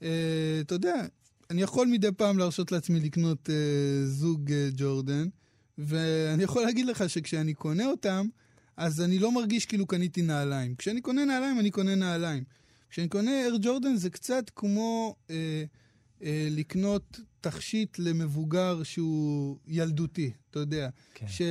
אה, 0.01 0.57
אתה 0.61 0.75
יודע, 0.75 1.05
אני 1.49 1.61
יכול 1.61 1.87
מדי 1.87 2.11
פעם 2.17 2.37
להרשות 2.37 2.71
לעצמי 2.71 2.99
לקנות 2.99 3.49
אה, 3.49 4.05
זוג 4.05 4.51
אה, 4.51 4.69
ג'ורדן, 4.75 5.27
ואני 5.77 6.43
יכול 6.43 6.63
להגיד 6.63 6.85
לך 6.85 7.09
שכשאני 7.09 7.53
קונה 7.53 7.85
אותם, 7.85 8.27
אז 8.77 9.01
אני 9.01 9.19
לא 9.19 9.31
מרגיש 9.31 9.65
כאילו 9.65 9.87
קניתי 9.87 10.21
נעליים. 10.21 10.75
כשאני 10.75 11.01
קונה 11.01 11.25
נעליים, 11.25 11.59
אני 11.59 11.71
קונה 11.71 11.95
נעליים. 11.95 12.43
כשאני 12.89 13.07
קונה 13.07 13.45
אר 13.45 13.55
ג'ורדן 13.61 13.95
זה 13.95 14.09
קצת 14.09 14.51
כמו, 14.55 15.15
אה, 15.29 15.63
לקנות 16.49 17.19
תכשיט 17.41 17.99
למבוגר 17.99 18.83
שהוא 18.83 19.57
ילדותי, 19.67 20.31
אתה 20.51 20.59
יודע. 20.59 20.89
כן. 21.13 21.25
ש... 21.27 21.41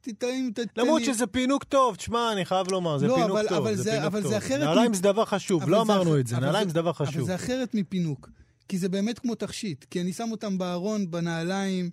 תתאים, 0.00 0.50
תתן 0.54 0.82
למרות 0.82 1.00
לי- 1.02 1.06
שזה 1.14 1.26
פינוק 1.26 1.64
טוב, 1.64 1.96
תשמע, 1.96 2.32
אני 2.32 2.44
חייב 2.44 2.66
לומר, 2.70 2.98
זה 2.98 3.06
לא, 3.06 3.14
פינוק 3.14 3.30
אבל- 3.30 3.48
טוב, 3.48 3.56
אבל 3.66 3.74
זה 3.76 3.82
זה- 3.82 3.90
פינוק 3.90 4.04
אבל 4.06 4.22
טוב. 4.22 4.30
זה 4.30 4.38
אחרת 4.38 4.60
נעליים 4.60 4.90
מ- 4.90 4.94
זה 4.94 5.02
דבר 5.02 5.24
חשוב, 5.24 5.62
אבל 5.62 5.70
לא 5.72 5.82
אמרנו 5.82 6.14
אח- 6.14 6.20
את 6.20 6.26
זה, 6.26 6.36
אבל 6.36 6.46
נעליים 6.46 6.68
זה 6.68 6.74
דבר 6.74 6.90
אבל 6.90 7.06
חשוב. 7.06 7.26
זה 7.26 7.34
אחרת 7.34 7.74
מפינוק. 7.74 8.30
כי 8.68 8.78
זה 8.78 8.88
באמת 8.88 9.18
כמו 9.18 9.34
תכשיט. 9.34 9.84
כי 9.84 10.00
אני 10.00 10.12
שם 10.12 10.28
אותם 10.30 10.58
בארון, 10.58 11.10
בנעליים, 11.10 11.90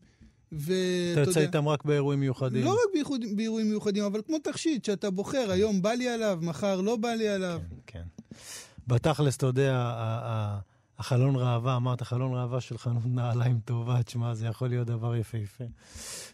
ואתה 0.52 0.72
אתה 1.14 1.20
יוצא 1.22 1.30
יודע... 1.30 1.42
איתם 1.42 1.68
רק 1.68 1.86
באירועים 1.86 2.20
מיוחדים. 2.20 2.66
לא 2.66 2.70
רק 2.72 2.94
בייחוד, 2.94 3.22
באירועים 3.36 3.68
מיוחדים, 3.70 4.04
אבל 4.04 4.22
כמו 4.26 4.38
תכשיט, 4.40 4.86
שאתה 4.86 5.10
בוחר, 5.10 5.52
היום 5.52 5.82
בא 5.82 5.92
לי 5.92 6.10
עליו, 6.10 6.40
מחר 6.42 6.82
לא 6.82 6.96
בא 6.96 7.10
לי 7.10 7.28
עליו. 7.28 7.62
כן. 7.88 8.04
בתכלס, 8.88 9.38
אתה 9.38 9.46
יודע, 9.46 9.92
החלון 11.02 11.36
ראווה, 11.36 11.76
אמרת, 11.76 12.02
חלון 12.02 12.34
ראווה 12.34 12.62
של 12.62 12.78
חנות 12.78 13.04
נעליים 13.06 13.60
טובה, 13.66 14.04
תשמע, 14.04 14.34
זה 14.34 14.48
יכול 14.48 14.68
להיות 14.68 14.88
דבר 14.88 15.16
יפהפה. 15.16 15.64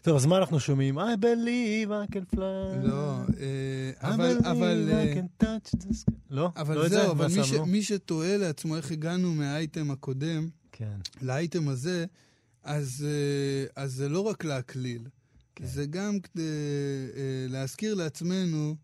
טוב, 0.02 0.16
אז 0.16 0.26
מה 0.26 0.38
אנחנו 0.38 0.60
שומעים? 0.60 0.98
I 0.98 1.02
believe 1.20 1.88
I 1.88 2.14
can 2.14 2.36
fly. 2.36 2.38
לא, 2.82 3.16
אה, 3.40 3.90
I 4.00 4.14
אבל, 4.14 4.38
אבל, 4.38 4.88
believe 4.88 4.92
אה, 4.92 5.12
I 5.12 5.16
can 5.16 5.44
touch 5.44 5.80
the 5.80 5.92
sky. 5.92 6.12
לא? 6.30 6.42
לא 6.42 6.50
אבל 6.56 6.86
את 6.86 6.90
זהו, 6.90 7.04
זה? 7.04 7.10
אבל 7.10 7.26
מי, 7.66 7.82
שתוהה 7.82 8.36
לעצמו 8.36 8.76
איך 8.76 8.90
הגענו 8.90 9.34
מהאייטם 9.34 9.90
הקודם 9.90 10.48
כן. 10.72 10.98
לאייטם 11.22 11.68
הזה, 11.68 12.06
אז, 12.64 13.06
אה, 13.08 13.82
אז 13.82 13.92
זה 13.92 14.08
לא 14.08 14.20
רק 14.20 14.44
להקליל, 14.44 15.02
כן. 15.54 15.66
זה 15.66 15.86
גם 15.86 16.20
כדי 16.20 16.42
אה, 17.16 17.46
להזכיר 17.48 17.94
לעצמנו, 17.94 18.76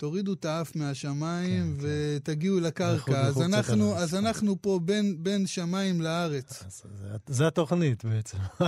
תורידו 0.00 0.32
את 0.32 0.44
האף 0.44 0.76
מהשמיים 0.76 1.76
כן, 1.76 1.80
כן. 1.80 1.86
ותגיעו 2.16 2.56
לכו- 2.60 2.66
לקרקע. 2.66 3.20
אז 3.20 3.42
אנחנו, 3.42 3.96
אז. 3.96 4.14
אנחנו 4.14 4.62
פה 4.62 4.80
בין, 4.84 5.16
בין 5.24 5.46
שמיים 5.46 6.00
לארץ. 6.00 6.64
זה- 6.68 6.88
זה 7.26 7.46
התוכנית 7.46 8.04
בעצם. 8.04 8.38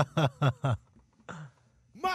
My 2.02 2.06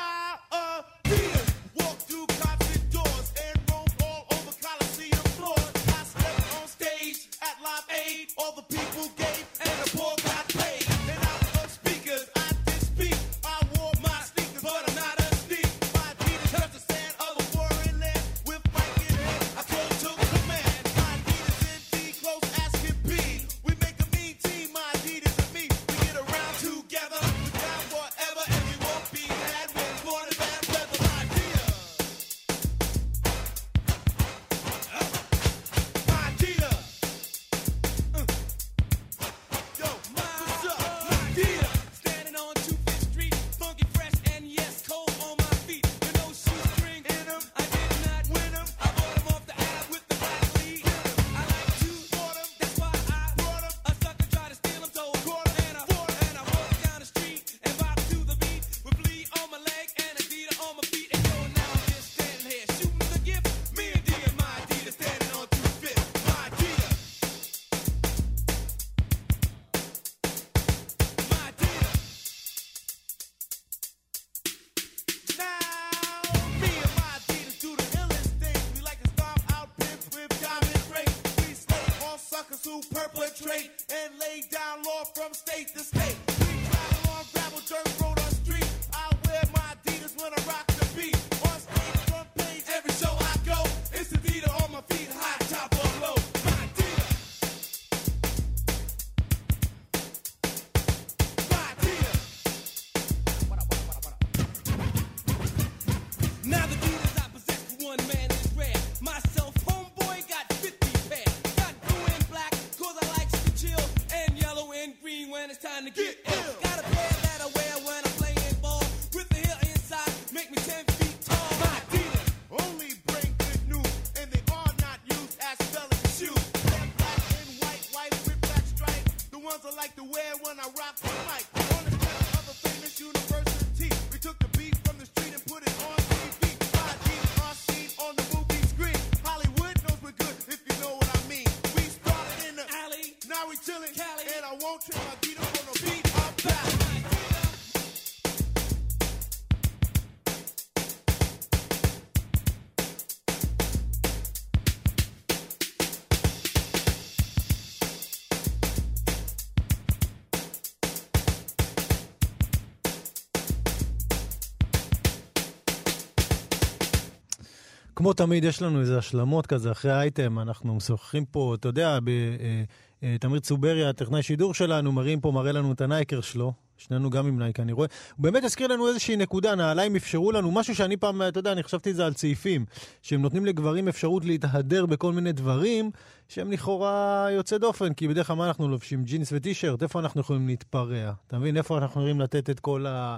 כמו 168.07 168.13
תמיד, 168.13 168.43
יש 168.43 168.61
לנו 168.61 168.79
איזה 168.79 168.97
השלמות 168.97 169.47
כזה 169.47 169.71
אחרי 169.71 169.91
האייטם, 169.91 170.39
אנחנו 170.39 170.75
משוחחים 170.75 171.25
פה, 171.25 171.55
אתה 171.59 171.67
יודע, 171.67 171.89
אה, 171.89 172.63
אה, 173.03 173.15
תמיר 173.19 173.39
צוברי, 173.39 173.85
הטכנאי 173.85 174.23
שידור 174.23 174.53
שלנו, 174.53 174.91
מראים 174.91 175.19
פה, 175.21 175.31
מראה 175.31 175.51
לנו 175.51 175.71
את 175.71 175.81
הנייק 175.81 176.03
אייר 176.03 176.21
שלו, 176.21 176.53
שנינו 176.77 177.09
גם 177.09 177.27
עם 177.27 177.39
נייק 177.39 177.50
אייר, 177.50 177.63
אני 177.63 177.71
רואה. 177.71 177.87
הוא 178.15 178.23
באמת 178.23 178.43
הזכיר 178.43 178.67
לנו 178.67 178.87
איזושהי 178.87 179.15
נקודה, 179.15 179.55
נעליים 179.55 179.95
אפשרו 179.95 180.31
לנו, 180.31 180.51
משהו 180.51 180.75
שאני 180.75 180.97
פעם, 180.97 181.21
אתה 181.21 181.39
יודע, 181.39 181.51
אני 181.51 181.63
חשבתי 181.63 181.91
את 181.91 181.95
זה 181.95 182.05
על 182.05 182.13
צעיפים, 182.13 182.65
שהם 183.01 183.21
נותנים 183.21 183.45
לגברים 183.45 183.87
אפשרות 183.87 184.25
להתהדר 184.25 184.85
בכל 184.85 185.13
מיני 185.13 185.31
דברים, 185.31 185.91
שהם 186.27 186.51
לכאורה 186.51 187.27
יוצא 187.31 187.57
דופן, 187.57 187.93
כי 187.93 188.07
בדרך 188.07 188.27
כלל 188.27 188.35
מה 188.35 188.47
אנחנו 188.47 188.67
לובשים? 188.67 189.03
ג'ינס 189.03 189.29
וטישרט, 189.31 189.83
איפה 189.83 189.99
אנחנו 189.99 190.21
יכולים 190.21 190.47
להתפרע? 190.47 191.11
אתה 191.27 191.39
מבין? 191.39 191.57
איפה 191.57 191.77
אנחנו 191.77 192.01
יכולים 192.01 192.21
לתת 192.21 192.49
את 192.49 192.59
כל 192.59 192.85
ה... 192.85 193.17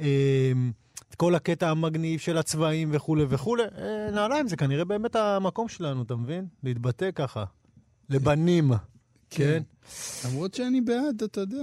אה, 0.00 0.52
את 1.10 1.14
כל 1.14 1.34
הקטע 1.34 1.70
המגניב 1.70 2.20
של 2.20 2.38
הצבעים 2.38 2.88
וכולי 2.92 3.24
וכולי. 3.28 3.62
אה, 3.62 4.10
נעליים 4.12 4.48
זה 4.48 4.56
כנראה 4.56 4.84
באמת 4.84 5.16
המקום 5.16 5.68
שלנו, 5.68 6.02
אתה 6.02 6.16
מבין? 6.16 6.46
להתבטא 6.62 7.10
ככה. 7.14 7.44
לבנים. 8.10 8.70
כן? 9.30 9.62
למרות 10.24 10.54
שאני 10.54 10.80
בעד, 10.80 11.22
אתה 11.22 11.40
יודע. 11.40 11.62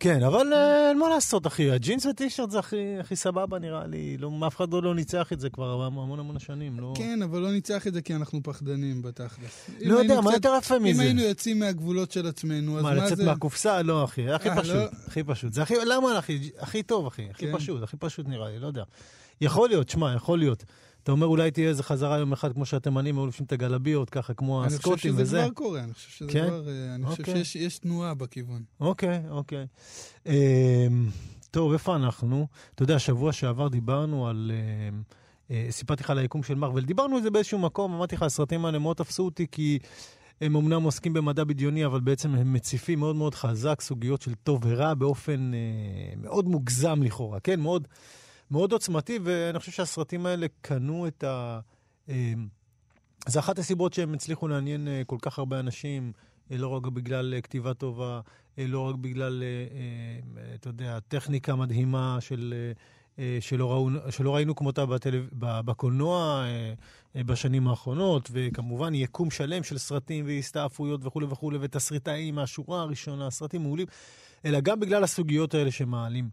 כן, 0.00 0.22
אבל 0.22 0.52
אה, 0.52 0.88
אין 0.88 0.98
מה 0.98 1.08
לעשות, 1.08 1.46
אחי. 1.46 1.70
הג'ינס 1.70 2.06
וטישרט 2.06 2.50
זה 2.50 2.58
הכי, 2.58 2.98
הכי 3.00 3.16
סבבה, 3.16 3.58
נראה 3.58 3.86
לי. 3.86 4.16
לא, 4.18 4.30
אף 4.46 4.56
אחד 4.56 4.72
לא, 4.72 4.94
ניצח 4.94 5.32
את 5.32 5.40
זה 5.40 5.50
כבר 5.50 5.82
המון 5.82 6.18
המון 6.18 6.38
שנים. 6.38 6.80
לא, 6.80 6.92
כן, 6.96 7.22
אבל 7.22 7.40
לא 7.40 7.52
ניצח 7.52 7.86
את 7.86 7.94
זה 7.94 8.02
כי 8.02 8.14
אנחנו 8.14 8.42
פחדנים 8.42 9.02
בתכלס. 9.02 9.70
אם 9.84 9.90
לא 9.90 9.98
יודע, 9.98 10.20
מה 10.20 10.32
יותר 10.32 10.54
יפה 10.58 10.76
אם 10.76 10.82
מזה? 10.82 11.02
היינו 11.02 11.22
יוצאים 11.22 11.58
מהגבולות 11.58 12.12
של 12.12 12.26
עצמנו, 12.26 12.78
אז 12.78 12.82
מה, 12.82 12.94
מה 12.94 13.04
לצאת 13.04 13.16
זה... 13.16 13.24
מהקופסה? 13.24 13.82
לא, 13.82 14.04
אחי. 14.04 14.30
הכי 14.30 14.48
אה, 14.48 14.56
פשוט. 14.62 14.74
לא? 14.74 14.88
הכי 15.06 15.22
פשוט. 15.22 15.52
זה 15.52 15.62
הכי, 15.62 15.74
למה, 15.86 16.18
הכי, 16.18 16.50
הכי 16.58 16.82
טוב, 16.82 17.06
אחי. 17.06 17.26
הכי 17.30 17.46
כן. 17.46 17.56
פשוט, 17.56 17.82
הכי 17.82 17.96
פשוט 17.96 18.28
נראה 18.28 18.48
לי, 18.48 18.58
לא 18.58 18.66
יודע. 18.66 18.82
יכול 19.40 19.68
להיות, 19.68 19.88
שמע, 19.88 20.14
יכול 20.14 20.38
להיות. 20.38 20.64
אתה 21.08 21.12
אומר 21.12 21.26
אולי 21.26 21.50
תהיה 21.50 21.68
איזה 21.68 21.82
חזרה 21.82 22.18
יום 22.18 22.32
אחד, 22.32 22.52
כמו 22.52 22.66
שהתימנים 22.66 23.16
היו 23.16 23.26
לובשים 23.26 23.46
את 23.46 23.52
הגלביות, 23.52 24.10
ככה, 24.10 24.34
כמו 24.34 24.60
אני 24.60 24.68
חושב 24.68 24.78
הסקוטים 24.78 25.12
שזה 25.12 25.22
וזה. 25.22 25.40
כבר 25.40 25.50
קורה, 25.50 25.84
אני 25.84 25.94
חושב 25.94 26.10
שזה 26.10 26.32
כן? 26.32 26.46
כבר... 26.46 26.68
אה, 26.68 26.94
אני 26.94 27.06
חושב 27.06 27.20
אוקיי. 27.20 27.44
שיש 27.44 27.56
יש 27.56 27.78
תנועה 27.78 28.14
בכיוון. 28.14 28.62
אוקיי, 28.80 29.22
אוקיי. 29.30 29.66
אמ, 30.26 30.32
טוב, 31.50 31.72
איפה 31.72 31.96
אנחנו? 31.96 32.46
אתה 32.74 32.82
יודע, 32.82 32.98
שבוע 32.98 33.32
שעבר 33.32 33.68
דיברנו 33.68 34.28
על... 34.28 34.52
אמ, 34.54 35.02
אה, 35.50 35.66
סיפרתי 35.70 36.02
לך 36.02 36.10
על 36.10 36.18
היקום 36.18 36.42
של 36.42 36.54
מארוול. 36.54 36.84
דיברנו 36.84 37.16
על 37.16 37.22
זה 37.22 37.30
באיזשהו 37.30 37.58
מקום, 37.58 37.94
אמרתי 37.94 38.16
לך, 38.16 38.22
הסרטים 38.22 38.64
האלה 38.64 38.78
מאוד 38.78 38.96
תפסו 38.96 39.24
אותי, 39.24 39.46
כי 39.52 39.78
הם 40.40 40.56
אמנם 40.56 40.82
עוסקים 40.82 41.12
במדע 41.12 41.44
בדיוני, 41.44 41.86
אבל 41.86 42.00
בעצם 42.00 42.34
הם 42.34 42.52
מציפים 42.52 42.98
מאוד 42.98 43.16
מאוד 43.16 43.34
חזק 43.34 43.80
סוגיות 43.80 44.22
של 44.22 44.34
טוב 44.34 44.60
ורע 44.64 44.94
באופן 44.94 45.50
אה, 45.54 46.16
מאוד 46.16 46.48
מוגזם 46.48 47.02
לכאורה, 47.02 47.40
כן? 47.40 47.60
מאוד, 47.60 47.88
מאוד 48.50 48.72
עוצמתי, 48.72 49.18
ואני 49.22 49.58
חושב 49.58 49.72
שהסרטים 49.72 50.26
האלה 50.26 50.46
קנו 50.60 51.06
את 51.06 51.24
ה... 51.24 51.60
אה, 52.08 52.32
זה 53.28 53.38
אחת 53.38 53.58
הסיבות 53.58 53.92
שהם 53.92 54.14
הצליחו 54.14 54.48
לעניין 54.48 54.88
אה, 54.88 55.02
כל 55.06 55.16
כך 55.22 55.38
הרבה 55.38 55.60
אנשים, 55.60 56.12
אה, 56.50 56.56
לא 56.56 56.68
רק 56.68 56.86
בגלל 56.86 57.34
אה, 57.34 57.40
כתיבה 57.40 57.74
טובה, 57.74 58.20
לא 58.58 58.80
רק 58.80 58.94
בגלל, 58.94 59.42
אתה 60.54 60.68
יודע, 60.68 60.98
טכניקה 61.08 61.56
מדהימה 61.56 62.16
של... 62.20 62.54
שלא, 63.40 63.70
ראו, 63.70 63.88
שלא 64.10 64.34
ראינו 64.34 64.56
כמותה 64.56 64.86
בטלו, 64.86 65.18
בקולנוע 65.38 66.44
בשנים 67.16 67.68
האחרונות, 67.68 68.28
וכמובן 68.32 68.94
יקום 68.94 69.30
שלם 69.30 69.62
של 69.62 69.78
סרטים 69.78 70.26
והסתעפויות 70.26 71.00
וכולי 71.04 71.26
וכולי, 71.30 71.58
ותסריטאים 71.60 72.34
מהשורה 72.34 72.82
הראשונה, 72.82 73.30
סרטים 73.30 73.62
מעולים, 73.62 73.86
אלא 74.44 74.60
גם 74.60 74.80
בגלל 74.80 75.04
הסוגיות 75.04 75.54
האלה 75.54 75.70
שמעלים. 75.70 76.30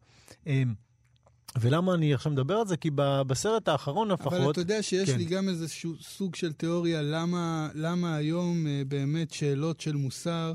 ולמה 1.62 1.94
אני 1.94 2.14
עכשיו 2.14 2.32
מדבר 2.32 2.54
על 2.54 2.68
זה? 2.68 2.78
כי 2.78 2.90
בסרט 3.28 3.68
האחרון 3.68 4.12
לפחות... 4.12 4.34
אבל 4.34 4.52
אתה 4.52 4.62
יודע 4.62 4.84
שיש 4.84 5.10
כן. 5.10 5.18
לי 5.18 5.26
גם 5.26 5.50
איזשהו 5.50 5.94
סוג 6.02 6.36
של 6.36 6.54
תיאוריה 6.54 7.02
למה, 7.02 7.70
למה 7.74 8.16
היום 8.16 8.68
אה, 8.68 8.82
באמת 8.88 9.32
שאלות 9.32 9.82
של 9.82 9.96
מוסר 9.96 10.54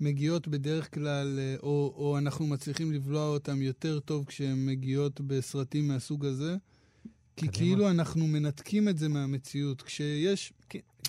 מגיעות 0.00 0.48
בדרך 0.48 0.94
כלל, 0.94 1.38
אה, 1.38 1.56
או, 1.62 1.94
או 1.96 2.18
אנחנו 2.18 2.46
מצליחים 2.46 2.92
לבלוע 2.92 3.26
אותן 3.26 3.62
יותר 3.62 4.00
טוב 4.00 4.24
כשהן 4.24 4.66
מגיעות 4.66 5.20
בסרטים 5.20 5.88
מהסוג 5.88 6.24
הזה. 6.24 6.56
כי 7.36 7.48
קדימה. 7.48 7.52
כאילו 7.52 7.90
אנחנו 7.90 8.26
מנתקים 8.26 8.88
את 8.88 8.98
זה 8.98 9.08
מהמציאות. 9.08 9.82
כשיש, 9.82 10.52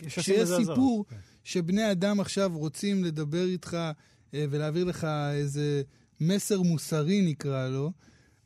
יש 0.02 0.20
כשיש. 0.20 0.50
סיפור 0.50 1.06
כן. 1.10 1.16
שבני 1.44 1.92
אדם 1.92 2.20
עכשיו 2.20 2.52
רוצים 2.56 3.04
לדבר 3.04 3.46
איתך 3.46 3.78
אה, 4.34 4.46
ולהעביר 4.50 4.86
לך 4.86 5.08
איזה 5.34 5.82
מסר 6.22 6.62
מוסרי 6.62 7.22
נקרא 7.22 7.68
לו, 7.68 7.92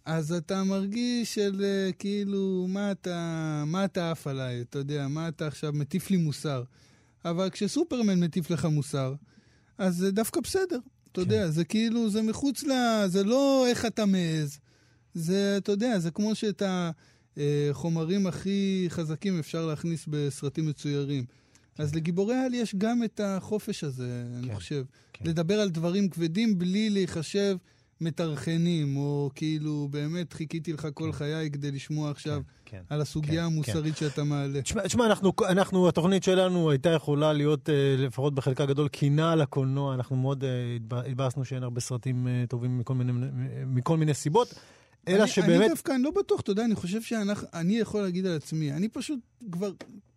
אז 0.05 0.31
אתה 0.31 0.63
מרגיש 0.63 1.35
של 1.35 1.63
אה, 1.63 1.91
כאילו, 1.91 2.65
מה 2.69 2.91
אתה, 2.91 3.63
מה 3.67 3.85
אתה 3.85 4.11
עף 4.11 4.27
עליי, 4.27 4.61
אתה 4.61 4.79
יודע, 4.79 5.07
מה 5.07 5.27
אתה 5.27 5.47
עכשיו 5.47 5.73
מטיף 5.73 6.11
לי 6.11 6.17
מוסר. 6.17 6.63
אבל 7.25 7.49
כשסופרמן 7.49 8.19
מטיף 8.19 8.49
לך 8.49 8.65
מוסר, 8.65 9.13
אז 9.77 9.95
זה 9.95 10.11
דווקא 10.11 10.41
בסדר. 10.41 10.79
אתה 11.11 11.21
יודע, 11.21 11.49
זה 11.49 11.63
כאילו, 11.63 12.09
זה 12.09 12.21
מחוץ 12.21 12.63
ל... 12.63 12.71
זה 13.07 13.23
לא 13.23 13.65
איך 13.67 13.85
אתה 13.85 14.05
מעז. 14.05 14.59
זה, 15.13 15.57
אתה 15.57 15.71
יודע, 15.71 15.99
זה 15.99 16.11
כמו 16.11 16.35
שאת 16.35 16.63
החומרים 17.37 18.27
הכי 18.27 18.85
חזקים 18.89 19.39
אפשר 19.39 19.65
להכניס 19.65 20.05
בסרטים 20.07 20.65
מצוירים. 20.65 21.25
אז 21.77 21.95
לגיבורי 21.95 22.35
על 22.35 22.53
יש 22.53 22.75
גם 22.75 23.03
את 23.03 23.19
החופש 23.23 23.83
הזה, 23.83 24.23
אני 24.37 24.47
כן, 24.47 24.55
חושב. 24.55 24.85
כן. 25.13 25.25
לדבר 25.25 25.59
על 25.59 25.69
דברים 25.69 26.09
כבדים 26.09 26.59
בלי 26.59 26.89
להיחשב 26.89 27.57
מטרחנים, 28.03 28.97
או 28.97 29.29
כאילו, 29.35 29.87
באמת 29.91 30.33
חיכיתי 30.33 30.73
לך 30.73 30.87
כל 30.93 31.11
חיי 31.11 31.51
כדי 31.51 31.71
לשמוע 31.71 32.11
עכשיו 32.11 32.41
כן, 32.65 32.81
על 32.89 33.01
הסוגיה 33.01 33.41
כן, 33.41 33.45
המוסרית 33.45 33.97
שאתה 33.97 34.23
מעלה. 34.23 34.61
תשמע, 34.61 34.87
תשמע, 34.87 35.05
אנחנו, 35.05 35.31
אנחנו, 35.49 35.87
התוכנית 35.89 36.23
שלנו 36.23 36.69
הייתה 36.69 36.89
יכולה 36.89 37.33
להיות, 37.33 37.69
אה, 37.69 37.95
לפחות 37.97 38.35
בחלקה 38.35 38.65
גדול, 38.65 38.87
קינה 38.87 39.31
על 39.31 39.41
הקולנוע. 39.41 39.93
אנחנו 39.93 40.15
מאוד 40.15 40.43
אה, 40.43 40.49
התב- 40.75 41.09
התבאסנו 41.09 41.45
שאין 41.45 41.63
הרבה 41.63 41.81
סרטים 41.81 42.27
אה, 42.27 42.43
טובים 42.49 42.77
מכל 42.77 42.93
מיני, 42.93 43.11
מכל 43.65 43.97
מיני 43.97 44.13
סיבות. 44.13 44.53
אלא 45.07 45.23
אני, 45.23 45.27
שבאמת... 45.27 45.61
אני 45.61 45.69
דווקא, 45.69 45.91
אני 45.91 46.03
לא 46.03 46.11
בטוח, 46.11 46.41
אתה 46.41 46.51
יודע, 46.51 46.65
אני 46.65 46.75
חושב 46.75 47.01
שאני 47.01 47.77
יכול 47.79 48.01
להגיד 48.01 48.25
על 48.25 48.35
עצמי, 48.35 48.71
אני 48.71 48.89
פשוט 48.89 49.19
כבר 49.51 49.71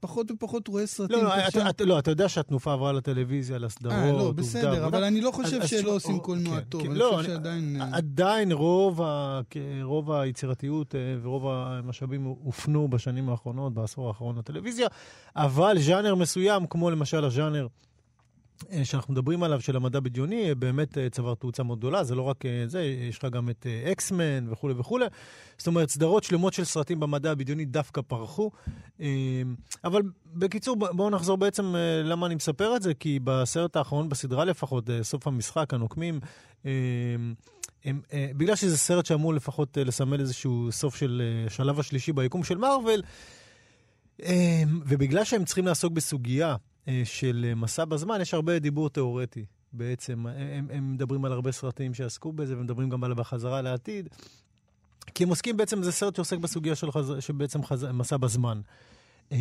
פחות 0.06 0.30
ופחות 0.30 0.68
רואה 0.68 0.86
סרטים. 0.86 1.16
לא, 1.16 1.24
לא, 1.24 1.30
קשה. 1.46 1.48
אתה, 1.48 1.70
אתה, 1.70 1.84
לא, 1.84 1.98
אתה 1.98 2.10
יודע 2.10 2.28
שהתנופה 2.28 2.72
עברה 2.72 2.92
לטלוויזיה, 2.92 3.58
לסדרות, 3.58 3.94
אה, 3.94 4.12
לא, 4.12 4.20
עובדה, 4.22 4.42
בסדר, 4.42 4.68
עבודה. 4.70 4.86
אבל 4.86 5.04
אני 5.04 5.20
לא 5.20 5.30
חושב 5.30 5.60
אז- 5.62 5.68
שלא 5.68 5.90
עושים 5.90 6.18
קולנוע 6.18 6.56
כן, 6.56 6.64
טוב, 6.68 6.82
כן, 6.82 6.90
אני 6.90 6.98
לא, 6.98 7.12
חושב 7.16 7.28
שעדיין... 7.28 7.80
אה, 7.80 7.88
עדיין 7.92 8.52
רוב, 8.52 9.02
ה... 9.02 9.40
רוב 9.82 10.12
היצירתיות 10.12 10.94
אה, 10.94 11.00
ורוב 11.22 11.46
המשאבים 11.48 12.24
הופנו 12.24 12.88
בשנים 12.88 13.28
האחרונות, 13.28 13.74
בעשור 13.74 14.08
האחרון 14.08 14.38
לטלוויזיה, 14.38 14.86
אבל 15.36 15.78
ז'אנר 15.78 16.14
מסוים, 16.14 16.66
כמו 16.66 16.90
למשל 16.90 17.24
הז'אנר 17.24 17.66
שאנחנו 18.84 19.12
מדברים 19.12 19.42
עליו, 19.42 19.60
של 19.60 19.76
המדע 19.76 20.00
בדיוני, 20.00 20.48
אה, 20.48 20.54
באמת 20.54 20.98
אה, 20.98 21.10
צבר 21.10 21.34
תאוצה 21.34 21.62
מאוד 21.62 21.78
גדולה. 21.78 22.04
זה 22.04 22.14
לא 22.14 22.22
רק 22.22 22.46
אה, 22.46 22.64
זה, 22.66 22.82
יש 22.82 23.18
לך 23.18 23.24
גם 23.32 23.50
את 23.50 23.66
אה, 23.66 23.92
אקסמן 23.92 24.52
וכולי 24.52 24.74
וכולי. 24.76 25.06
זאת 25.58 25.66
אומרת, 25.66 25.88
סדרות 25.88 26.24
שלמות 26.24 26.52
של 26.52 26.64
סרטים 26.64 27.00
במדע 27.00 27.30
הבדיוני 27.30 27.64
דווקא 27.64 28.00
פרחו. 28.06 28.50
אה, 29.00 29.06
אבל 29.84 30.02
בקיצור, 30.34 30.76
בואו 30.76 31.10
נחזור 31.10 31.36
בעצם 31.36 31.76
אה, 31.76 32.02
למה 32.02 32.26
אני 32.26 32.34
מספר 32.34 32.76
את 32.76 32.82
זה, 32.82 32.94
כי 32.94 33.18
בסרט 33.24 33.76
האחרון, 33.76 34.08
בסדרה 34.08 34.44
לפחות, 34.44 34.90
אה, 34.90 35.02
סוף 35.02 35.26
המשחק, 35.26 35.74
הנוקמים, 35.74 36.20
אה, 36.66 36.70
הם, 37.84 38.00
אה, 38.12 38.30
בגלל 38.36 38.56
שזה 38.56 38.78
סרט 38.78 39.06
שאמור 39.06 39.34
לפחות 39.34 39.78
אה, 39.78 39.84
לסמל 39.84 40.20
איזשהו 40.20 40.68
סוף 40.70 40.96
של 40.96 41.22
אה, 41.24 41.46
השלב 41.46 41.80
השלישי 41.80 42.12
ביקום 42.12 42.44
של 42.44 42.58
מארוול, 42.58 43.02
אה, 44.22 44.62
ובגלל 44.86 45.24
שהם 45.24 45.44
צריכים 45.44 45.66
לעסוק 45.66 45.92
בסוגיה 45.92 46.48
אה, 46.50 46.56
של 47.04 47.46
אה, 47.48 47.54
מסע 47.54 47.84
בזמן, 47.84 48.20
יש 48.20 48.34
הרבה 48.34 48.58
דיבור 48.58 48.90
תיאורטי. 48.90 49.44
בעצם, 49.72 50.26
הם, 50.26 50.66
הם 50.70 50.92
מדברים 50.92 51.24
על 51.24 51.32
הרבה 51.32 51.52
סרטים 51.52 51.94
שעסקו 51.94 52.32
בזה, 52.32 52.58
ומדברים 52.58 52.90
גם 52.90 53.04
על 53.04 53.14
בחזרה 53.14 53.62
לעתיד. 53.62 54.08
כי 55.14 55.24
הם 55.24 55.28
עוסקים 55.28 55.56
בעצם, 55.56 55.82
זה 55.82 55.92
סרט 55.92 56.16
שעוסק 56.16 56.38
בסוגיה 56.38 56.74
של 56.74 56.92
חז... 56.92 57.12
שבעצם 57.20 57.64
חז... 57.64 57.84
מסע 57.84 58.16
בזמן. 58.16 58.60
אה, 59.32 59.38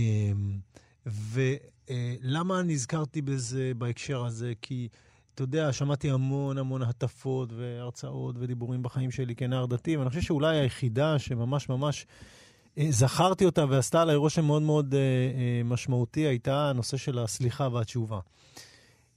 ולמה 1.06 2.62
נזכרתי 2.62 3.22
בזה 3.22 3.72
בהקשר 3.78 4.26
הזה? 4.26 4.54
כי, 4.62 4.88
אתה 5.36 5.43
יודע, 5.43 5.74
שמעתי 5.74 6.10
המון 6.10 6.58
המון 6.58 6.82
הטפות 6.82 7.50
והרצאות 7.54 8.36
ודיבורים 8.39 8.84
בחיים 8.84 9.12
שלי 9.12 9.36
כנער 9.36 9.66
דתי, 9.66 9.98
ואני 9.98 10.10
חושב 10.10 10.22
שאולי 10.22 10.58
היחידה 10.58 11.20
שממש 11.20 11.70
ממש 11.70 12.06
אה, 12.10 12.45
זכרתי 12.89 13.45
אותה 13.45 13.65
ועשתה 13.69 14.01
עליי 14.01 14.15
רושם 14.15 14.45
מאוד 14.45 14.61
מאוד 14.61 14.93
אה, 14.93 14.99
אה, 14.99 15.61
משמעותי, 15.63 16.19
הייתה 16.19 16.69
הנושא 16.69 16.97
של 16.97 17.19
הסליחה 17.19 17.67
והתשובה. 17.71 18.19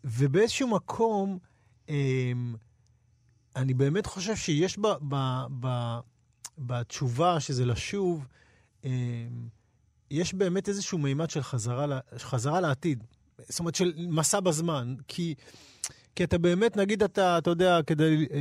ובאיזשהו 0.05 0.69
מקום, 0.69 1.39
אה, 1.89 2.33
אני 3.57 3.75
באמת 3.75 4.07
חושב 4.07 4.37
שיש 4.37 4.79
ב, 4.79 4.87
ב, 5.09 5.17
ב, 5.61 5.99
בתשובה, 6.59 7.41
שזה 7.41 7.65
לשוב, 7.65 8.27
אה, 8.85 8.91
יש 10.11 10.35
באמת 10.35 10.69
איזשהו 10.69 10.99
מימד 10.99 11.31
של 11.31 11.43
חזרה, 11.43 11.99
חזרה 12.19 12.61
לעתיד. 12.61 13.05
זאת 13.49 13.61
אומרת, 13.61 13.75
של 13.75 13.93
מסע 13.97 14.41
בזמן. 14.41 14.95
כי, 15.09 15.35
כי 16.19 16.25
אתה 16.25 16.39
באמת, 16.39 16.77
נגיד 16.77 17.03
אתה, 17.03 17.39
אתה 17.39 17.51
יודע, 17.51 17.81
כדי 17.87 18.05
אה, 18.33 18.37
אה, 18.37 18.41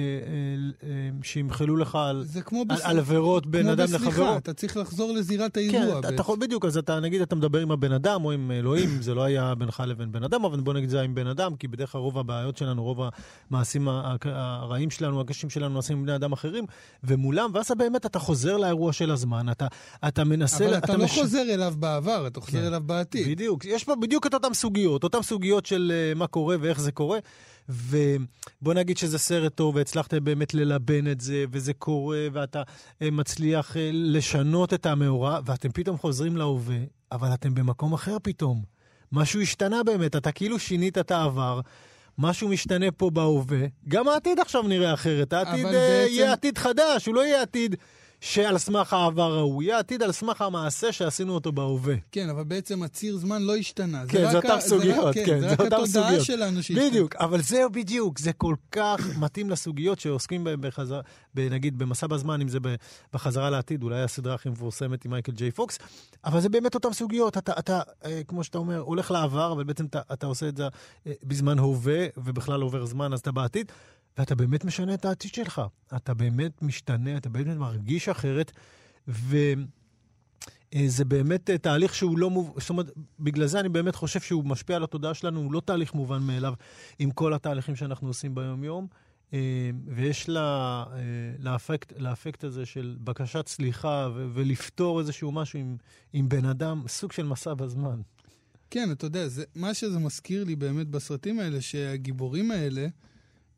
אה, 0.90 1.10
שימחלו 1.24 1.78
לך 1.78 1.96
על, 1.96 2.26
כמו 2.46 2.60
על, 2.70 2.76
בס- 2.78 2.82
על 2.84 3.00
עבירות 3.00 3.46
בין 3.48 3.70
אדם 3.70 3.84
בסליחה, 3.86 4.06
לחברו. 4.10 4.38
אתה 4.38 4.54
צריך 4.54 4.78
לחזור 4.78 5.14
לזירת 5.14 5.54
כן, 5.54 5.60
האירוע 5.60 6.00
אתה, 6.00 6.10
אתה. 6.10 6.22
יכול, 6.22 6.38
בדיוק, 6.42 6.66
אז 6.66 6.78
אתה, 6.78 7.00
נגיד, 7.00 7.22
אתה 7.22 7.36
מדבר 7.36 7.60
עם 7.60 7.72
הבן 7.72 7.92
אדם 7.92 8.26
או 8.26 8.32
עם 8.32 8.52
אלוהים, 8.52 9.02
זה 9.02 9.14
לא 9.14 9.24
היה 9.24 9.56
בינך 9.56 9.84
לבין 9.88 10.12
בן 10.12 10.24
אדם, 10.24 10.46
אבל 10.46 10.60
בוא 10.60 10.74
נגיד 10.74 10.90
זה 10.90 10.98
היה 10.98 11.04
עם 11.06 11.16
בן 11.16 11.28
אדם, 11.28 11.56
כי 11.56 11.68
בדרך 11.68 11.92
כלל 11.92 12.02
רוב 12.02 12.18
הבעיות 12.18 12.58
שלנו, 12.58 12.84
רוב 12.84 13.00
המעשים 13.52 13.88
הרעים 14.24 14.90
שלנו, 14.90 15.22
הקשים 15.22 15.50
שלנו, 15.50 15.76
נעשים 15.76 15.98
עם 15.98 16.04
בני 16.04 16.16
אדם 16.16 16.32
אחרים, 16.32 16.66
ומולם, 17.04 17.50
ואז 17.54 17.72
באמת 17.78 18.06
אתה 18.06 18.20
חוזר 18.20 18.58
לאירוע 18.58 18.94
של 18.94 19.12
הזמן, 19.12 19.50
אתה, 19.52 19.68
אתה 20.08 20.24
מנסה... 20.24 20.66
אבל 20.66 20.74
ל- 20.74 20.78
אתה 20.78 20.98
לא 20.98 21.04
מש- 21.06 21.20
חוזר 21.20 21.42
אליו 21.54 21.74
בעבר, 21.80 22.28
אתה 22.28 22.42
חוזר 22.42 22.60
כן. 22.62 22.66
אליו 22.68 22.82
בעתיד. 22.86 23.28
בדיוק. 23.28 23.66
יש 23.66 23.84
פה 23.84 23.96
בדיוק 23.96 24.28
את 24.28 24.34
אותן 24.34 24.54
סוגיות, 24.54 25.04
אותן 25.04 25.22
סוגיות 25.22 25.66
של 25.66 25.92
uh, 26.16 26.18
מה 26.18 26.28
קורה 26.28 26.56
ואיך 26.62 26.80
זה 26.80 26.92
קורה. 26.92 27.20
ובוא 27.70 28.74
נגיד 28.74 28.98
שזה 28.98 29.18
סרט 29.18 29.56
טוב 29.56 29.76
והצלחת 29.76 30.14
באמת 30.14 30.54
ללבן 30.54 31.12
את 31.12 31.22
זה, 31.22 31.46
וזה 31.52 31.74
קורה, 31.74 32.28
ואתה 32.34 32.62
uh, 32.62 33.06
מצליח 33.12 33.72
uh, 33.72 33.80
לשנות 33.94 34.74
את 34.74 34.86
המאורע, 34.86 35.40
ואתם 35.46 35.70
פתאום 35.72 35.98
חוזרים 35.98 36.38
להווה, 36.38 36.78
אבל 37.12 37.34
אתם 37.34 37.54
במקום 37.54 37.94
אחר 37.94 38.18
פתאום. 38.24 38.64
משהו 39.12 39.42
השתנה 39.42 39.84
באמת, 39.84 40.16
אתה 40.16 40.32
כאילו 40.32 40.60
שינית 40.60 40.98
את 40.98 41.12
העבר. 41.12 41.62
משהו 42.18 42.50
משתנה 42.50 42.92
פה 42.92 43.10
בהווה, 43.10 43.60
גם 43.88 44.08
העתיד 44.08 44.40
עכשיו 44.40 44.62
נראה 44.64 44.94
אחרת. 44.94 45.34
העתיד 45.34 45.66
uh, 45.66 45.70
בעצם- 45.70 46.14
יהיה 46.14 46.34
עתיד 46.34 46.58
חדש, 46.58 47.06
הוא 47.06 47.16
לא 47.16 47.26
יהיה 47.26 47.42
עתיד 47.42 47.76
שעל 48.22 48.58
סמך 48.58 48.94
העבר 48.94 49.38
ההוא, 49.38 49.64
יהיה 49.64 49.80
עתיד 49.80 50.04
על 50.04 50.12
סמך 50.12 50.42
המעשה 50.42 50.92
שעשינו 50.92 51.34
אותו 51.34 51.52
בהווה. 51.52 51.96
כן, 52.12 52.30
אבל 52.30 52.44
בעצם 52.44 52.84
הציר 52.84 53.18
זמן 53.18 53.42
לא 53.42 53.56
השתנה. 53.56 54.04
כן, 54.08 54.32
זה 54.32 54.38
אותן 54.38 54.48
רק- 54.50 54.60
סוגיות, 54.60 55.16
כן, 55.16 55.40
זה 55.40 55.48
זה 55.48 55.54
רק 55.54 55.60
התודעה 55.60 55.86
סוגיות. 55.88 56.26
שלנו 56.26 56.64
שהשתנה. 56.64 56.90
בדיוק, 56.90 57.16
אבל 57.16 57.42
זהו 57.42 57.70
בדיוק, 57.70 58.20
זה 58.20 58.34
כל 58.34 58.56
כך 58.72 59.18
מתאים 59.20 59.50
לסוגיות 59.50 60.00
שעוסקים 60.00 60.44
בהן 60.44 60.62
בחזרה, 60.62 61.02
נגיד 61.36 61.78
במסע 61.78 62.08
בזמן, 62.08 62.42
אם 62.42 62.48
זה 62.48 62.58
בחזרה 63.14 63.50
לעתיד, 63.50 63.84
אולי 63.84 64.02
הסדרה 64.04 64.34
הכי 64.34 64.50
מפורסמת 64.50 65.06
עם 65.06 65.12
מייקל 65.12 65.32
ג'יי 65.32 65.52
פוקס, 65.52 65.80
אבל 66.26 66.40
זה 66.42 66.50
באמת 66.50 66.76
אותן 66.76 66.94
סוגיות. 66.94 67.38
אתה, 67.38 67.52
אתה 67.60 67.82
אה, 68.06 68.22
כמו 68.28 68.44
שאתה 68.44 68.58
אומר, 68.58 68.80
הולך 68.80 69.12
לעבר, 69.12 69.52
אבל 69.52 69.64
בעצם 69.64 69.86
אתה, 69.86 70.02
אתה 70.14 70.26
עושה 70.28 70.48
את 70.48 70.58
זה 70.58 70.64
אה, 71.08 71.12
בזמן 71.24 71.60
הווה, 71.60 72.06
ובכלל 72.18 72.62
עובר 72.62 72.86
זמן, 72.86 73.14
אז 73.14 73.20
אתה 73.20 73.32
בעתיד, 73.32 73.72
ואתה 74.18 74.36
באמת 74.36 74.66
משנה 74.66 74.94
את 74.94 75.06
העתיד 75.06 75.34
שלך. 75.34 75.62
אתה 75.96 76.14
באמת 76.14 76.62
משתנה, 76.62 77.18
אתה 77.18 77.30
באמת 77.30 77.58
מרגיש 77.58 78.10
אחרת, 78.10 78.52
ו... 79.08 79.38
אה, 80.74 80.88
באמת 81.08 81.50
אה, 81.50 81.58
תהליך 81.58 81.96
שהוא 81.96 82.18
לא 82.18 82.30
מוב... 82.30 82.56
זאת 82.60 82.70
אומרת, 82.70 82.92
בגלל 83.20 83.46
זה 83.46 83.60
אני 83.60 83.70
באמת 83.70 83.96
חושב 83.96 84.20
שהוא 84.20 84.46
משפיע 84.46 84.76
על 84.76 84.84
התודעה 84.84 85.14
שלנו, 85.14 85.40
הוא 85.40 85.54
לא 85.54 85.62
תהליך 85.66 85.94
מובן 85.94 86.22
מאליו 86.22 86.54
עם 87.00 87.12
כל 87.12 87.34
התהליכים 87.34 87.76
שאנחנו 87.76 88.08
עושים 88.08 88.36
ביום-יום. 88.36 88.88
אה, 89.34 89.70
ויש 89.88 90.30
לה, 90.30 90.84
לאפקט, 91.40 91.94
לאפקט 91.98 92.44
הזה 92.44 92.66
של 92.66 92.98
בקשת 93.04 93.48
סליחה 93.48 94.10
ו- 94.16 94.28
ולפתור 94.34 95.00
איזשהו 95.00 95.32
משהו 95.32 95.60
עם, 95.60 95.78
עם 96.14 96.30
בן 96.30 96.46
אדם, 96.46 96.84
סוג 96.88 97.12
של 97.12 97.26
מסע 97.26 97.54
בזמן. 97.54 98.02
כן, 98.70 98.92
אתה 98.92 99.06
יודע, 99.06 99.28
זה, 99.28 99.44
מה 99.56 99.74
שזה 99.74 100.00
מזכיר 100.00 100.44
לי 100.44 100.56
באמת 100.56 100.88
בסרטים 100.88 101.40
האלה, 101.40 101.62
שהגיבורים 101.62 102.52
האלה, 102.52 102.88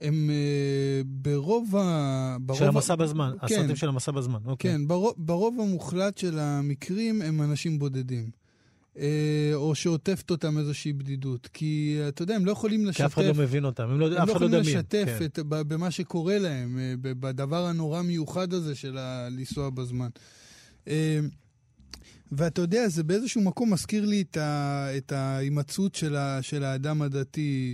הם 0.02 0.30
אה, 0.30 1.02
ברוב 1.06 1.76
ה... 1.76 2.38
ברוב 2.42 2.60
של 2.60 2.68
המסע 2.68 2.96
בזמן, 2.96 3.32
כן. 3.40 3.46
הסרטים 3.46 3.76
של 3.76 3.88
המסע 3.90 4.12
בזמן. 4.12 4.40
אוקיי. 4.46 4.72
כן, 4.72 4.88
ברוב, 4.88 5.14
ברוב 5.18 5.60
המוחלט 5.62 6.18
של 6.18 6.40
המקרים 6.40 7.22
הם 7.22 7.42
אנשים 7.42 7.80
בודדים. 7.80 8.30
אה, 8.98 9.52
או 9.54 9.76
שעוטפת 9.76 10.32
אותם 10.32 10.58
איזושהי 10.58 10.94
בדידות. 10.94 11.48
כי, 11.54 12.00
אתה 12.08 12.22
יודע, 12.22 12.36
הם 12.36 12.46
לא 12.46 12.52
יכולים 12.52 12.86
לשתף... 12.86 12.98
כי 12.98 13.06
אף 13.06 13.14
אחד 13.14 13.24
לא 13.24 13.34
מבין 13.34 13.66
אותם, 13.66 13.84
הם 13.84 14.00
לא, 14.00 14.06
הם 14.06 14.14
אף 14.14 14.20
לא 14.20 14.26
לא 14.26 14.32
יכולים 14.32 14.54
הם. 14.54 14.60
לשתף 14.60 15.16
כן. 15.20 15.26
את, 15.26 15.40
במה 15.46 15.92
שקורה 15.92 16.40
להם, 16.40 16.80
אה, 16.80 16.94
בדבר 17.02 17.66
הנורא 17.66 18.02
מיוחד 18.02 18.54
הזה 18.54 18.76
של 18.76 18.98
לנסוע 19.32 19.70
בזמן. 19.70 20.10
ואתה 22.32 22.62
יודע, 22.62 22.88
זה 22.88 23.04
באיזשהו 23.04 23.42
מקום 23.42 23.74
מזכיר 23.74 24.06
לי 24.06 24.22
את, 24.22 24.38
ה, 24.38 24.88
את 24.98 25.12
ההימצאות 25.12 25.96
של, 25.96 26.16
ה, 26.16 26.42
של 26.42 26.64
האדם 26.64 27.02
הדתי, 27.02 27.74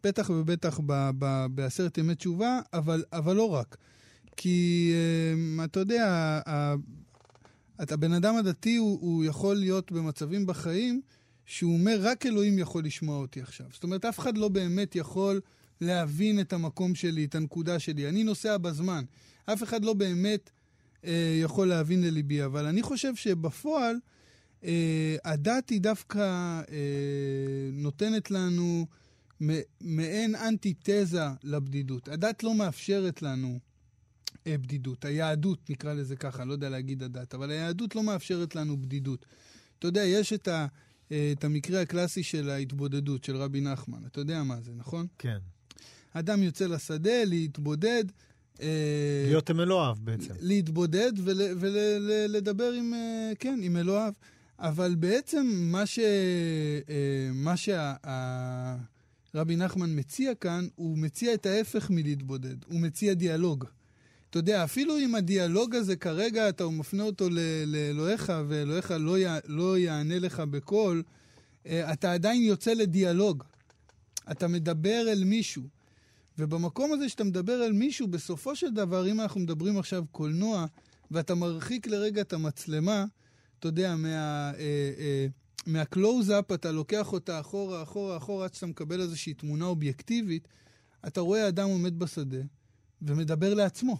שבטח 0.00 0.30
ובטח 0.30 0.80
ב, 0.86 1.10
ב, 1.18 1.46
בעשרת 1.50 1.98
ימי 1.98 2.14
תשובה, 2.14 2.60
אבל, 2.72 3.04
אבל 3.12 3.36
לא 3.36 3.50
רק. 3.50 3.76
כי 4.36 4.92
אה, 5.58 5.64
אתה 5.64 5.80
יודע, 5.80 6.40
הבן 7.78 8.12
אדם 8.12 8.36
הדתי, 8.36 8.76
הוא, 8.76 8.98
הוא 9.00 9.24
יכול 9.24 9.56
להיות 9.56 9.92
במצבים 9.92 10.46
בחיים 10.46 11.00
שהוא 11.46 11.72
אומר, 11.72 11.98
רק 12.00 12.26
אלוהים 12.26 12.58
יכול 12.58 12.84
לשמוע 12.84 13.18
אותי 13.18 13.40
עכשיו. 13.40 13.66
זאת 13.72 13.82
אומרת, 13.82 14.04
אף 14.04 14.18
אחד 14.18 14.38
לא 14.38 14.48
באמת 14.48 14.96
יכול 14.96 15.40
להבין 15.80 16.40
את 16.40 16.52
המקום 16.52 16.94
שלי, 16.94 17.24
את 17.24 17.34
הנקודה 17.34 17.78
שלי. 17.78 18.08
אני 18.08 18.24
נוסע 18.24 18.58
בזמן. 18.58 19.04
אף 19.44 19.62
אחד 19.62 19.84
לא 19.84 19.94
באמת 19.94 20.50
אה, 21.04 21.38
יכול 21.42 21.68
להבין 21.68 22.02
לליבי, 22.02 22.44
אבל 22.44 22.66
אני 22.66 22.82
חושב 22.82 23.14
שבפועל, 23.14 23.96
אה, 24.64 25.16
הדת 25.24 25.70
היא 25.70 25.80
דווקא 25.80 26.20
אה, 26.70 27.70
נותנת 27.72 28.30
לנו 28.30 28.86
מעין 29.80 30.34
אנטיתזה 30.34 31.22
לבדידות. 31.44 32.08
הדת 32.08 32.42
לא 32.42 32.54
מאפשרת 32.54 33.22
לנו 33.22 33.58
אה, 34.46 34.58
בדידות. 34.58 35.04
היהדות, 35.04 35.70
נקרא 35.70 35.92
לזה 35.92 36.16
ככה, 36.16 36.44
לא 36.44 36.52
יודע 36.52 36.68
להגיד 36.68 37.02
הדת, 37.02 37.34
אבל 37.34 37.50
היהדות 37.50 37.94
לא 37.94 38.02
מאפשרת 38.02 38.56
לנו 38.56 38.76
בדידות. 38.82 39.26
אתה 39.78 39.88
יודע, 39.88 40.04
יש 40.04 40.32
את, 40.32 40.48
ה, 40.48 40.66
אה, 41.12 41.32
את 41.32 41.44
המקרה 41.44 41.80
הקלאסי 41.80 42.22
של 42.22 42.50
ההתבודדות, 42.50 43.24
של 43.24 43.36
רבי 43.36 43.60
נחמן. 43.60 43.98
אתה 44.06 44.20
יודע 44.20 44.42
מה 44.42 44.60
זה, 44.60 44.72
נכון? 44.76 45.06
כן. 45.18 45.38
אדם 46.12 46.42
יוצא 46.42 46.66
לשדה 46.66 47.24
להתבודד. 47.24 48.04
אה, 48.60 49.24
להיות 49.26 49.50
עם 49.50 49.60
אלוהיו 49.60 49.94
בעצם. 50.00 50.34
להתבודד 50.40 51.12
ולדבר 51.16 52.72
עם, 52.72 52.94
אה, 52.94 53.32
כן, 53.38 53.60
עם 53.62 53.76
אלוהיו. 53.76 54.12
אבל 54.58 54.94
בעצם 54.94 55.46
מה, 55.54 55.86
ש, 55.86 55.98
מה 57.32 57.56
שהרבי 59.32 59.56
נחמן 59.56 59.98
מציע 59.98 60.34
כאן, 60.34 60.68
הוא 60.76 60.98
מציע 60.98 61.34
את 61.34 61.46
ההפך 61.46 61.90
מלהתבודד. 61.90 62.56
הוא 62.66 62.80
מציע 62.80 63.14
דיאלוג. 63.14 63.64
אתה 64.30 64.38
יודע, 64.38 64.64
אפילו 64.64 64.98
אם 64.98 65.14
הדיאלוג 65.14 65.74
הזה 65.74 65.96
כרגע, 65.96 66.48
אתה 66.48 66.68
מפנה 66.68 67.02
אותו 67.02 67.30
ל- 67.30 67.64
לאלוהיך, 67.66 68.32
ואלוהיך 68.48 68.94
לא, 68.98 69.18
י, 69.18 69.24
לא 69.44 69.78
יענה 69.78 70.18
לך 70.18 70.40
בקול, 70.40 71.02
אה, 71.66 71.92
אתה 71.92 72.12
עדיין 72.12 72.42
יוצא 72.42 72.72
לדיאלוג. 72.72 73.44
אתה 74.30 74.48
מדבר 74.48 75.04
אל 75.08 75.24
מישהו. 75.24 75.62
ובמקום 76.38 76.92
הזה 76.92 77.08
שאתה 77.08 77.24
מדבר 77.24 77.64
אל 77.66 77.72
מישהו, 77.72 78.08
בסופו 78.08 78.56
של 78.56 78.74
דבר, 78.74 79.10
אם 79.10 79.20
אנחנו 79.20 79.40
מדברים 79.40 79.78
עכשיו 79.78 80.04
קולנוע, 80.10 80.66
ואתה 81.10 81.34
מרחיק 81.34 81.86
לרגע 81.86 82.20
את 82.20 82.32
המצלמה, 82.32 83.04
אתה 83.58 83.68
יודע, 83.68 83.96
מה, 83.96 84.08
אה, 84.08 84.52
אה, 84.98 85.26
מהקלוז-אפ 85.66 86.52
אתה 86.52 86.72
לוקח 86.72 87.12
אותה 87.12 87.40
אחורה, 87.40 87.82
אחורה, 87.82 88.16
אחורה, 88.16 88.44
עד 88.44 88.54
שאתה 88.54 88.66
מקבל 88.66 89.00
איזושהי 89.00 89.34
תמונה 89.34 89.64
אובייקטיבית, 89.64 90.48
אתה 91.06 91.20
רואה 91.20 91.48
אדם 91.48 91.68
עומד 91.68 91.98
בשדה 91.98 92.40
ומדבר 93.02 93.54
לעצמו. 93.54 93.96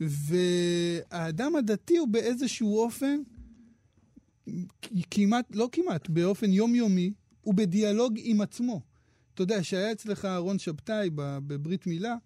והאדם 0.00 1.56
הדתי 1.56 1.96
הוא 1.96 2.08
באיזשהו 2.08 2.78
אופן, 2.78 3.16
כמעט, 5.10 5.46
לא 5.50 5.68
כמעט, 5.72 6.08
באופן 6.08 6.52
יומיומי, 6.52 7.12
הוא 7.40 7.54
בדיאלוג 7.54 8.14
עם 8.16 8.40
עצמו. 8.40 8.80
אתה 9.34 9.42
יודע, 9.42 9.62
שהיה 9.62 9.92
אצלך 9.92 10.24
אהרון 10.24 10.58
שבתאי 10.58 11.10
בברית 11.16 11.86
מילה, 11.86 12.16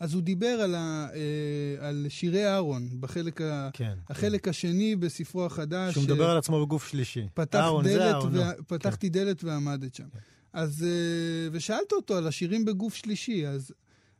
אז 0.00 0.14
הוא 0.14 0.22
דיבר 0.22 0.46
על, 0.46 0.74
ה, 0.74 1.08
אה, 1.14 1.88
על 1.88 2.06
שירי 2.08 2.46
אהרון, 2.46 2.88
בחלק 3.00 3.40
ה, 3.40 3.70
כן. 3.72 3.94
החלק 4.08 4.48
השני 4.48 4.96
בספרו 4.96 5.46
החדש. 5.46 5.92
שהוא 5.92 6.04
מדבר 6.04 6.30
על 6.30 6.38
עצמו 6.38 6.66
בגוף 6.66 6.88
שלישי. 6.88 7.26
פתח 7.34 7.58
אהרון 7.58 7.84
זה 7.84 7.94
דלת, 7.94 8.14
אהרון, 8.14 8.34
לא. 8.34 8.42
ו... 8.42 8.66
פתחתי 8.66 9.08
דלת 9.08 9.44
ועמדת 9.44 9.94
שם. 9.94 10.04
אז, 10.52 10.82
אה, 10.82 11.48
ושאלת 11.52 11.92
אותו 11.92 12.16
על 12.16 12.26
השירים 12.26 12.64
בגוף 12.64 12.94
שלישי, 12.94 13.46
אז, 13.46 13.72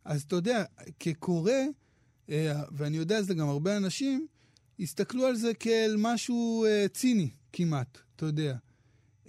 אז 0.04 0.22
אתה 0.22 0.36
יודע, 0.36 0.64
כקורא, 1.00 1.52
אה, 2.30 2.62
ואני 2.72 2.96
יודע 2.96 3.22
זה 3.22 3.34
גם 3.34 3.48
הרבה 3.48 3.76
אנשים, 3.76 4.26
הסתכלו 4.80 5.26
על 5.26 5.36
זה 5.36 5.54
כאל 5.54 5.94
משהו 5.98 6.64
אה, 6.64 6.86
ציני 6.88 7.30
כמעט, 7.52 7.98
אתה 8.16 8.26
יודע. 8.26 8.56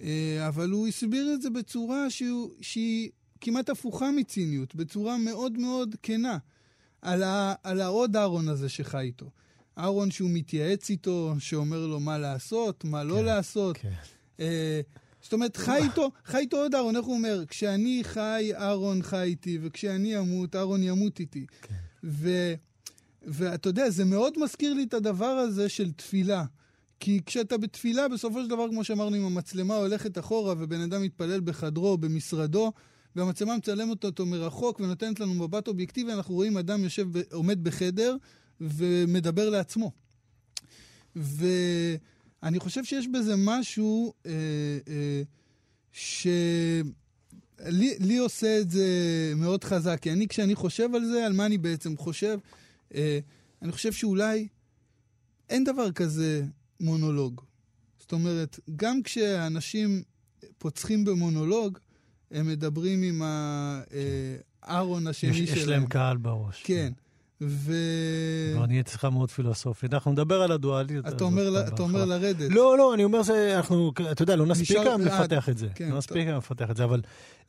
אה, 0.00 0.48
אבל 0.48 0.70
הוא 0.70 0.88
הסביר 0.88 1.34
את 1.34 1.42
זה 1.42 1.50
בצורה 1.50 2.10
שהוא, 2.10 2.50
שהיא 2.60 3.10
כמעט 3.42 3.70
הפוכה 3.70 4.10
מציניות, 4.10 4.74
בצורה 4.74 5.18
מאוד 5.18 5.58
מאוד 5.58 5.94
כנה, 6.02 6.38
על, 7.02 7.22
ה, 7.22 7.54
על 7.62 7.80
העוד 7.80 8.16
אהרון 8.16 8.48
הזה 8.48 8.68
שחי 8.68 8.98
איתו. 8.98 9.30
אהרון 9.78 10.10
שהוא 10.10 10.30
מתייעץ 10.32 10.90
איתו, 10.90 11.34
שאומר 11.38 11.86
לו 11.86 12.00
מה 12.00 12.18
לעשות, 12.18 12.84
מה 12.84 13.04
לא 13.04 13.24
לעשות. 13.24 13.76
כן. 13.76 13.92
אה, 14.40 14.80
זאת 15.22 15.32
אומרת, 15.32 15.56
חי 15.56 15.78
איתו, 15.82 16.10
חי 16.24 16.38
איתו 16.38 16.56
עוד 16.56 16.74
אהרון, 16.74 16.96
איך 16.96 17.04
הוא 17.04 17.14
אומר? 17.14 17.44
כשאני 17.48 18.00
חי, 18.04 18.50
אהרון 18.54 19.02
חי 19.02 19.22
איתי, 19.22 19.58
וכשאני 19.62 20.18
אמות, 20.18 20.56
אהרון 20.56 20.82
ימות 20.82 21.20
איתי. 21.20 21.46
כן. 21.62 21.74
ו, 22.04 22.54
ואתה 23.22 23.68
יודע, 23.68 23.90
זה 23.90 24.04
מאוד 24.04 24.38
מזכיר 24.38 24.74
לי 24.74 24.82
את 24.82 24.94
הדבר 24.94 25.24
הזה 25.24 25.68
של 25.68 25.92
תפילה. 25.92 26.44
כי 27.00 27.20
כשאתה 27.26 27.58
בתפילה, 27.58 28.08
בסופו 28.08 28.42
של 28.42 28.48
דבר, 28.48 28.68
כמו 28.68 28.84
שאמרנו, 28.84 29.16
אם 29.16 29.24
המצלמה 29.24 29.74
הולכת 29.74 30.18
אחורה 30.18 30.54
ובן 30.58 30.80
אדם 30.80 31.02
מתפלל 31.02 31.40
בחדרו, 31.40 31.98
במשרדו, 31.98 32.72
והמצלמה 33.16 33.56
מצלמת 33.56 34.04
אותו 34.04 34.26
מרחוק 34.26 34.80
ונותנת 34.80 35.20
לנו 35.20 35.34
מבט 35.34 35.68
אובייקטיבי, 35.68 36.12
אנחנו 36.12 36.34
רואים 36.34 36.56
אדם 36.56 36.84
יושב, 36.84 37.08
עומד 37.32 37.64
בחדר 37.64 38.16
ומדבר 38.60 39.50
לעצמו. 39.50 39.92
ואני 41.16 42.58
חושב 42.58 42.84
שיש 42.84 43.08
בזה 43.08 43.34
משהו 43.38 44.12
אה, 44.26 44.32
אה, 44.88 45.22
שלי 45.92 46.82
לי 47.98 48.18
עושה 48.18 48.60
את 48.60 48.70
זה 48.70 48.86
מאוד 49.36 49.64
חזק. 49.64 49.98
כי 50.00 50.12
אני, 50.12 50.28
כשאני 50.28 50.54
חושב 50.54 50.94
על 50.94 51.04
זה, 51.04 51.26
על 51.26 51.32
מה 51.32 51.46
אני 51.46 51.58
בעצם 51.58 51.96
חושב, 51.96 52.38
אה, 52.94 53.18
אני 53.62 53.72
חושב 53.72 53.92
שאולי 53.92 54.48
אין 55.50 55.64
דבר 55.64 55.92
כזה 55.92 56.44
מונולוג. 56.80 57.40
זאת 58.00 58.12
אומרת, 58.12 58.60
גם 58.76 59.02
כשאנשים 59.02 60.02
פוצחים 60.58 61.04
במונולוג, 61.04 61.78
הם 62.32 62.46
מדברים 62.48 63.02
עם 63.02 63.22
הארון 64.62 65.06
השני 65.06 65.30
יש, 65.30 65.50
שלהם. 65.50 65.58
יש 65.58 65.68
להם 65.68 65.86
קהל 65.86 66.16
בראש. 66.16 66.62
כן. 66.64 66.92
ו... 67.44 67.72
כבר 68.54 68.66
נהיית 68.66 68.88
שיחה 68.88 69.10
מאוד 69.10 69.30
פילוסופית. 69.30 69.94
אנחנו 69.94 70.12
נדבר 70.12 70.42
על 70.42 70.52
הדואליות. 70.52 71.08
אתה 71.08 71.24
אומר 71.24 71.50
ל-. 71.50 71.56
אתה 71.68 71.82
אומר 71.82 72.04
לרדת. 72.04 72.50
לא, 72.50 72.78
לא, 72.78 72.94
אני 72.94 73.04
אומר 73.04 73.22
שאנחנו, 73.22 73.92
אתה 74.12 74.22
יודע, 74.22 74.36
לא 74.36 74.46
נספיק 74.46 74.76
היום 74.76 75.00
אה, 75.00 75.06
לפתח 75.06 75.48
את 75.48 75.58
זה. 75.58 75.68
כן, 75.74 75.88
לא 75.90 75.98
נספיק. 75.98 76.26
היום 76.26 76.38
לפתח 76.38 76.70
את 76.70 76.76
זה, 76.76 76.84
אבל 76.84 77.00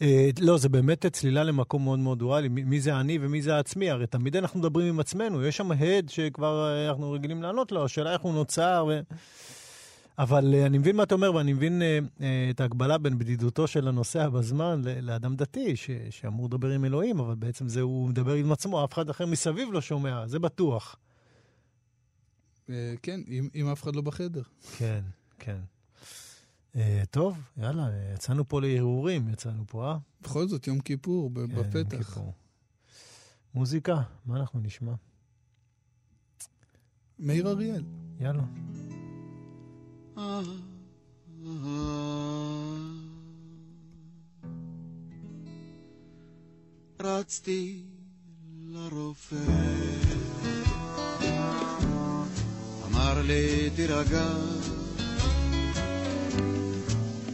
אה, 0.01 0.29
לא, 0.39 0.57
זה 0.57 0.69
באמת 0.69 1.05
צלילה 1.05 1.43
למקום 1.43 1.83
מאוד 1.83 1.99
מאוד 1.99 2.19
דואלי. 2.19 2.47
מי 2.49 2.63
מי 2.63 2.81
זה 2.81 2.99
אני 2.99 3.17
ומי 3.21 3.41
זה 3.41 3.55
העצמי? 3.55 3.89
הרי 3.89 4.07
תמיד 4.07 4.35
אנחנו 4.35 4.59
מדברים 4.59 4.87
עם 4.87 4.99
עצמנו. 4.99 5.45
יש 5.45 5.57
שם 5.57 5.71
הד 5.71 6.09
שכבר 6.09 6.67
אה, 6.67 6.89
אנחנו 6.89 7.11
רגילים 7.11 7.41
לענות 7.41 7.71
לו, 7.71 7.85
השאלה 7.85 8.13
איך 8.13 8.21
הוא 8.21 8.33
נוצר. 8.33 8.85
ו... 8.89 8.99
אבל 10.17 10.53
אה, 10.53 10.65
אני 10.65 10.77
מבין 10.77 10.95
מה 10.95 11.03
אתה 11.03 11.15
אומר, 11.15 11.35
ואני 11.35 11.53
מבין 11.53 11.81
אה, 11.81 11.99
אה, 12.21 12.47
את 12.49 12.59
ההגבלה 12.61 12.97
בין 12.97 13.17
בדידותו 13.19 13.67
של 13.67 13.87
הנוסע 13.87 14.29
בזמן 14.29 14.81
לאדם 15.01 15.35
דתי, 15.35 15.75
ש- 15.75 15.89
שאמור 16.09 16.45
לדבר 16.45 16.69
עם 16.69 16.85
אלוהים, 16.85 17.19
אבל 17.19 17.35
בעצם 17.35 17.67
זה 17.69 17.81
הוא 17.81 18.09
מדבר 18.09 18.33
עם 18.33 18.51
עצמו, 18.51 18.85
אף 18.85 18.93
אחד 18.93 19.09
אחר 19.09 19.25
מסביב 19.25 19.69
לא 19.71 19.81
שומע, 19.81 20.27
זה 20.27 20.39
בטוח. 20.39 20.95
אה, 22.69 22.93
כן, 23.01 23.21
אם 23.27 23.49
אם 23.55 23.67
אף 23.67 23.83
אחד 23.83 23.95
לא 23.95 24.01
בחדר. 24.01 24.41
כן, 24.77 25.01
כן. 25.39 25.57
אה, 26.75 27.03
טוב, 27.11 27.37
יאללה, 27.57 27.87
יצאנו 28.13 28.47
פה 28.47 28.61
להרהורים, 28.61 29.29
יצאנו 29.29 29.63
פה, 29.67 29.87
אה? 29.91 29.97
בכל 30.21 30.47
זאת, 30.47 30.67
יום 30.67 30.79
כיפור 30.79 31.29
ב- 31.29 31.45
כן, 31.45 31.51
יום 31.51 31.63
בפתח. 31.63 31.97
כיפור. 31.97 32.33
מוזיקה, 33.53 34.01
מה 34.25 34.37
אנחנו 34.37 34.59
נשמע? 34.59 34.93
מאיר 37.19 37.49
אריאל. 37.49 37.83
יאללה. 38.19 38.43
רצתי 47.01 47.81
לרופא, 48.69 49.35
אמר 52.85 53.21
לי 53.21 53.69
תירגע, 53.75 54.29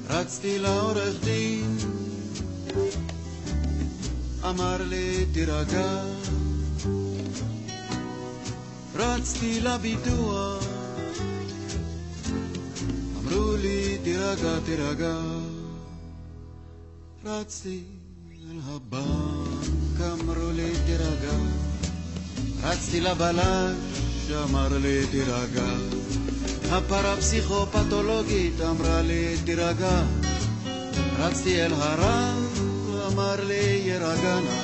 רצתי 0.10 0.60
לעורך 0.60 1.24
דין, 1.24 1.78
אמר 4.50 4.78
לי 4.84 5.26
תירגע, 5.34 6.04
רצתי 8.96 9.62
לביטוח, 9.62 10.59
לי 13.62 13.98
תירגע, 14.04 14.60
תירגע, 14.66 15.16
רצתי 17.26 17.84
אל 18.32 18.60
הבנק, 18.68 20.02
אמרו 20.02 20.52
לי 20.56 20.72
תירגע, 20.86 21.38
רצתי 22.64 23.02
לבלש, 23.02 24.32
אמר 24.44 24.78
לי 24.78 25.08
תירגע, 25.12 25.68
הפרפסיכופתולוגית 26.72 28.62
אמרה 28.62 29.02
לי 29.02 29.36
תירגע, 29.46 30.04
רצתי 31.20 31.66
אל 31.66 31.74
הרב, 31.74 32.60
אמר 33.14 33.46
לי 33.46 33.82
יירגע 33.86 34.40
נא, 34.40 34.62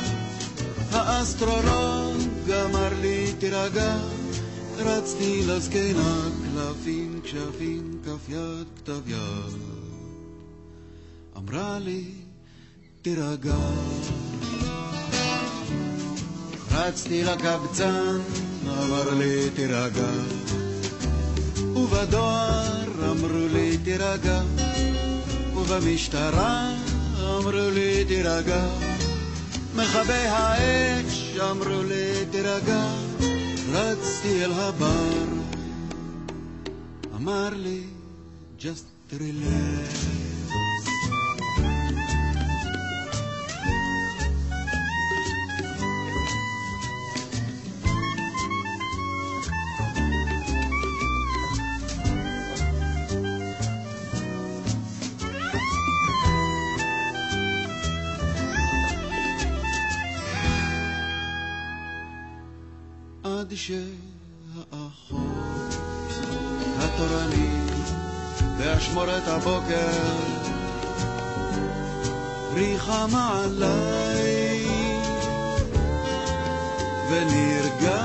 האסטרולוג 0.91 2.51
אמר 2.65 2.89
לי 3.01 3.33
תירגע, 3.39 3.97
רצתי 4.77 5.41
לזקנה, 5.47 6.29
קלפים, 6.55 7.19
כשפים, 7.23 7.99
כף 8.05 8.29
יד, 8.29 8.67
כתב 8.77 9.09
יד. 9.09 9.59
אמרה 11.37 11.79
לי, 11.79 12.03
תירגע. 13.01 13.55
רצתי 16.71 17.23
לקבצן, 17.23 18.19
אמר 18.67 19.13
לי, 19.13 19.49
תירגע. 19.55 20.11
ובדואר 21.75 23.11
אמרו 23.11 23.47
לי, 23.53 23.77
תירגע. 23.77 24.41
ובמשטרה 25.55 26.75
אמרו 27.19 27.69
לי, 27.73 28.05
תירגע. 28.05 28.65
מכבי 29.75 30.13
האש 30.13 31.37
אמרו 31.51 31.83
לי, 31.83 32.25
תירגע. 32.31 32.85
רצתי 33.71 34.43
אל 34.43 34.51
הבר, 34.51 35.25
אמר 37.25 37.49
לי, 37.49 37.83
just 38.59 39.11
relax. 39.11 40.34
באשמורת 69.44 69.44
הבוקר 69.44 70.16
ריחמה 72.54 73.42
עליי 73.44 74.64
ונרגעתי 77.10 78.00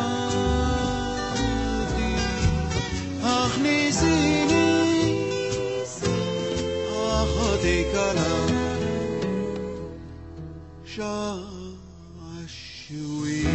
הכניסיני 3.23 4.45
אחותי 6.97 7.83
קלה 7.91 8.45
שעשועי 12.86 13.45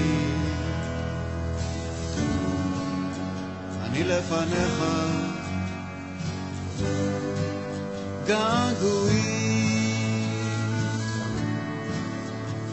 אני 3.84 4.04
לפניך 4.04 4.84
געגועי 8.27 9.45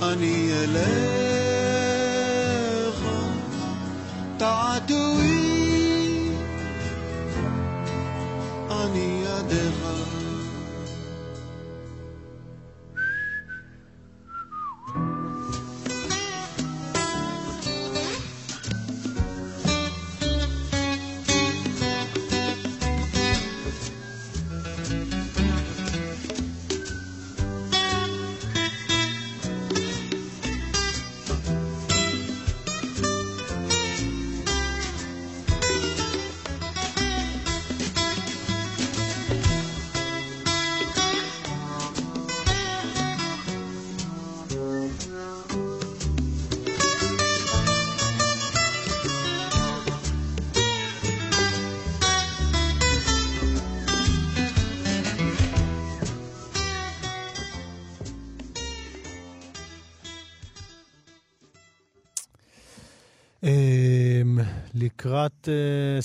אני 0.03 0.51
אליך 0.53 1.83
תעתועי. 4.37 5.43
אני 8.71 9.25
ידיך 9.25 9.92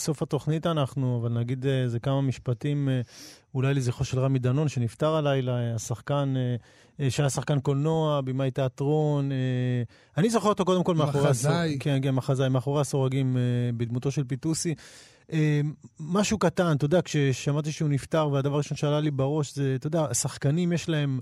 סוף 0.07 0.21
התוכנית 0.21 0.67
אנחנו, 0.67 1.19
אבל 1.21 1.39
נגיד 1.39 1.65
אה, 1.65 1.83
איזה 1.83 1.99
כמה 1.99 2.21
משפטים, 2.21 2.89
אה, 2.89 3.01
אולי 3.55 3.73
לזכרו 3.73 4.05
של 4.05 4.19
רמי 4.19 4.39
דנון, 4.39 4.67
שנפטר 4.67 5.15
הלילה, 5.15 5.51
אה, 5.51 5.75
השחקן, 5.75 6.33
שהיה 7.09 7.29
שחקן 7.29 7.59
קולנוע, 7.59 8.21
במאי 8.21 8.51
תיאטרון. 8.51 9.29
אני 10.17 10.29
זוכר 10.29 10.49
אותו 10.49 10.65
קודם 10.65 10.83
כל 10.83 10.95
מאחורי... 10.95 11.23
מחזאי. 11.23 11.77
כן, 11.79 11.99
כן, 12.03 12.15
מחזאי, 12.15 12.49
מאחורי 12.49 12.81
הסורגים, 12.81 13.37
בדמותו 13.77 14.11
של 14.11 14.23
פיטוסי. 14.23 14.75
משהו 15.99 16.37
קטן, 16.37 16.75
אתה 16.75 16.85
יודע, 16.85 16.99
כששמעתי 17.03 17.71
שהוא 17.71 17.89
נפטר, 17.89 18.29
והדבר 18.29 18.53
הראשון 18.53 18.77
שעלה 18.77 18.99
לי 18.99 19.11
בראש 19.11 19.55
זה, 19.55 19.75
אתה 19.75 19.87
יודע, 19.87 20.05
השחקנים 20.09 20.73
יש 20.73 20.89
להם... 20.89 21.19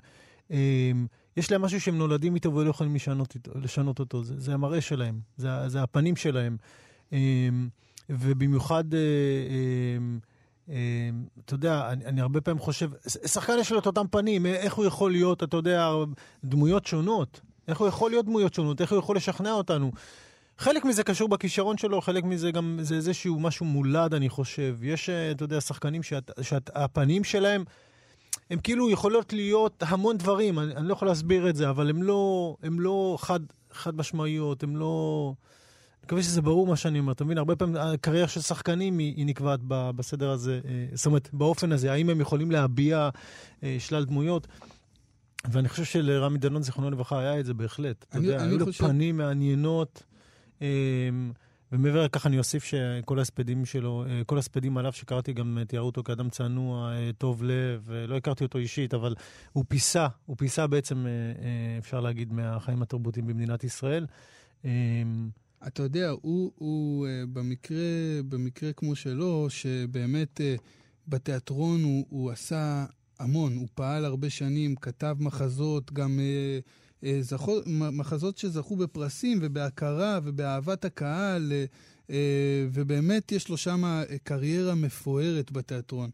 יש 1.37 1.51
להם 1.51 1.61
משהו 1.61 1.81
שהם 1.81 1.97
נולדים 1.97 2.35
איתו 2.35 2.53
ולא 2.53 2.69
יכולים 2.69 2.95
לשנות, 2.95 3.37
לשנות 3.55 3.99
אותו. 3.99 4.23
זה, 4.23 4.33
זה 4.37 4.53
המראה 4.53 4.81
שלהם, 4.81 5.19
זה, 5.37 5.49
זה 5.67 5.83
הפנים 5.83 6.15
שלהם. 6.15 6.57
ובמיוחד, 8.09 8.93
אה, 8.93 8.99
אמ, 9.97 10.19
אמ, 10.69 10.75
אתה 11.45 11.53
יודע, 11.53 11.89
אני, 11.91 12.05
אני 12.05 12.21
הרבה 12.21 12.41
פעמים 12.41 12.59
חושב, 12.59 12.89
שחקן 13.07 13.53
יש 13.59 13.71
לו 13.71 13.79
את 13.79 13.85
אותם 13.85 14.07
פנים, 14.11 14.45
איך 14.45 14.73
הוא 14.73 14.85
יכול 14.85 15.11
להיות, 15.11 15.43
אתה 15.43 15.57
יודע, 15.57 15.89
דמויות 16.43 16.85
שונות. 16.85 17.41
איך 17.67 17.79
הוא 17.79 17.87
יכול 17.87 18.11
להיות 18.11 18.25
דמויות 18.25 18.53
שונות? 18.53 18.81
איך 18.81 18.91
הוא 18.91 18.99
יכול 18.99 19.15
לשכנע 19.15 19.51
אותנו? 19.51 19.91
חלק 20.57 20.85
מזה 20.85 21.03
קשור 21.03 21.29
בכישרון 21.29 21.77
שלו, 21.77 22.01
חלק 22.01 22.23
מזה 22.23 22.51
גם, 22.51 22.79
זה 22.81 22.95
איזשהו 22.95 23.39
משהו 23.39 23.65
מולד, 23.65 24.13
אני 24.13 24.29
חושב. 24.29 24.77
יש, 24.81 25.09
אה, 25.09 25.31
אתה 25.31 25.43
יודע, 25.43 25.61
שחקנים 25.61 26.01
שהפנים 26.41 27.23
שלהם, 27.23 27.63
הם 28.49 28.59
כאילו 28.59 28.89
יכולות 28.89 29.33
להיות 29.33 29.83
המון 29.87 30.17
דברים, 30.17 30.59
אני, 30.59 30.75
אני 30.75 30.87
לא 30.87 30.93
יכול 30.93 31.07
להסביר 31.07 31.49
את 31.49 31.55
זה, 31.55 31.69
אבל 31.69 31.89
הם 31.89 32.03
לא, 32.03 32.55
הם 32.63 32.79
לא 32.79 33.17
חד, 33.19 33.39
חד 33.71 33.95
משמעיות, 33.95 34.63
הם 34.63 34.77
לא... 34.77 35.33
אני 36.05 36.07
מקווה 36.07 36.23
שזה 36.23 36.41
ברור 36.41 36.67
מה 36.67 36.75
שאני 36.75 36.99
אומר, 36.99 37.11
אתה 37.11 37.25
מבין? 37.25 37.37
הרבה 37.37 37.55
פעמים 37.55 37.75
הקריירה 37.75 38.27
של 38.27 38.41
שחקנים 38.41 38.97
היא, 38.97 39.13
היא 39.15 39.25
נקבעת 39.25 39.59
ב, 39.67 39.91
בסדר 39.95 40.29
הזה, 40.29 40.59
אה, 40.65 40.85
זאת 40.93 41.05
אומרת, 41.05 41.29
באופן 41.33 41.71
הזה, 41.71 41.91
האם 41.91 42.09
הם 42.09 42.21
יכולים 42.21 42.51
להביע 42.51 43.09
אה, 43.63 43.75
שלל 43.79 44.05
דמויות. 44.05 44.47
ואני 45.51 45.69
חושב 45.69 45.83
שלרמי 45.83 46.37
דנון, 46.37 46.63
זיכרונו 46.63 46.91
לברכה, 46.91 47.19
היה 47.19 47.39
את 47.39 47.45
זה 47.45 47.53
בהחלט. 47.53 48.05
אתה 48.09 48.17
יודע, 48.17 48.43
היו 48.43 48.57
לו 48.57 48.65
חושב... 48.65 48.87
פנים 48.87 49.17
מעניינות. 49.17 50.03
אמ, 50.61 50.67
ומעבר 51.71 52.03
לכך 52.05 52.25
אני 52.25 52.37
אוסיף 52.37 52.63
שכל 52.63 53.19
ההספדים 53.19 53.65
שלו, 53.65 54.05
אה, 54.09 54.21
כל 54.25 54.35
ההספדים 54.35 54.77
עליו 54.77 54.93
שקראתי 54.93 55.33
גם 55.33 55.59
תיארו 55.67 55.85
אותו 55.85 56.03
כאדם 56.03 56.29
צנוע, 56.29 56.91
טוב 57.17 57.43
לב, 57.43 57.89
לא 58.07 58.17
הכרתי 58.17 58.43
אותו 58.43 58.57
אישית, 58.57 58.93
אבל 58.93 59.15
הוא 59.53 59.65
פיסה, 59.67 60.07
הוא 60.25 60.37
פיסה 60.37 60.67
בעצם, 60.67 61.05
אפשר 61.79 61.99
להגיד, 61.99 62.33
מהחיים 62.33 62.81
התרבותיים 62.81 63.27
במדינת 63.27 63.63
ישראל. 63.63 64.05
אתה 65.67 65.83
יודע, 65.83 66.09
הוא, 66.09 66.51
הוא 66.55 67.07
במקרה, 67.33 67.77
במקרה 68.29 68.73
כמו 68.73 68.95
שלו, 68.95 69.47
שבאמת 69.49 70.41
בתיאטרון 71.07 71.83
הוא, 71.83 72.05
הוא 72.09 72.31
עשה 72.31 72.85
המון, 73.19 73.55
הוא 73.55 73.67
פעל 73.75 74.05
הרבה 74.05 74.29
שנים, 74.29 74.75
כתב 74.75 75.15
מחזות, 75.19 75.93
גם... 75.93 76.19
אה, 77.05 77.17
זכו, 77.21 77.59
מחזות 77.91 78.37
שזכו 78.37 78.75
בפרסים 78.75 79.39
ובהכרה 79.41 80.19
ובאהבת 80.23 80.85
הקהל, 80.85 81.51
אה, 81.51 81.65
אה, 82.09 82.67
ובאמת 82.71 83.31
יש 83.31 83.49
לו 83.49 83.57
שם 83.57 84.03
קריירה 84.23 84.75
מפוארת 84.75 85.51
בתיאטרון. 85.51 86.09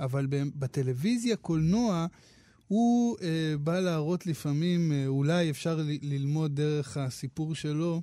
אבל 0.00 0.26
בטלוויזיה, 0.30 1.36
קולנוע, 1.36 2.06
הוא 2.68 3.16
בא 3.60 3.80
להראות 3.80 4.26
לפעמים, 4.26 4.92
אולי 5.06 5.50
אפשר 5.50 5.80
ללמוד 6.02 6.54
דרך 6.56 6.96
הסיפור 6.96 7.54
שלו, 7.54 8.02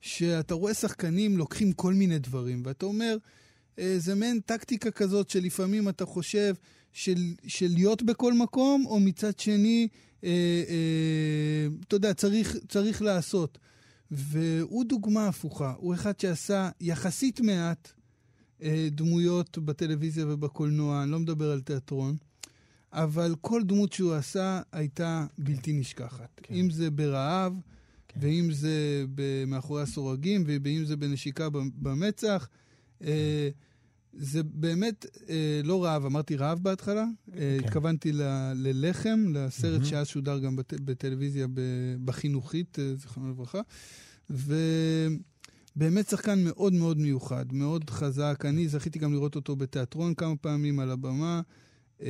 שאתה 0.00 0.54
רואה 0.54 0.74
שחקנים 0.74 1.36
לוקחים 1.36 1.72
כל 1.72 1.94
מיני 1.94 2.18
דברים, 2.18 2.62
ואתה 2.64 2.86
אומר, 2.86 3.16
זה 3.98 4.14
מעין 4.14 4.40
טקטיקה 4.40 4.90
כזאת 4.90 5.30
שלפעמים 5.30 5.88
אתה 5.88 6.06
חושב 6.06 6.54
של, 6.92 7.34
של 7.46 7.68
להיות 7.74 8.02
בכל 8.02 8.34
מקום, 8.34 8.86
או 8.86 9.00
מצד 9.00 9.38
שני, 9.38 9.88
אה, 10.24 10.30
אה, 10.68 11.66
אתה 11.86 11.96
יודע, 11.96 12.14
צריך, 12.14 12.56
צריך 12.68 13.02
לעשות. 13.02 13.58
והוא 14.10 14.84
דוגמה 14.84 15.28
הפוכה, 15.28 15.74
הוא 15.76 15.94
אחד 15.94 16.20
שעשה 16.20 16.70
יחסית 16.80 17.40
מעט 17.40 17.92
אה, 18.62 18.88
דמויות 18.90 19.58
בטלוויזיה 19.58 20.24
ובקולנוע, 20.28 21.02
אני 21.02 21.10
לא 21.10 21.18
מדבר 21.18 21.50
על 21.50 21.60
תיאטרון, 21.60 22.16
אבל 22.92 23.34
כל 23.40 23.62
דמות 23.62 23.92
שהוא 23.92 24.14
עשה 24.14 24.60
הייתה 24.72 25.26
בלתי 25.38 25.72
נשכחת. 25.72 26.40
כן. 26.42 26.54
אם 26.54 26.70
זה 26.70 26.90
ברעב, 26.90 27.52
כן. 28.08 28.20
ואם 28.22 28.48
זה 28.52 29.04
מאחורי 29.46 29.82
הסורגים, 29.82 30.44
ואם 30.46 30.84
זה 30.84 30.96
בנשיקה 30.96 31.48
במצח. 31.50 32.48
כן. 33.00 33.06
זה 34.12 34.42
באמת 34.42 35.06
אה, 35.28 35.60
לא 35.64 35.84
רעב, 35.84 36.04
אמרתי 36.04 36.36
רעב 36.36 36.58
בהתחלה, 36.62 37.04
אה, 37.04 37.38
כן. 37.38 37.64
התכוונתי 37.64 38.12
ל, 38.12 38.22
ללחם, 38.54 39.24
לסרט 39.32 39.82
mm-hmm. 39.82 39.84
שאז 39.84 40.06
שודר 40.06 40.38
גם 40.38 40.56
בט, 40.56 40.74
בטלוויזיה 40.74 41.46
בחינוכית, 42.04 42.78
אה, 42.78 42.94
זיכרונו 42.94 43.30
לברכה, 43.30 43.60
ובאמת 44.30 46.08
שחקן 46.08 46.44
מאוד 46.44 46.72
מאוד 46.72 46.98
מיוחד, 46.98 47.52
מאוד 47.52 47.90
חזק. 47.90 48.44
אני 48.44 48.68
זכיתי 48.68 48.98
גם 48.98 49.12
לראות 49.12 49.36
אותו 49.36 49.56
בתיאטרון 49.56 50.14
כמה 50.14 50.36
פעמים 50.36 50.80
על 50.80 50.90
הבמה, 50.90 51.40
אה, 52.02 52.08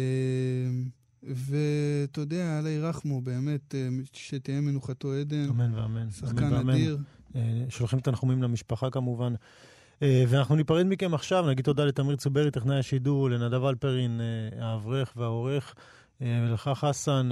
ואתה 1.28 2.20
יודע, 2.20 2.58
אללה 2.58 2.70
ירחמו, 2.70 3.20
באמת, 3.20 3.74
אה, 3.74 3.88
שתהיה 4.12 4.60
מנוחתו 4.60 5.12
עדן. 5.12 5.48
אמן 5.48 5.74
ואמן. 5.74 6.10
שחקן 6.10 6.54
אדיר. 6.54 6.98
אה, 7.36 7.64
שולחים 7.68 8.00
תנחומים 8.00 8.42
למשפחה 8.42 8.90
כמובן. 8.90 9.34
אה, 10.02 10.24
ואנחנו 10.28 10.56
ניפרד 10.56 10.86
מכם 10.86 11.14
עכשיו, 11.14 11.46
נגיד 11.50 11.64
תודה 11.64 11.84
לתמיר 11.84 12.16
צוברי, 12.16 12.50
טכנאי 12.50 12.78
השידור, 12.78 13.30
לנדב 13.30 13.64
אלפרין, 13.64 14.20
האברך 14.60 15.12
והעורך, 15.16 15.74
ולך 16.20 16.70
חסן, 16.74 17.28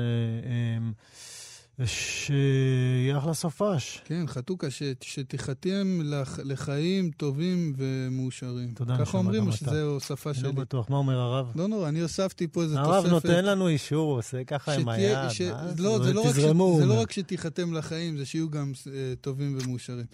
שיהיה 1.84 3.18
אחלה 3.18 3.34
סופש. 3.34 4.00
כן, 4.04 4.26
חתוכה, 4.26 4.70
ש, 4.70 4.82
שתיחתם 5.00 6.00
לח, 6.04 6.38
לחיים 6.44 7.10
טובים 7.10 7.74
ומאושרים. 7.76 8.72
תודה, 8.74 8.94
נשמה, 8.94 9.06
ככה 9.06 9.18
אומרים, 9.18 9.46
או 9.46 9.52
שזה 9.52 9.82
הוספה 9.82 10.34
שלי? 10.34 10.42
לא 10.42 10.52
בטוח, 10.52 10.90
מה 10.90 10.96
אומר 10.96 11.18
הרב? 11.18 11.52
לא 11.54 11.68
נורא, 11.68 11.88
אני 11.88 12.00
הוספתי 12.00 12.48
פה 12.48 12.62
איזה 12.62 12.78
הרב 12.78 12.94
תוספת. 12.94 13.12
הרב 13.12 13.12
נותן 13.12 13.44
לנו 13.44 13.68
אישור, 13.68 14.10
הוא 14.10 14.18
עושה 14.18 14.44
ככה 14.44 14.72
עם 14.72 14.88
היד, 14.88 15.18
ש... 15.28 15.40
מה? 15.40 15.66
לא, 15.78 15.98
זה, 16.04 16.12
לא 16.12 16.24
תזרמו. 16.28 16.76
ש... 16.76 16.80
זה 16.80 16.86
לא 16.86 17.00
רק 17.00 17.12
שתיחתם 17.12 17.72
לחיים, 17.72 18.16
זה 18.16 18.26
שיהיו 18.26 18.50
גם 18.50 18.72
uh, 18.74 18.88
טובים 19.20 19.58
ומאושרים. 19.60 20.06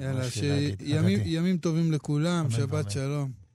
יאללה, 0.00 0.30
שימים 0.30 1.58
טובים 1.58 1.92
לכולם, 1.92 2.50
שבת 2.50 2.90
שלום. 2.90 3.46